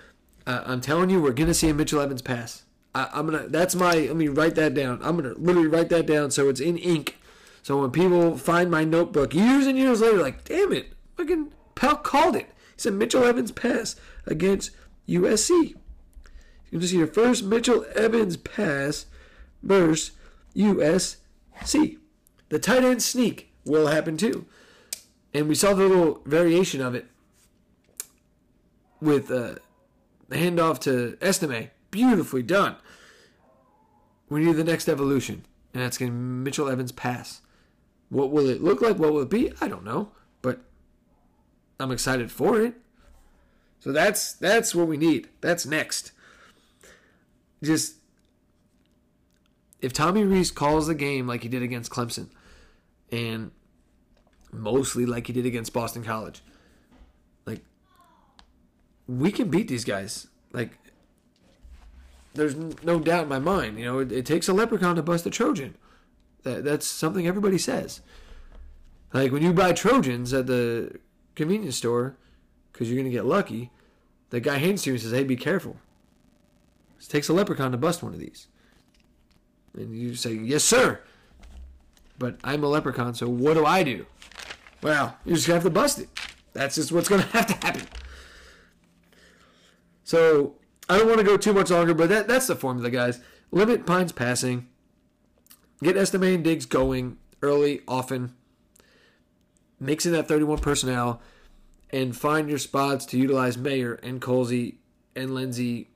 [0.47, 2.65] uh, I'm telling you, we're gonna see a Mitchell Evans pass.
[2.95, 3.49] I, am gonna.
[3.49, 3.93] That's my.
[3.93, 5.01] Let me write that down.
[5.03, 7.19] I'm gonna literally write that down so it's in ink.
[7.63, 11.97] So when people find my notebook years and years later, like, damn it, fucking Pal
[11.97, 12.47] called it.
[12.75, 13.97] He said Mitchell Evans pass
[14.27, 14.73] against
[15.09, 15.75] USC.
[16.71, 19.07] You can see your first Mitchell Evans pass
[19.63, 20.13] versus
[20.57, 21.99] USC.
[22.49, 24.47] The tight end sneak will happen too.
[25.35, 27.07] And we saw the little variation of it
[29.01, 29.57] with uh,
[30.29, 31.71] the handoff to Estime.
[31.91, 32.77] Beautifully done.
[34.29, 37.43] We need the next evolution, and that's going to Mitchell Evans pass.
[38.09, 38.99] What will it look like?
[38.99, 39.53] What will it be?
[39.61, 40.61] I don't know, but
[41.79, 42.75] I'm excited for it.
[43.81, 45.29] So that's that's what we need.
[45.41, 46.13] That's next.
[47.63, 47.97] Just
[49.81, 52.29] if Tommy Rees calls the game like he did against Clemson,
[53.11, 53.51] and
[54.53, 56.43] mostly like he did against Boston College.
[57.47, 57.63] Like,
[59.09, 60.29] we can beat these guys.
[60.53, 60.79] Like,
[62.35, 63.79] there's no doubt in my mind.
[63.79, 65.75] You know, it, it takes a leprechaun to bust a Trojan.
[66.43, 68.03] That, that's something everybody says.
[69.13, 70.99] Like, when you buy Trojans at the
[71.35, 72.17] convenience store,
[72.73, 73.71] because you're going to get lucky,
[74.31, 75.77] the guy hands to you and says, hey, be careful.
[76.99, 78.49] It takes a leprechaun to bust one of these.
[79.75, 81.01] And you say, yes, sir.
[82.19, 84.07] But I'm a leprechaun, so what do I do?
[84.83, 86.09] Well, you just have to bust it.
[86.53, 87.87] That's just what's going to have to happen.
[90.05, 90.57] So
[90.89, 93.21] I don't want to go too much longer, but that, that's the formula, guys.
[93.51, 94.69] Limit Pyne's passing.
[95.83, 98.35] Get Estime and Diggs going early, often.
[99.81, 101.21] Mix in that 31 personnel
[101.91, 104.77] and find your spots to utilize Mayer and Colzie
[105.15, 105.89] and Lenzy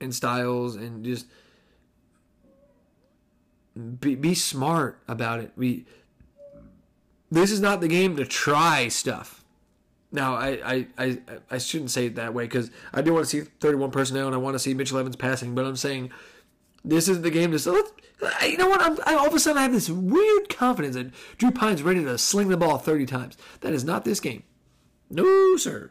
[0.00, 1.26] and Styles and just
[4.00, 5.52] be, be smart about it.
[5.56, 5.86] We
[7.36, 9.44] this is not the game to try stuff.
[10.12, 11.18] Now, I I, I,
[11.50, 14.34] I shouldn't say it that way because I do want to see 31 personnel and
[14.34, 16.10] I want to see Mitchell Evans passing, but I'm saying
[16.84, 17.72] this is the game to.
[17.72, 17.92] Let's,
[18.46, 18.80] you know what?
[18.80, 22.04] I'm, I, all of a sudden, I have this weird confidence that Drew Pyne's ready
[22.04, 23.36] to sling the ball 30 times.
[23.60, 24.44] That is not this game.
[25.10, 25.90] No, sir.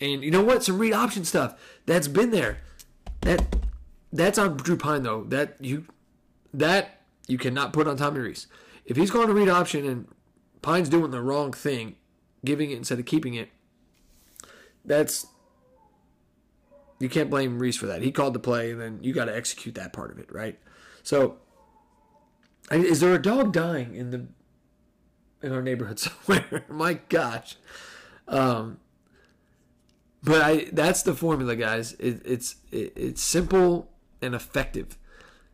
[0.00, 0.62] And you know what?
[0.62, 2.58] Some read option stuff that's been there.
[3.22, 3.56] That
[4.12, 5.24] that's on Drew Pine though.
[5.24, 5.86] That you
[6.52, 8.46] that you cannot put on Tommy Rees.
[8.84, 10.06] If he's going to read option and
[10.66, 11.94] Pyne's doing the wrong thing,
[12.44, 13.50] giving it instead of keeping it,
[14.84, 15.28] that's
[16.98, 18.02] you can't blame Rees for that.
[18.02, 20.58] He called the play, and then you got to execute that part of it, right?
[21.04, 21.36] So,
[22.72, 24.26] is there a dog dying in the
[25.40, 26.64] in our neighborhood somewhere?
[26.68, 27.54] My gosh.
[28.26, 28.78] Um,
[30.20, 31.92] but I that's the formula, guys.
[31.92, 34.98] It, it's it, it's simple and effective.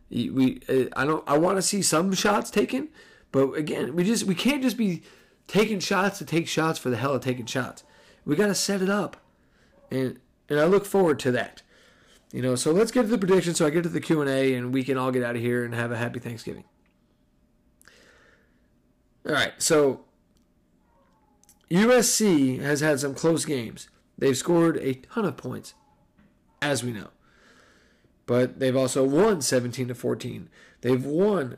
[0.09, 0.63] We
[0.97, 2.89] I don't I want to see some shots taken,
[3.33, 5.03] but again, we just we can't just be
[5.49, 7.83] taking shots to take shots for the hell of taking shots.
[8.25, 9.17] We got to set it up,
[9.91, 11.63] and and I look forward to that.
[12.33, 13.55] You know, so let's get to the prediction.
[13.55, 15.43] So I get to the Q and A, and we can all get out of
[15.43, 16.65] here and have a happy Thanksgiving.
[19.27, 20.05] All right, so
[21.71, 23.89] USC has had some close games.
[24.19, 25.75] They've scored a ton of points,
[26.61, 27.09] as we know.
[28.27, 30.49] But they've also won 17 to 14.
[30.81, 31.57] They've won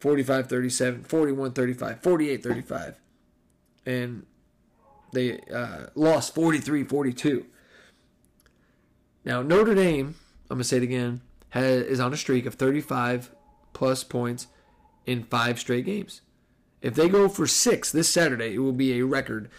[0.00, 3.00] 45 37, 41 35, 48 35.
[3.86, 4.26] And
[5.12, 7.46] they uh, lost 43 42.
[9.24, 10.14] Now, Notre Dame,
[10.50, 11.20] I'm going to say it again,
[11.50, 13.30] has, is on a streak of 35
[13.72, 14.46] plus points
[15.06, 16.20] in five straight games.
[16.80, 19.50] If they go for six this Saturday, it will be a record.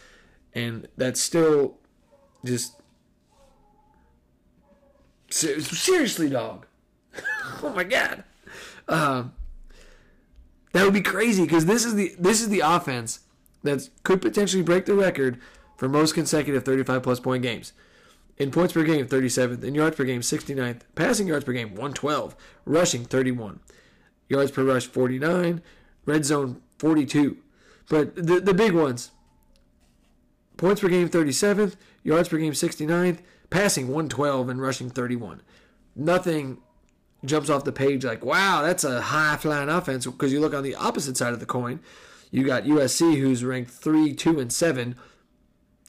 [0.53, 1.77] And that's still
[2.45, 2.79] just
[5.29, 6.65] seriously, dog.
[7.63, 8.23] oh my god,
[8.87, 9.33] um,
[10.73, 13.21] that would be crazy because this is the this is the offense
[13.63, 15.39] that could potentially break the record
[15.77, 17.73] for most consecutive 35 plus point games.
[18.37, 19.63] In points per game, 37th.
[19.63, 20.81] In yards per game, 69th.
[20.95, 22.35] Passing yards per game, 112.
[22.65, 23.59] Rushing, 31.
[24.29, 25.61] Yards per rush, 49.
[26.05, 27.37] Red zone, 42.
[27.89, 29.11] But the, the big ones
[30.55, 35.41] points per game, 37th yards per game 69th, passing 112 and rushing 31.
[35.95, 36.59] Nothing
[37.25, 40.63] jumps off the page like, wow, that's a high flying offense because you look on
[40.63, 41.79] the opposite side of the coin.
[42.31, 44.95] You got USC who's ranked 3, 2, and 7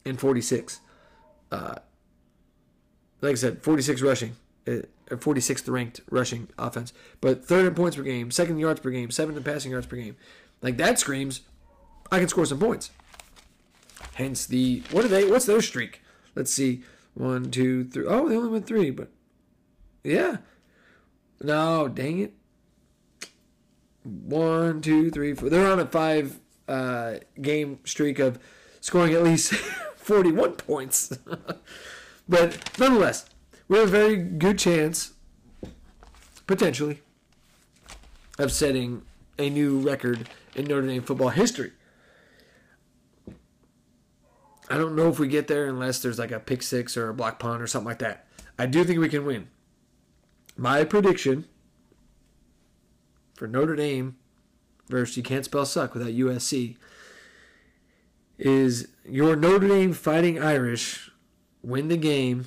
[0.05, 0.81] and 46.
[1.51, 1.75] Uh,
[3.21, 4.35] like I said, 46 rushing,
[4.67, 8.89] uh, 46th ranked rushing offense, but third in points per game, second in yards per
[8.89, 10.15] game, seventh in passing yards per game.
[10.61, 11.41] Like that screams,
[12.11, 12.91] I can score some points.
[14.15, 15.29] Hence the what are they?
[15.29, 16.01] What's their streak?
[16.35, 16.83] Let's see.
[17.13, 18.05] One, two, three.
[18.05, 19.09] Oh, they only went three, but
[20.03, 20.37] yeah.
[21.43, 22.33] No, dang it.
[24.03, 25.49] One, two, three, four.
[25.49, 28.39] They're on a five uh, game streak of
[28.79, 29.53] scoring at least
[29.95, 31.17] 41 points.
[32.29, 33.25] but nonetheless,
[33.67, 35.13] we have a very good chance,
[36.47, 37.01] potentially,
[38.37, 39.03] of setting
[39.37, 41.71] a new record in Notre Dame football history.
[44.69, 47.13] I don't know if we get there unless there's like a pick six or a
[47.13, 48.25] block punt or something like that.
[48.57, 49.47] I do think we can win.
[50.61, 51.45] My prediction
[53.33, 54.17] for Notre Dame
[54.89, 56.77] versus you can't spell suck without USC
[58.37, 61.09] is your Notre Dame Fighting Irish
[61.63, 62.45] win the game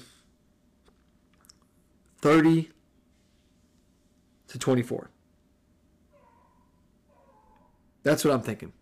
[2.19, 2.71] 30
[4.47, 5.11] to 24.
[8.05, 8.73] That's what I'm thinking.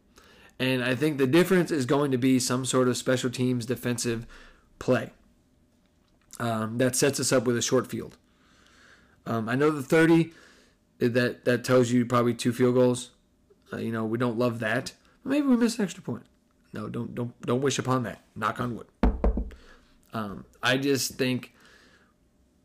[0.59, 4.27] And I think the difference is going to be some sort of special teams defensive
[4.79, 5.13] play
[6.39, 8.19] um, that sets us up with a short field.
[9.27, 10.33] Um, I know the 30
[10.99, 13.11] that that tells you probably two field goals.
[13.73, 14.93] Uh, you know we don't love that.
[15.25, 16.25] Maybe we miss an extra point.
[16.73, 18.23] No, don't don't don't wish upon that.
[18.35, 18.87] Knock on wood.
[20.13, 21.55] Um, I just think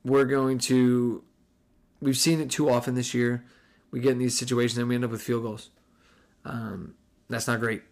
[0.03, 1.23] we're going to.
[2.01, 3.43] We've seen it too often this year.
[3.89, 5.69] We get in these situations and we end up with field goals.
[6.45, 6.95] Um,
[7.29, 7.83] that's not great.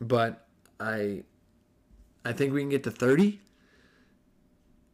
[0.00, 0.46] But
[0.78, 1.22] I
[2.24, 3.40] I think we can get to 30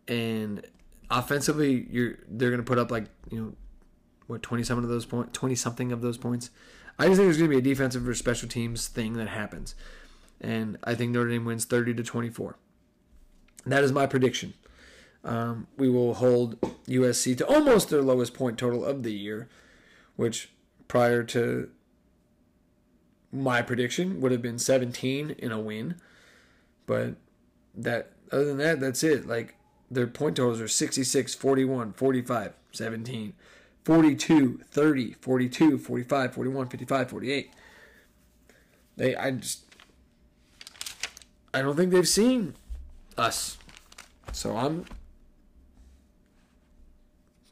[0.06, 0.64] and
[1.12, 3.52] offensively you're they're going to put up like, you know,
[4.26, 6.50] what 20 something of those points, 20 something of those points.
[6.98, 9.74] I just think there's going to be a defensive or special teams thing that happens.
[10.40, 12.56] And I think Notre Dame wins 30 to 24.
[13.66, 14.54] That is my prediction.
[15.24, 19.48] Um, we will hold USC to almost their lowest point total of the year,
[20.16, 20.50] which
[20.88, 21.70] prior to
[23.30, 25.96] my prediction would have been 17 in a win.
[26.86, 27.14] But
[27.74, 29.26] that other than that, that's it.
[29.26, 29.54] Like
[29.92, 33.32] their point totals are 66, 41, 45, 17,
[33.84, 37.50] 42, 30, 42, 45, 41, 55, 48.
[38.96, 39.64] They, I just,
[41.52, 42.54] I don't think they've seen
[43.18, 43.58] us.
[44.32, 44.86] So I'm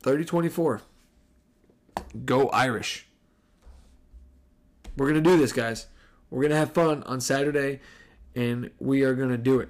[0.03, 0.83] 30 24.
[2.25, 3.07] Go Irish.
[4.97, 5.87] We're going to do this, guys.
[6.31, 7.81] We're going to have fun on Saturday,
[8.35, 9.69] and we are going to do it.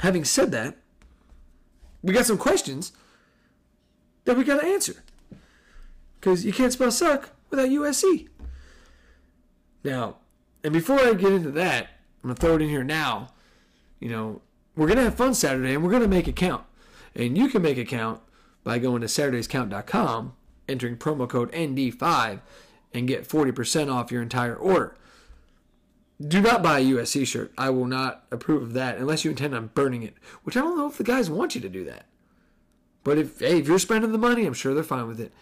[0.00, 0.76] Having said that,
[2.02, 2.92] we got some questions
[4.24, 5.02] that we got to answer.
[6.20, 8.28] Because you can't spell suck without USC.
[9.84, 10.16] Now,
[10.62, 11.88] and before I get into that,
[12.22, 13.30] I'm going to throw it in here now.
[13.98, 14.40] You know,
[14.76, 16.64] we're going to have fun Saturday and we're going to make it count.
[17.14, 18.20] And you can make it count
[18.64, 20.34] by going to SaturdaysCount.com,
[20.68, 22.40] entering promo code ND5,
[22.94, 24.96] and get 40% off your entire order.
[26.28, 27.52] Do not buy a USC shirt.
[27.56, 30.14] I will not approve of that unless you intend on burning it,
[30.44, 32.06] which I don't know if the guys want you to do that.
[33.04, 35.32] But if hey, if you're spending the money, I'm sure they're fine with it.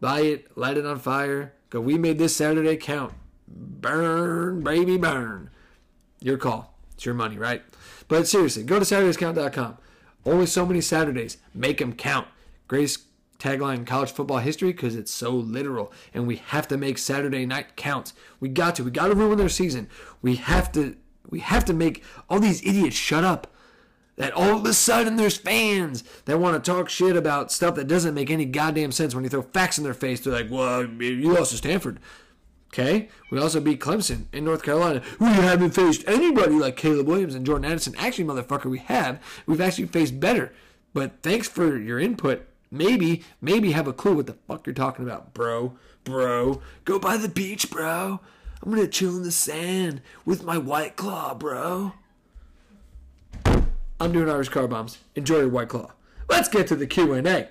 [0.00, 1.52] Buy it, light it on fire.
[1.68, 3.12] Go, we made this Saturday count.
[3.46, 5.50] Burn, baby, burn.
[6.20, 6.74] Your call.
[6.94, 7.62] It's your money, right?
[8.08, 9.78] But seriously, go to SaturdaysCount.com.
[10.24, 11.38] Only so many Saturdays.
[11.54, 12.28] Make them count.
[12.68, 13.09] Greatest
[13.40, 15.92] tagline in college football history because it's so literal.
[16.14, 18.12] And we have to make Saturday night count.
[18.38, 18.84] We got to.
[18.84, 19.88] We got to ruin their season.
[20.22, 20.96] We have to.
[21.28, 23.48] We have to make all these idiots shut up
[24.20, 27.88] that all of a sudden there's fans that want to talk shit about stuff that
[27.88, 30.20] doesn't make any goddamn sense when you throw facts in their face.
[30.20, 32.00] They're like, well, you lost to Stanford.
[32.72, 33.08] Okay?
[33.30, 35.02] We also beat Clemson in North Carolina.
[35.18, 37.94] We haven't faced anybody like Caleb Williams and Jordan Addison.
[37.96, 39.22] Actually, motherfucker, we have.
[39.46, 40.52] We've actually faced better.
[40.92, 42.46] But thanks for your input.
[42.70, 45.76] Maybe, maybe have a clue what the fuck you're talking about, bro.
[46.04, 46.62] Bro.
[46.84, 48.20] Go by the beach, bro.
[48.62, 51.94] I'm gonna chill in the sand with my white claw, bro.
[54.00, 54.98] I'm doing Irish car bombs.
[55.14, 55.90] Enjoy your White Claw.
[56.28, 57.48] Let's get to the Q and A.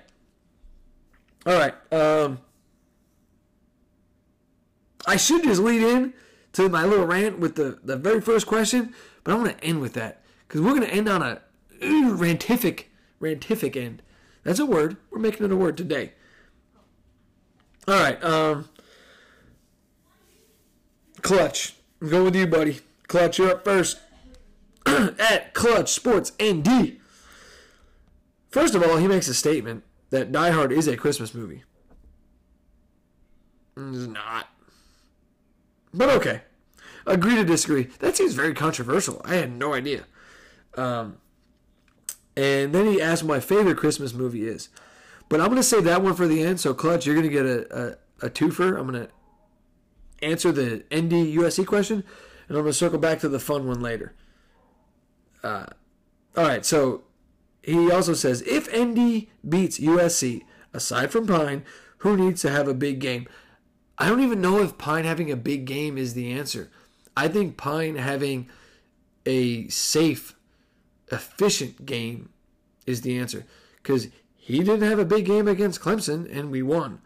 [1.46, 1.74] All right.
[1.92, 2.40] Um,
[5.06, 6.12] I should just lead in
[6.54, 8.92] to my little rant with the, the very first question,
[9.22, 11.40] but I want to end with that because we're to end on a
[11.80, 12.84] rantific,
[13.20, 14.02] rantific end.
[14.42, 14.96] That's a word.
[15.10, 16.12] We're making it a word today.
[17.86, 18.22] All right.
[18.22, 18.68] Um,
[21.22, 21.74] Clutch.
[22.00, 22.80] I'm going with you, buddy.
[23.08, 23.98] Clutch, you're up first.
[24.86, 26.96] at Clutch Sports ND.
[28.50, 31.62] First of all, he makes a statement that Die Hard is a Christmas movie.
[33.76, 34.48] It's not.
[35.92, 36.42] But okay.
[37.06, 37.84] Agree to disagree.
[38.00, 39.20] That seems very controversial.
[39.24, 40.04] I had no idea.
[40.76, 41.18] Um,
[42.36, 44.68] and then he asked what my favorite Christmas movie is.
[45.28, 46.60] But I'm going to say that one for the end.
[46.60, 48.78] So, Clutch, you're going to get a, a, a twofer.
[48.78, 49.08] I'm going to
[50.22, 52.04] answer the ND USC question,
[52.48, 54.14] and I'm going to circle back to the fun one later.
[55.42, 55.66] Uh,
[56.36, 57.04] all right, so
[57.62, 61.64] he also says if ND beats USC, aside from Pyne,
[61.98, 63.26] who needs to have a big game?
[63.98, 66.70] I don't even know if Pyne having a big game is the answer.
[67.16, 68.48] I think Pyne having
[69.26, 70.34] a safe,
[71.10, 72.30] efficient game
[72.86, 73.44] is the answer
[73.82, 77.00] because he didn't have a big game against Clemson and we won.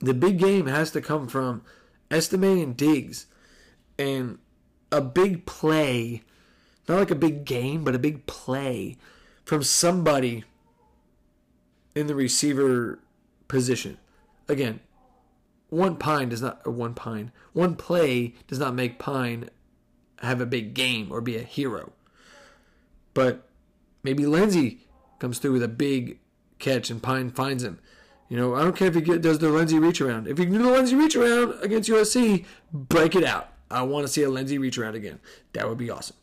[0.00, 1.62] The big game has to come from
[2.10, 3.26] Estime and Diggs,
[3.98, 4.38] and
[4.92, 6.22] a big play,
[6.88, 8.96] not like a big game, but a big play
[9.44, 10.44] from somebody
[11.94, 12.98] in the receiver
[13.48, 13.98] position.
[14.48, 14.80] Again,
[15.68, 19.48] one pine does not, or one pine, one play does not make Pyne
[20.20, 21.92] have a big game or be a hero.
[23.16, 23.48] But
[24.02, 24.80] maybe Lenzy
[25.20, 26.18] comes through with a big
[26.58, 27.78] catch and Pyne finds him.
[28.28, 30.28] You know, I don't care if he get, does the Lenzy reach around.
[30.28, 32.44] If he can do the Lenzy reach around against USC,
[32.74, 33.48] break it out.
[33.70, 35.18] I want to see a Lenzy reach around again.
[35.54, 36.16] That would be awesome.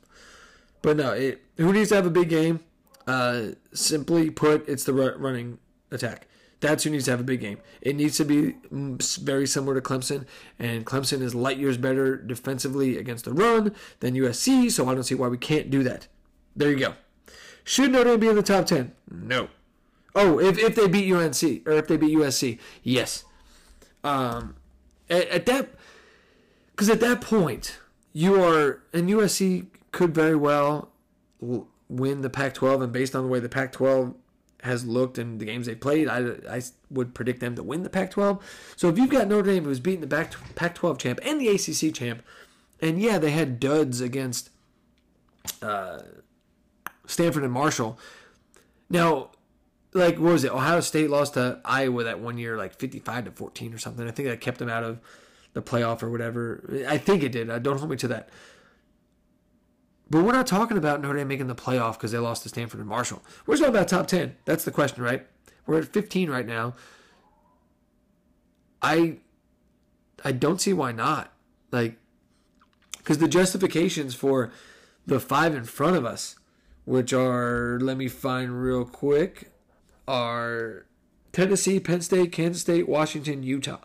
[0.84, 2.60] But no, it, who needs to have a big game?
[3.08, 5.58] Uh, simply put, it's the running
[5.90, 6.28] attack.
[6.60, 7.58] That's who needs to have a big game.
[7.82, 10.28] It needs to be mm, very similar to Clemson,
[10.60, 15.04] and Clemson is light years better defensively against the run than USC, so I don't
[15.04, 16.08] see why we can't do that.
[16.56, 16.94] There you go.
[17.64, 18.92] Should Notre Dame be in the top 10?
[19.10, 19.48] No.
[20.16, 23.24] Oh, if, if they beat UNC, or if they beat USC, yes.
[24.04, 24.56] Um,
[25.10, 25.70] at, at that,
[26.72, 27.80] because at that point,
[28.12, 30.90] you are, and USC could very well
[31.90, 34.14] win the Pac 12, and based on the way the Pac 12
[34.64, 36.20] has looked and the games they played, I,
[36.50, 38.74] I would predict them to win the Pac 12.
[38.76, 41.94] So if you've got Notre Dame who's beating the Pac 12 champ and the ACC
[41.94, 42.24] champ,
[42.82, 44.50] and yeah, they had duds against
[45.62, 46.00] uh,
[47.06, 48.00] Stanford and Marshall.
[48.90, 49.32] Now,
[49.94, 50.52] like, what was it?
[50.52, 54.08] Ohio State lost to Iowa that one year, like 55 to 14 or something.
[54.08, 55.00] I think that kept them out of
[55.54, 56.84] the playoff or whatever.
[56.88, 57.50] I think it did.
[57.50, 58.30] Uh, don't hold me to that.
[60.10, 62.80] But we're not talking about Notre Dame making the playoff because they lost to Stanford
[62.80, 63.22] and Marshall.
[63.46, 64.36] We're talking about top 10.
[64.46, 65.26] That's the question, right?
[65.66, 66.76] We're at 15 right now.
[68.82, 69.18] I
[70.26, 71.34] I don't see why not.
[71.72, 71.98] Like,
[72.98, 74.52] because the justifications for
[75.06, 76.36] the five in front of us,
[76.86, 79.52] which are, let me find real quick,
[80.08, 80.86] are
[81.32, 83.80] Tennessee, Penn State, Kansas State, Washington, Utah.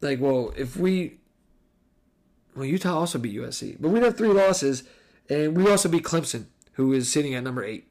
[0.00, 1.18] Like, well, if we,
[2.56, 4.84] well, Utah also beat USC, but we'd have three losses,
[5.28, 7.88] and we also beat Clemson, who is sitting at number eight.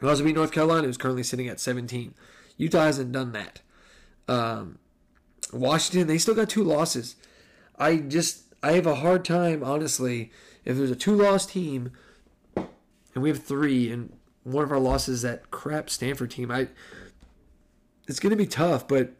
[0.00, 2.14] We also beat North Carolina, who's currently sitting at 17.
[2.58, 3.60] Utah hasn't done that.
[4.28, 4.78] Um,
[5.52, 7.16] Washington, they still got two losses.
[7.78, 10.30] I just, I have a hard time, honestly,
[10.66, 11.92] if there's a two loss team
[12.56, 14.12] and we have three, and
[14.42, 16.68] one of our losses is that crap Stanford team, I,
[18.06, 19.14] it's to be tough, but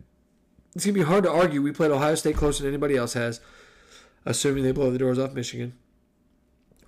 [0.74, 1.62] it's to be hard to argue.
[1.62, 3.40] We played Ohio State closer than anybody else has,
[4.27, 5.74] assuming they blow the doors off Michigan.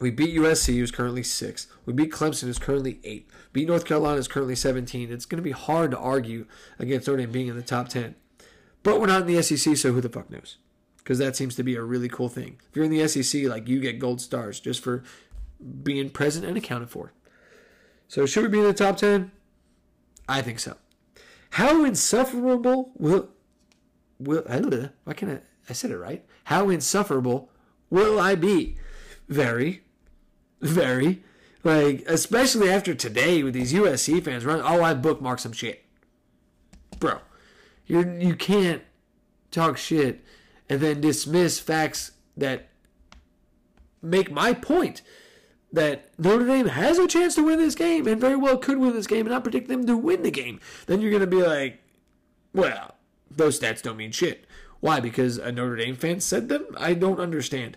[0.01, 1.67] We beat USC, who's currently six.
[1.87, 3.29] We beat Clemson, who's currently eight.
[3.53, 5.11] Beat North Carolina, who's currently 17.
[5.11, 6.47] It's going to be hard to argue
[6.79, 8.15] against Notre Dame being in the top 10.
[8.85, 10.59] But we're not in the SEC, so who the fuck knows?
[11.09, 12.61] Because that seems to be a really cool thing.
[12.69, 15.03] If you're in the SEC, like you get gold stars just for
[15.83, 17.15] being present and accounted for.
[18.09, 19.33] So should we be in the top 10?
[20.29, 20.77] I think so.
[21.53, 23.31] How insufferable will
[24.19, 24.59] will I,
[25.05, 25.41] why can't I
[25.71, 26.27] I said it right?
[26.45, 27.51] How insufferable
[27.89, 28.77] will I be?
[29.31, 29.85] Very,
[30.61, 31.23] very.
[31.65, 35.87] Like, especially after today with these USC fans running, oh, I bookmarked some shit.
[37.01, 37.21] Bro,
[37.87, 38.83] you're, you can't
[39.51, 40.23] talk shit
[40.69, 42.69] and then dismiss facts that
[44.03, 45.03] make my point
[45.73, 48.95] that Notre Dame has a chance to win this game and very well could win
[48.95, 50.61] this game and I predict them to win the game.
[50.87, 51.81] Then you're going to be like,
[52.55, 52.95] well,
[53.31, 54.47] those stats don't mean shit.
[54.81, 55.01] Why?
[55.01, 56.67] Because a Notre Dame fan said them?
[56.77, 57.77] I don't understand.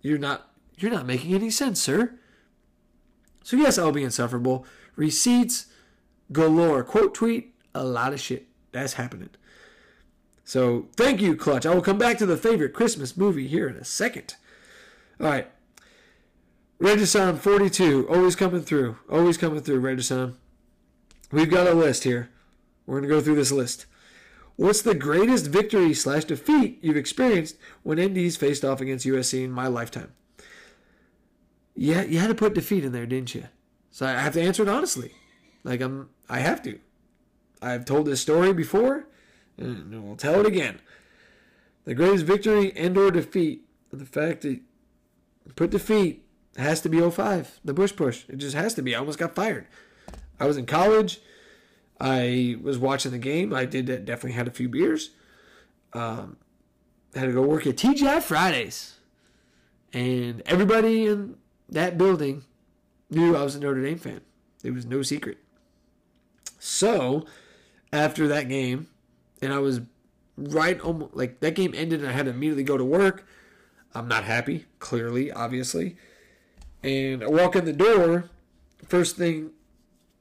[0.00, 2.18] You're not you're not making any sense, sir.
[3.42, 4.66] So yes, I'll be insufferable.
[4.96, 5.66] Receipts
[6.32, 6.84] galore.
[6.84, 8.46] Quote tweet a lot of shit.
[8.72, 9.30] That's happening.
[10.44, 11.66] So thank you, Clutch.
[11.66, 14.36] I will come back to the favorite Christmas movie here in a second.
[15.20, 15.50] All right.
[16.78, 18.98] Regisan 42, always coming through.
[19.10, 20.34] Always coming through, Regisan.
[21.32, 22.30] We've got a list here.
[22.86, 23.86] We're going to go through this list.
[24.56, 29.50] What's the greatest victory slash defeat you've experienced when ND's faced off against USC in
[29.50, 30.12] my lifetime?
[31.74, 33.48] Yeah, you had to put defeat in there, didn't you?
[33.90, 35.12] So I have to answer it honestly.
[35.64, 36.78] Like I'm, I have to.
[37.62, 39.06] I've told this story before,
[39.58, 40.80] and we'll tell it again.
[41.84, 44.60] The greatest victory and/or defeat, the fact that
[45.56, 46.24] put defeat
[46.56, 48.24] has to be 05, the Bush push.
[48.28, 48.94] It just has to be.
[48.94, 49.66] I almost got fired.
[50.38, 51.20] I was in college.
[52.00, 53.54] I was watching the game.
[53.54, 55.10] I did definitely had a few beers.
[55.92, 56.36] Um,
[57.14, 58.94] had to go work at TGI Fridays,
[59.92, 61.36] and everybody in
[61.68, 62.44] that building
[63.10, 64.20] knew I was a Notre Dame fan.
[64.64, 65.38] It was no secret.
[66.58, 67.26] So,
[67.92, 68.88] after that game,
[69.44, 69.80] and I was
[70.36, 73.26] right almost like that game ended, and I had to immediately go to work.
[73.94, 75.96] I'm not happy, clearly, obviously.
[76.82, 78.30] And I walk in the door.
[78.86, 79.50] First thing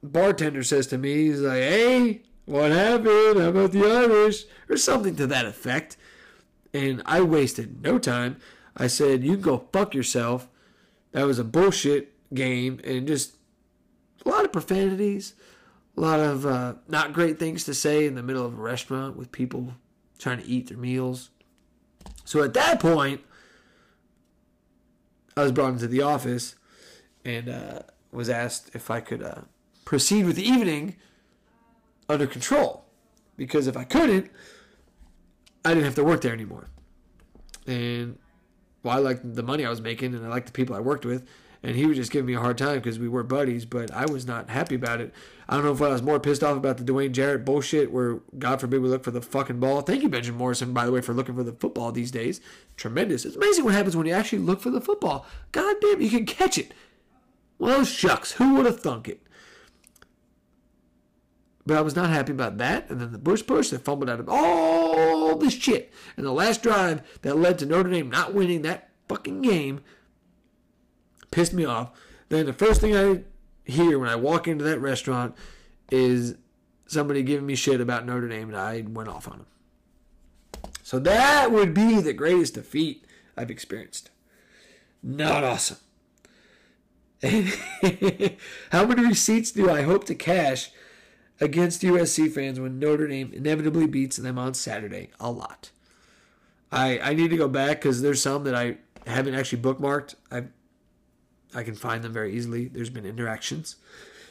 [0.04, 3.40] bartender says to me, he's like, "Hey, what happened?
[3.40, 5.98] How about the Irish?" or something to that effect.
[6.74, 8.38] And I wasted no time.
[8.76, 10.48] I said, "You can go fuck yourself."
[11.12, 13.36] That was a bullshit game and just
[14.26, 15.36] a lot of profanities,
[15.96, 19.16] a lot of uh, not great things to say in the middle of a restaurant
[19.16, 19.76] with people
[20.18, 21.30] trying to eat their meals.
[22.26, 23.22] So at that point,
[25.36, 26.56] I was brought into the office
[27.26, 27.80] and uh,
[28.12, 29.42] was asked if I could uh,
[29.86, 30.96] proceed with the evening
[32.10, 32.86] under control.
[33.36, 34.32] Because if I couldn't,
[35.66, 36.68] I didn't have to work there anymore.
[37.66, 38.18] And
[38.84, 41.06] well, I liked the money I was making and I liked the people I worked
[41.06, 41.26] with.
[41.66, 44.06] And he was just giving me a hard time because we were buddies, but I
[44.06, 45.14] was not happy about it.
[45.48, 48.20] I don't know if I was more pissed off about the Dwayne Jarrett bullshit where,
[48.38, 49.82] God forbid, we look for the fucking ball.
[49.82, 52.42] Thank you, Benjamin Morrison, by the way, for looking for the football these days.
[52.76, 53.24] Tremendous.
[53.24, 55.26] It's amazing what happens when you actually look for the football.
[55.54, 56.74] God damn, you can catch it.
[57.60, 59.22] Well, shucks, who would have thunk it?
[61.66, 62.90] But I was not happy about that.
[62.90, 65.94] And then the Bush push that fumbled out of all this shit.
[66.18, 69.82] And the last drive that led to Notre Dame not winning that fucking game
[71.34, 71.92] pissed me off.
[72.30, 73.24] Then the first thing I
[73.66, 75.36] hear when I walk into that restaurant
[75.92, 76.36] is
[76.88, 79.48] somebody giving me shit about Notre Dame, and I went off on them.
[80.84, 83.06] So that would be the greatest defeat
[83.36, 84.12] I've experienced.
[85.02, 85.78] Not awesome.
[88.72, 90.72] How many receipts do I hope to cash
[91.40, 95.10] against USC fans when Notre Dame inevitably beats them on Saturday?
[95.20, 95.72] A lot.
[96.72, 98.78] I I need to go back because there's some that I
[99.08, 100.16] haven't actually bookmarked.
[100.32, 100.44] I
[101.56, 102.68] I can find them very easily.
[102.68, 103.76] There's been interactions,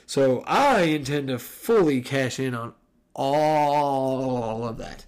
[0.07, 2.74] so I intend to fully cash in on
[3.15, 5.07] all of that.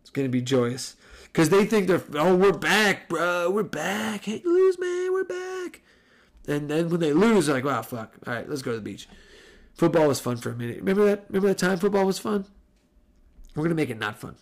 [0.00, 0.96] It's going to be joyous.
[1.34, 4.24] because they think they're oh we're back, bro, we're back.
[4.24, 5.82] Hey, lose, man, we're back.
[6.46, 8.14] And then when they lose, they're like, wow, fuck.
[8.26, 9.08] All right, let's go to the beach.
[9.74, 10.78] Football was fun for a minute.
[10.78, 11.24] Remember that?
[11.28, 12.44] Remember that time football was fun?
[13.56, 14.36] We're gonna make it not fun.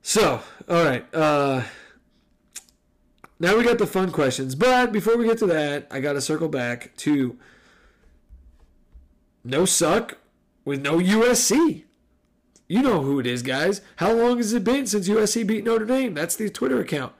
[0.00, 1.04] So, all right.
[1.14, 1.62] Uh,
[3.38, 6.20] now we got the fun questions, but before we get to that, I got to
[6.20, 7.38] circle back to
[9.42, 10.18] no suck
[10.64, 11.84] with no USC.
[12.66, 13.82] You know who it is, guys.
[13.96, 16.14] How long has it been since USC beat Notre Dame?
[16.14, 17.12] That's the Twitter account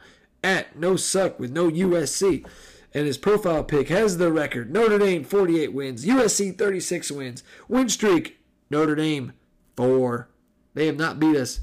[0.42, 2.46] at no suck with no USC.
[2.92, 7.88] And his profile pic has the record Notre Dame 48 wins, USC 36 wins, win
[7.88, 8.38] streak,
[8.70, 9.32] Notre Dame
[9.76, 10.28] 4.
[10.74, 11.60] They have not beat us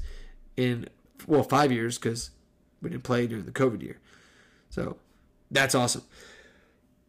[0.56, 0.88] in,
[1.26, 2.30] well, five years because
[2.82, 3.98] we didn't play during the COVID year.
[4.72, 4.96] So
[5.50, 6.02] that's awesome.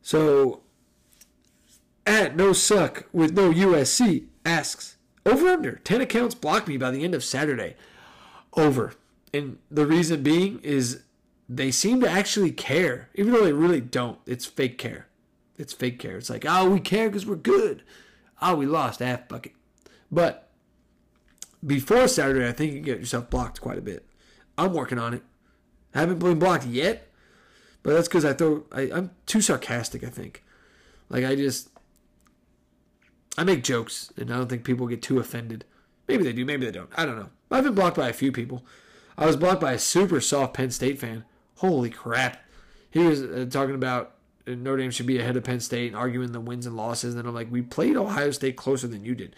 [0.02, 0.64] So
[2.06, 7.06] at no suck with no USC asks over under 10 accounts block me by the
[7.06, 7.78] end of Saturday.
[8.58, 8.96] Over.
[9.34, 11.04] And the reason being is
[11.48, 14.20] they seem to actually care, even though they really don't.
[14.26, 15.08] It's fake care.
[15.58, 16.18] It's fake care.
[16.18, 17.82] It's like, oh, we care because we're good.
[18.42, 19.54] Oh, we lost half bucket.
[20.12, 20.50] But
[21.66, 24.06] before Saturday, I think you get yourself blocked quite a bit.
[24.58, 25.24] I'm working on it.
[25.96, 27.08] I haven't been blocked yet,
[27.84, 28.64] but that's because I throw.
[28.72, 30.04] I, I'm too sarcastic.
[30.04, 30.44] I think.
[31.10, 31.70] Like I just,
[33.38, 35.66] I make jokes, and I don't think people get too offended.
[36.08, 36.46] Maybe they do.
[36.46, 36.90] Maybe they don't.
[36.96, 37.30] I don't know.
[37.52, 38.66] I've been blocked by a few people.
[39.18, 41.26] I was blocked by a super soft Penn State fan.
[41.58, 42.42] Holy crap!
[42.90, 44.16] He was uh, talking about
[44.48, 47.16] uh, Notre Dame should be ahead of Penn State and arguing the wins and losses.
[47.16, 49.36] And I'm like, we played Ohio State closer than you did.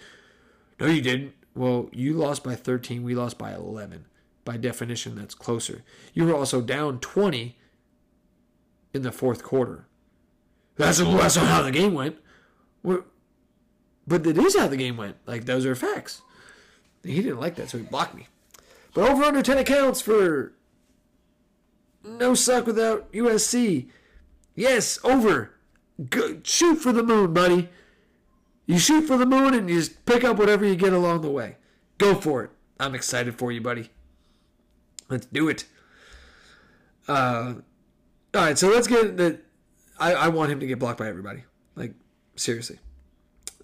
[0.79, 1.33] No, you didn't.
[1.55, 3.03] Well, you lost by 13.
[3.03, 4.05] We lost by 11.
[4.43, 5.83] By definition, that's closer.
[6.13, 7.57] You were also down 20
[8.95, 9.85] in the fourth quarter.
[10.77, 12.17] That's, that's not how the game went.
[12.83, 13.03] We're,
[14.07, 15.17] but it is how the game went.
[15.25, 16.21] Like, those are facts.
[17.03, 18.27] He didn't like that, so he blocked me.
[18.93, 20.53] But over under 10 accounts for
[22.03, 23.89] no suck without USC.
[24.55, 25.51] Yes, over.
[26.09, 27.69] Go, shoot for the moon, buddy.
[28.65, 31.29] You shoot for the moon and you just pick up whatever you get along the
[31.29, 31.57] way.
[31.97, 32.51] Go for it.
[32.79, 33.89] I'm excited for you, buddy.
[35.09, 35.65] Let's do it.
[37.07, 37.55] Uh,
[38.35, 39.39] all right, so let's get the.
[39.97, 41.43] I, I want him to get blocked by everybody.
[41.75, 41.93] Like,
[42.35, 42.79] seriously.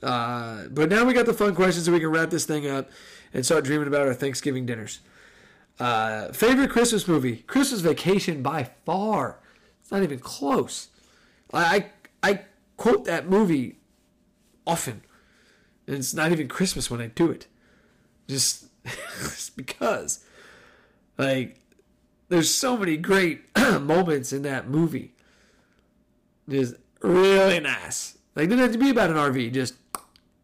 [0.02, 2.89] Uh, but now we got the fun questions so we can wrap this thing up
[3.34, 4.99] and start dreaming about our Thanksgiving dinners.
[5.80, 7.38] Uh, favorite Christmas movie?
[7.48, 9.39] Christmas Vacation by far.
[9.81, 10.88] It's not even close.
[11.53, 11.89] I,
[12.23, 12.41] I, I
[12.77, 13.77] quote that movie
[14.65, 15.02] often.
[15.88, 17.48] And it's not even Christmas when I do it.
[18.27, 20.23] Just, just because.
[21.18, 21.60] Like,
[22.32, 25.14] there's so many great moments in that movie.
[26.48, 28.18] Just really nice.
[28.36, 29.74] Like, didn't have to be about an RV, just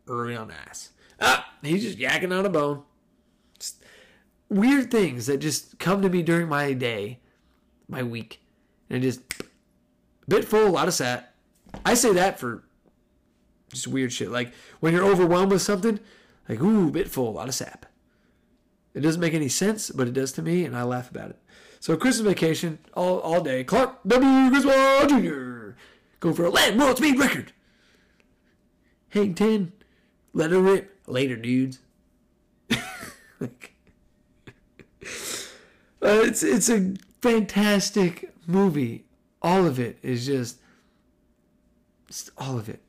[0.05, 0.89] real nice.
[1.21, 2.83] Ah, he's just yakking on a bone.
[3.57, 3.85] Just
[4.49, 7.21] weird things that just come to me during my day,
[7.87, 8.41] my week.
[8.89, 9.21] And just
[10.27, 11.35] bit full, a lot of sat.
[11.85, 12.65] I say that for
[13.71, 14.29] just weird shit.
[14.29, 14.51] Like
[14.81, 16.01] when you're overwhelmed with something,
[16.49, 17.85] like ooh, bit full, a lot of sap.
[18.93, 21.39] It doesn't make any sense, but it does to me, and I laugh about it.
[21.79, 23.63] So Christmas vacation all all day.
[23.63, 24.49] Clark W.
[24.49, 25.71] Griswold Jr.
[26.19, 27.53] Going for a land world speed record.
[29.09, 29.71] Hang ten,
[30.33, 30.93] let it rip.
[31.07, 31.79] Later, dudes.
[33.39, 33.73] like,
[35.03, 35.07] uh,
[36.01, 39.05] it's it's a fantastic movie.
[39.41, 40.59] All of it is just,
[42.07, 42.81] just all of it.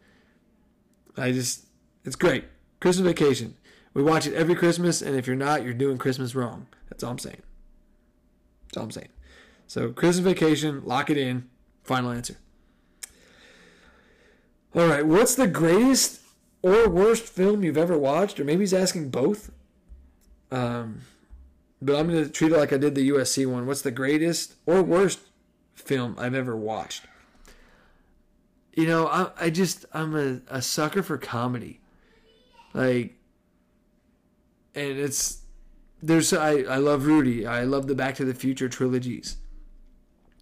[1.17, 1.67] I just,
[2.05, 2.45] it's great.
[2.81, 3.57] Christmas Vacation.
[3.93, 6.67] We watch it every Christmas, and if you're not, you're doing Christmas wrong.
[6.89, 7.43] That's all I'm saying.
[8.79, 9.09] All I'm saying.
[9.67, 11.49] So, Christmas Vacation, lock it in.
[11.85, 12.37] Final answer.
[14.75, 16.21] All right, what's the greatest
[16.63, 18.41] or worst film you've ever watched?
[18.41, 19.51] Or maybe he's asking both.
[20.51, 21.03] Um,
[21.83, 23.67] but I'm going to treat it like I did the USC one.
[23.67, 25.21] What's the greatest or worst
[25.75, 27.05] film I've ever watched?
[28.79, 31.81] you know, I, I just I'm a, a sucker for comedy,
[32.75, 33.17] like,
[34.73, 35.38] and it's
[36.03, 37.47] there's I I love Rudy.
[37.47, 39.37] I love the Back to the Future trilogies.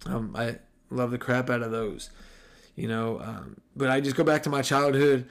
[0.05, 0.57] Um, I
[0.89, 2.09] love the crap out of those,
[2.75, 3.19] you know.
[3.21, 5.27] Um, but I just go back to my childhood,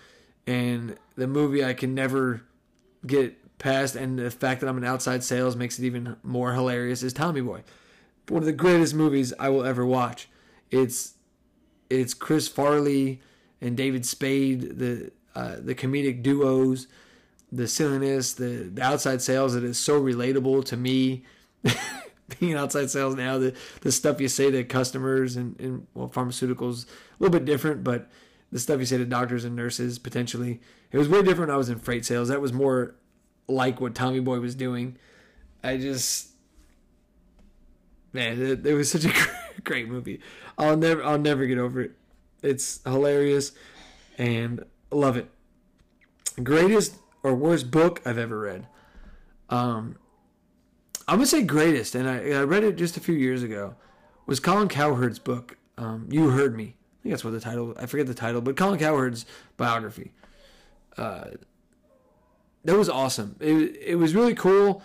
[0.47, 2.43] and the movie I can never
[3.07, 7.03] get past, and the fact that I'm an outside sales makes it even more hilarious.
[7.03, 7.63] Is Tommy Boy,
[8.29, 10.29] one of the greatest movies I will ever watch.
[10.71, 11.15] It's
[11.89, 13.21] it's Chris Farley
[13.61, 16.89] and David Spade, the uh, the comedic duos,
[17.57, 21.25] the silliness, the, the outside sales that is so relatable to me.
[22.41, 26.87] Being outside sales now, the, the stuff you say to customers and, and well, pharmaceuticals,
[26.87, 26.89] a
[27.21, 28.11] little bit different, but
[28.51, 30.61] the stuff you say to doctors and nurses potentially.
[30.91, 32.29] It was way different when I was in freight sales.
[32.29, 32.97] That was more
[33.47, 34.97] like what Tommy Boy was doing.
[35.63, 36.31] I just
[38.13, 39.13] man, it, it was such a
[39.65, 40.21] great movie.
[40.59, 41.93] I'll never, I'll never get over it.
[42.43, 43.53] It's hilarious,
[44.19, 45.31] and love it.
[46.43, 46.97] Greatest
[47.27, 48.69] or worst book I've ever read.
[49.51, 49.97] Um,
[51.09, 53.75] I'm gonna say greatest, and I, I read it just a few years ago.
[54.27, 55.57] Was Colin Cowherd's book?
[55.77, 56.77] Um, you heard me.
[56.77, 57.75] I think that's what the title.
[57.79, 59.27] I forget the title, but Colin Cowherd's
[59.57, 60.13] biography.
[60.97, 61.31] Uh,
[62.65, 63.35] that was awesome.
[63.41, 64.85] It it was really cool,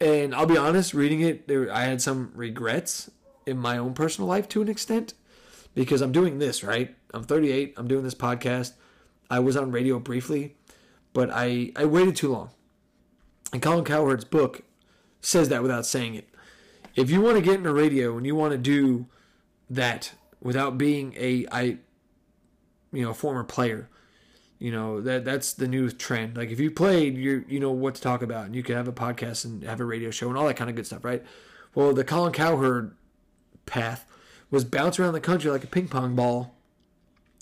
[0.00, 3.10] and I'll be honest, reading it, there I had some regrets
[3.46, 5.14] in my own personal life to an extent
[5.74, 6.96] because I'm doing this right.
[7.14, 7.74] I'm 38.
[7.76, 8.72] I'm doing this podcast.
[9.30, 10.56] I was on radio briefly,
[11.12, 12.50] but I I waited too long.
[13.52, 14.62] And Colin Cowherd's book
[15.20, 16.28] says that without saying it.
[16.94, 19.06] If you want to get into radio and you want to do
[19.68, 21.78] that without being a I
[22.92, 23.88] you know, a former player,
[24.58, 26.36] you know, that that's the new trend.
[26.36, 28.88] Like if you played, you you know what to talk about and you could have
[28.88, 31.24] a podcast and have a radio show and all that kind of good stuff, right?
[31.74, 32.94] Well, the Colin Cowherd
[33.66, 34.06] path
[34.50, 36.54] was bounce around the country like a ping pong ball.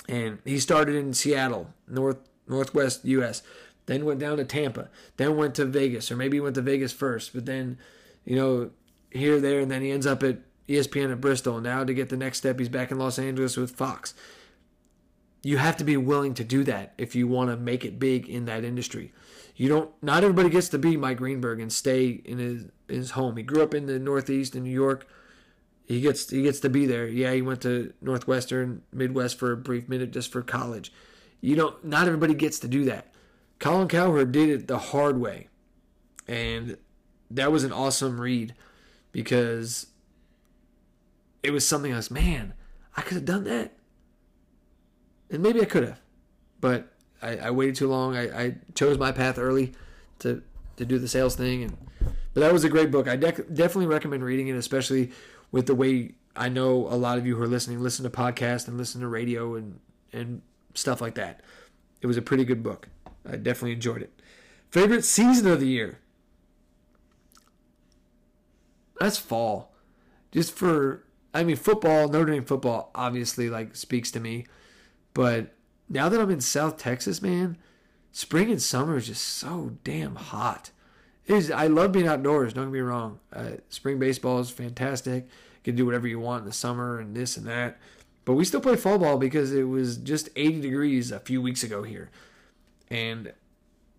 [0.08, 2.18] And he started in Seattle, north
[2.48, 3.42] northwest US
[3.88, 6.92] then went down to Tampa, then went to Vegas, or maybe he went to Vegas
[6.92, 7.78] first, but then,
[8.24, 8.70] you know,
[9.10, 11.60] here, there, and then he ends up at ESPN at Bristol.
[11.60, 14.12] Now to get the next step, he's back in Los Angeles with Fox.
[15.42, 18.28] You have to be willing to do that if you want to make it big
[18.28, 19.12] in that industry.
[19.56, 19.90] You don't.
[20.02, 23.36] Not everybody gets to be Mike Greenberg and stay in his his home.
[23.36, 25.06] He grew up in the Northeast in New York.
[25.86, 27.06] He gets he gets to be there.
[27.06, 30.92] Yeah, he went to Northwestern, Midwest for a brief minute just for college.
[31.40, 31.84] You don't.
[31.84, 33.12] Not everybody gets to do that.
[33.58, 35.48] Colin Cowherd did it the hard way.
[36.26, 36.76] And
[37.30, 38.54] that was an awesome read
[39.12, 39.86] because
[41.42, 42.54] it was something I was, man,
[42.96, 43.72] I could have done that.
[45.30, 46.00] And maybe I could have.
[46.60, 46.92] But
[47.22, 48.16] I, I waited too long.
[48.16, 49.72] I, I, chose my path early
[50.20, 50.42] to,
[50.76, 51.62] to do the sales thing.
[51.62, 51.76] And
[52.34, 53.08] But that was a great book.
[53.08, 55.10] I definitely recommend reading it, especially
[55.50, 58.68] with the way I know a lot of you who are listening listen to podcasts
[58.68, 59.80] and listen to radio and,
[60.12, 60.42] and
[60.78, 61.42] stuff like that.
[62.00, 62.88] It was a pretty good book.
[63.26, 64.12] I definitely enjoyed it.
[64.70, 65.98] Favorite season of the year?
[69.00, 69.74] That's fall.
[70.32, 74.46] Just for I mean football, Notre Dame football obviously like speaks to me.
[75.14, 75.54] But
[75.88, 77.56] now that I'm in South Texas, man,
[78.12, 80.70] spring and summer is just so damn hot.
[81.26, 83.20] It is, I love being outdoors, don't get me wrong.
[83.32, 85.24] Uh, spring baseball is fantastic.
[85.24, 87.78] You can do whatever you want in the summer and this and that.
[88.28, 91.62] But we still play fall ball because it was just 80 degrees a few weeks
[91.62, 92.10] ago here
[92.90, 93.32] and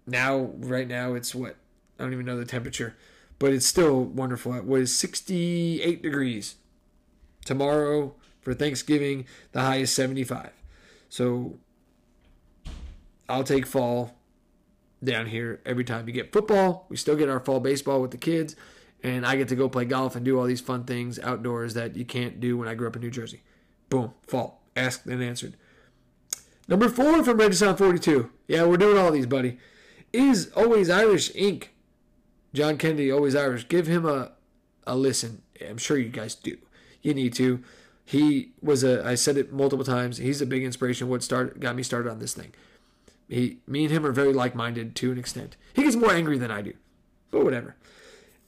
[0.05, 1.55] now right now it's what
[1.97, 2.95] I don't even know the temperature,
[3.39, 4.53] but it's still wonderful.
[4.53, 6.55] It was 68 degrees.
[7.43, 10.51] Tomorrow for Thanksgiving, the high is 75.
[11.09, 11.57] So
[13.27, 14.15] I'll take fall
[15.03, 16.85] down here every time you get football.
[16.87, 18.55] We still get our fall baseball with the kids,
[19.03, 21.95] and I get to go play golf and do all these fun things outdoors that
[21.95, 23.41] you can't do when I grew up in New Jersey.
[23.89, 24.61] Boom, fall.
[24.75, 25.55] Asked and answered.
[26.67, 28.29] Number four from Red Sound 42.
[28.47, 29.57] Yeah, we're doing all these, buddy.
[30.13, 31.69] Is Always Irish Inc.
[32.53, 33.67] John Kennedy, Always Irish.
[33.67, 34.31] Give him a,
[34.85, 35.41] a listen.
[35.67, 36.57] I'm sure you guys do.
[37.01, 37.63] You need to.
[38.05, 41.09] He was a, I said it multiple times, he's a big inspiration.
[41.09, 42.53] What started, got me started on this thing.
[43.27, 45.55] He, me and him are very like minded to an extent.
[45.73, 46.73] He gets more angry than I do,
[47.29, 47.75] but whatever.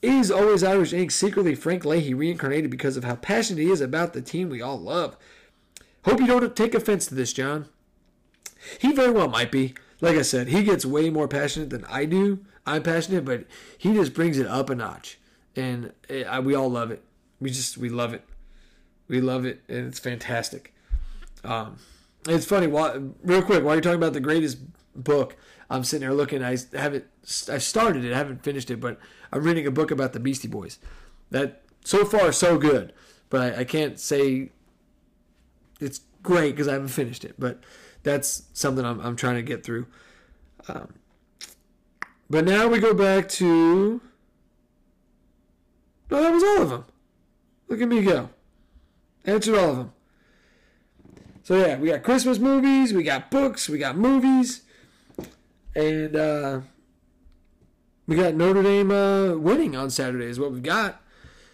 [0.02, 1.12] Is Always Irish Inc.
[1.12, 4.80] secretly Frank Leahy reincarnated because of how passionate he is about the team we all
[4.80, 5.16] love?
[6.06, 7.68] Hope you don't take offense to this, John.
[8.80, 9.76] He very well might be.
[10.00, 12.40] Like I said, he gets way more passionate than I do.
[12.66, 13.46] I'm passionate, but
[13.78, 15.20] he just brings it up a notch,
[15.56, 17.04] and it, I, we all love it.
[17.40, 18.24] We just we love it.
[19.08, 20.74] We love it, and it's fantastic.
[21.44, 21.78] Um,
[22.28, 22.68] it's funny.
[22.68, 24.60] While, real quick, while you're talking about the greatest
[24.96, 25.36] book,
[25.70, 26.44] I'm sitting there looking.
[26.44, 27.06] I haven't.
[27.50, 28.14] I started it.
[28.14, 29.00] I haven't finished it, but
[29.32, 30.80] I'm reading a book about the Beastie Boys.
[31.30, 32.94] That so far so good,
[33.30, 34.52] but I, I can't say
[35.80, 37.36] it's great because I haven't finished it.
[37.40, 37.64] But
[38.04, 39.88] that's something I'm, I'm trying to get through.
[40.68, 40.94] Um,
[42.30, 44.02] but now we go back to.
[46.10, 46.86] No, that was all of them.
[47.70, 48.30] Look at me go.
[49.26, 49.94] Answered all of them.
[51.44, 54.62] So yeah, we got Christmas movies, we got books, we got movies,
[55.76, 56.62] and uh,
[58.08, 61.02] we got Notre Dame uh, winning on Saturday is what we've got.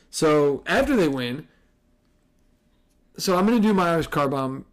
[0.09, 1.47] So after they win,
[3.17, 4.65] so I'm gonna do my Irish car bomb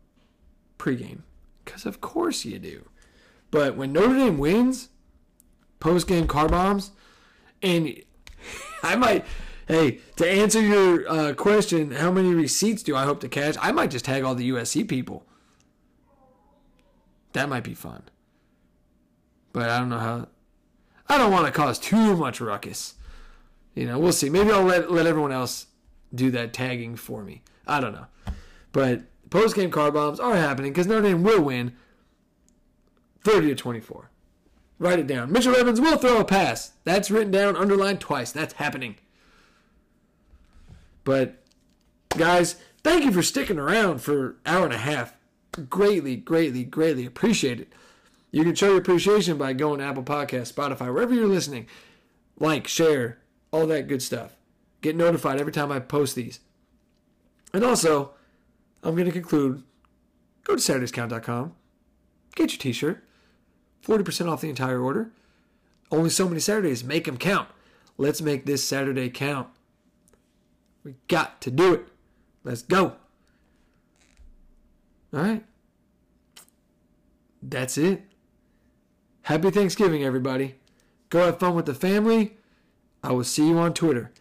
[0.79, 1.21] pregame.
[1.65, 2.89] Because of course you do.
[3.51, 4.91] But when Notre Dame wins,
[5.81, 6.91] post game car bombs,
[7.62, 8.03] and
[8.83, 9.25] I might,
[9.66, 13.55] hey, to answer your uh, question, how many receipts do I hope to cash?
[13.61, 15.25] I might just tag all the USC people.
[17.33, 18.03] That might be fun.
[19.55, 20.29] But I don't know how.
[21.09, 22.95] I don't want to cause too much ruckus.
[23.75, 24.29] You know, we'll see.
[24.29, 25.69] Maybe I'll let let everyone else
[26.15, 27.43] do that tagging for me.
[27.67, 28.07] I don't know.
[28.73, 31.75] But post game car bombs are happening because Notre Dame will win
[33.23, 34.11] 30 to 24.
[34.79, 35.33] Write it down.
[35.33, 36.73] Mitchell Evans will throw a pass.
[36.83, 38.33] That's written down, underlined twice.
[38.33, 38.97] That's happening.
[41.05, 41.43] But,
[42.11, 45.15] guys, thank you for sticking around for hour and a half.
[45.71, 47.73] Greatly, greatly, greatly appreciate it.
[48.35, 51.69] You can show your appreciation by going to Apple Podcasts, Spotify, wherever you're listening.
[52.36, 53.19] Like, share,
[53.52, 54.35] all that good stuff.
[54.81, 56.40] Get notified every time I post these.
[57.52, 58.11] And also,
[58.82, 59.62] I'm going to conclude
[60.43, 61.55] go to SaturdaysCount.com,
[62.35, 63.05] get your t shirt,
[63.86, 65.12] 40% off the entire order.
[65.93, 67.48] Only so many Saturdays, make them count.
[67.97, 69.47] Let's make this Saturday count.
[70.82, 71.86] We got to do it.
[72.43, 72.97] Let's go.
[75.12, 75.44] All right.
[77.40, 78.02] That's it.
[79.25, 80.57] Happy Thanksgiving, everybody.
[81.09, 82.37] Go have fun with the family.
[83.03, 84.13] I will see you on Twitter.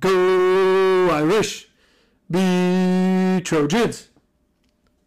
[0.00, 1.68] Go Irish.
[2.28, 4.08] Be Trojans.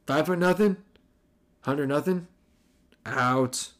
[0.07, 0.77] Five for nothing.
[1.61, 2.27] Hundred nothing.
[3.05, 3.73] Out.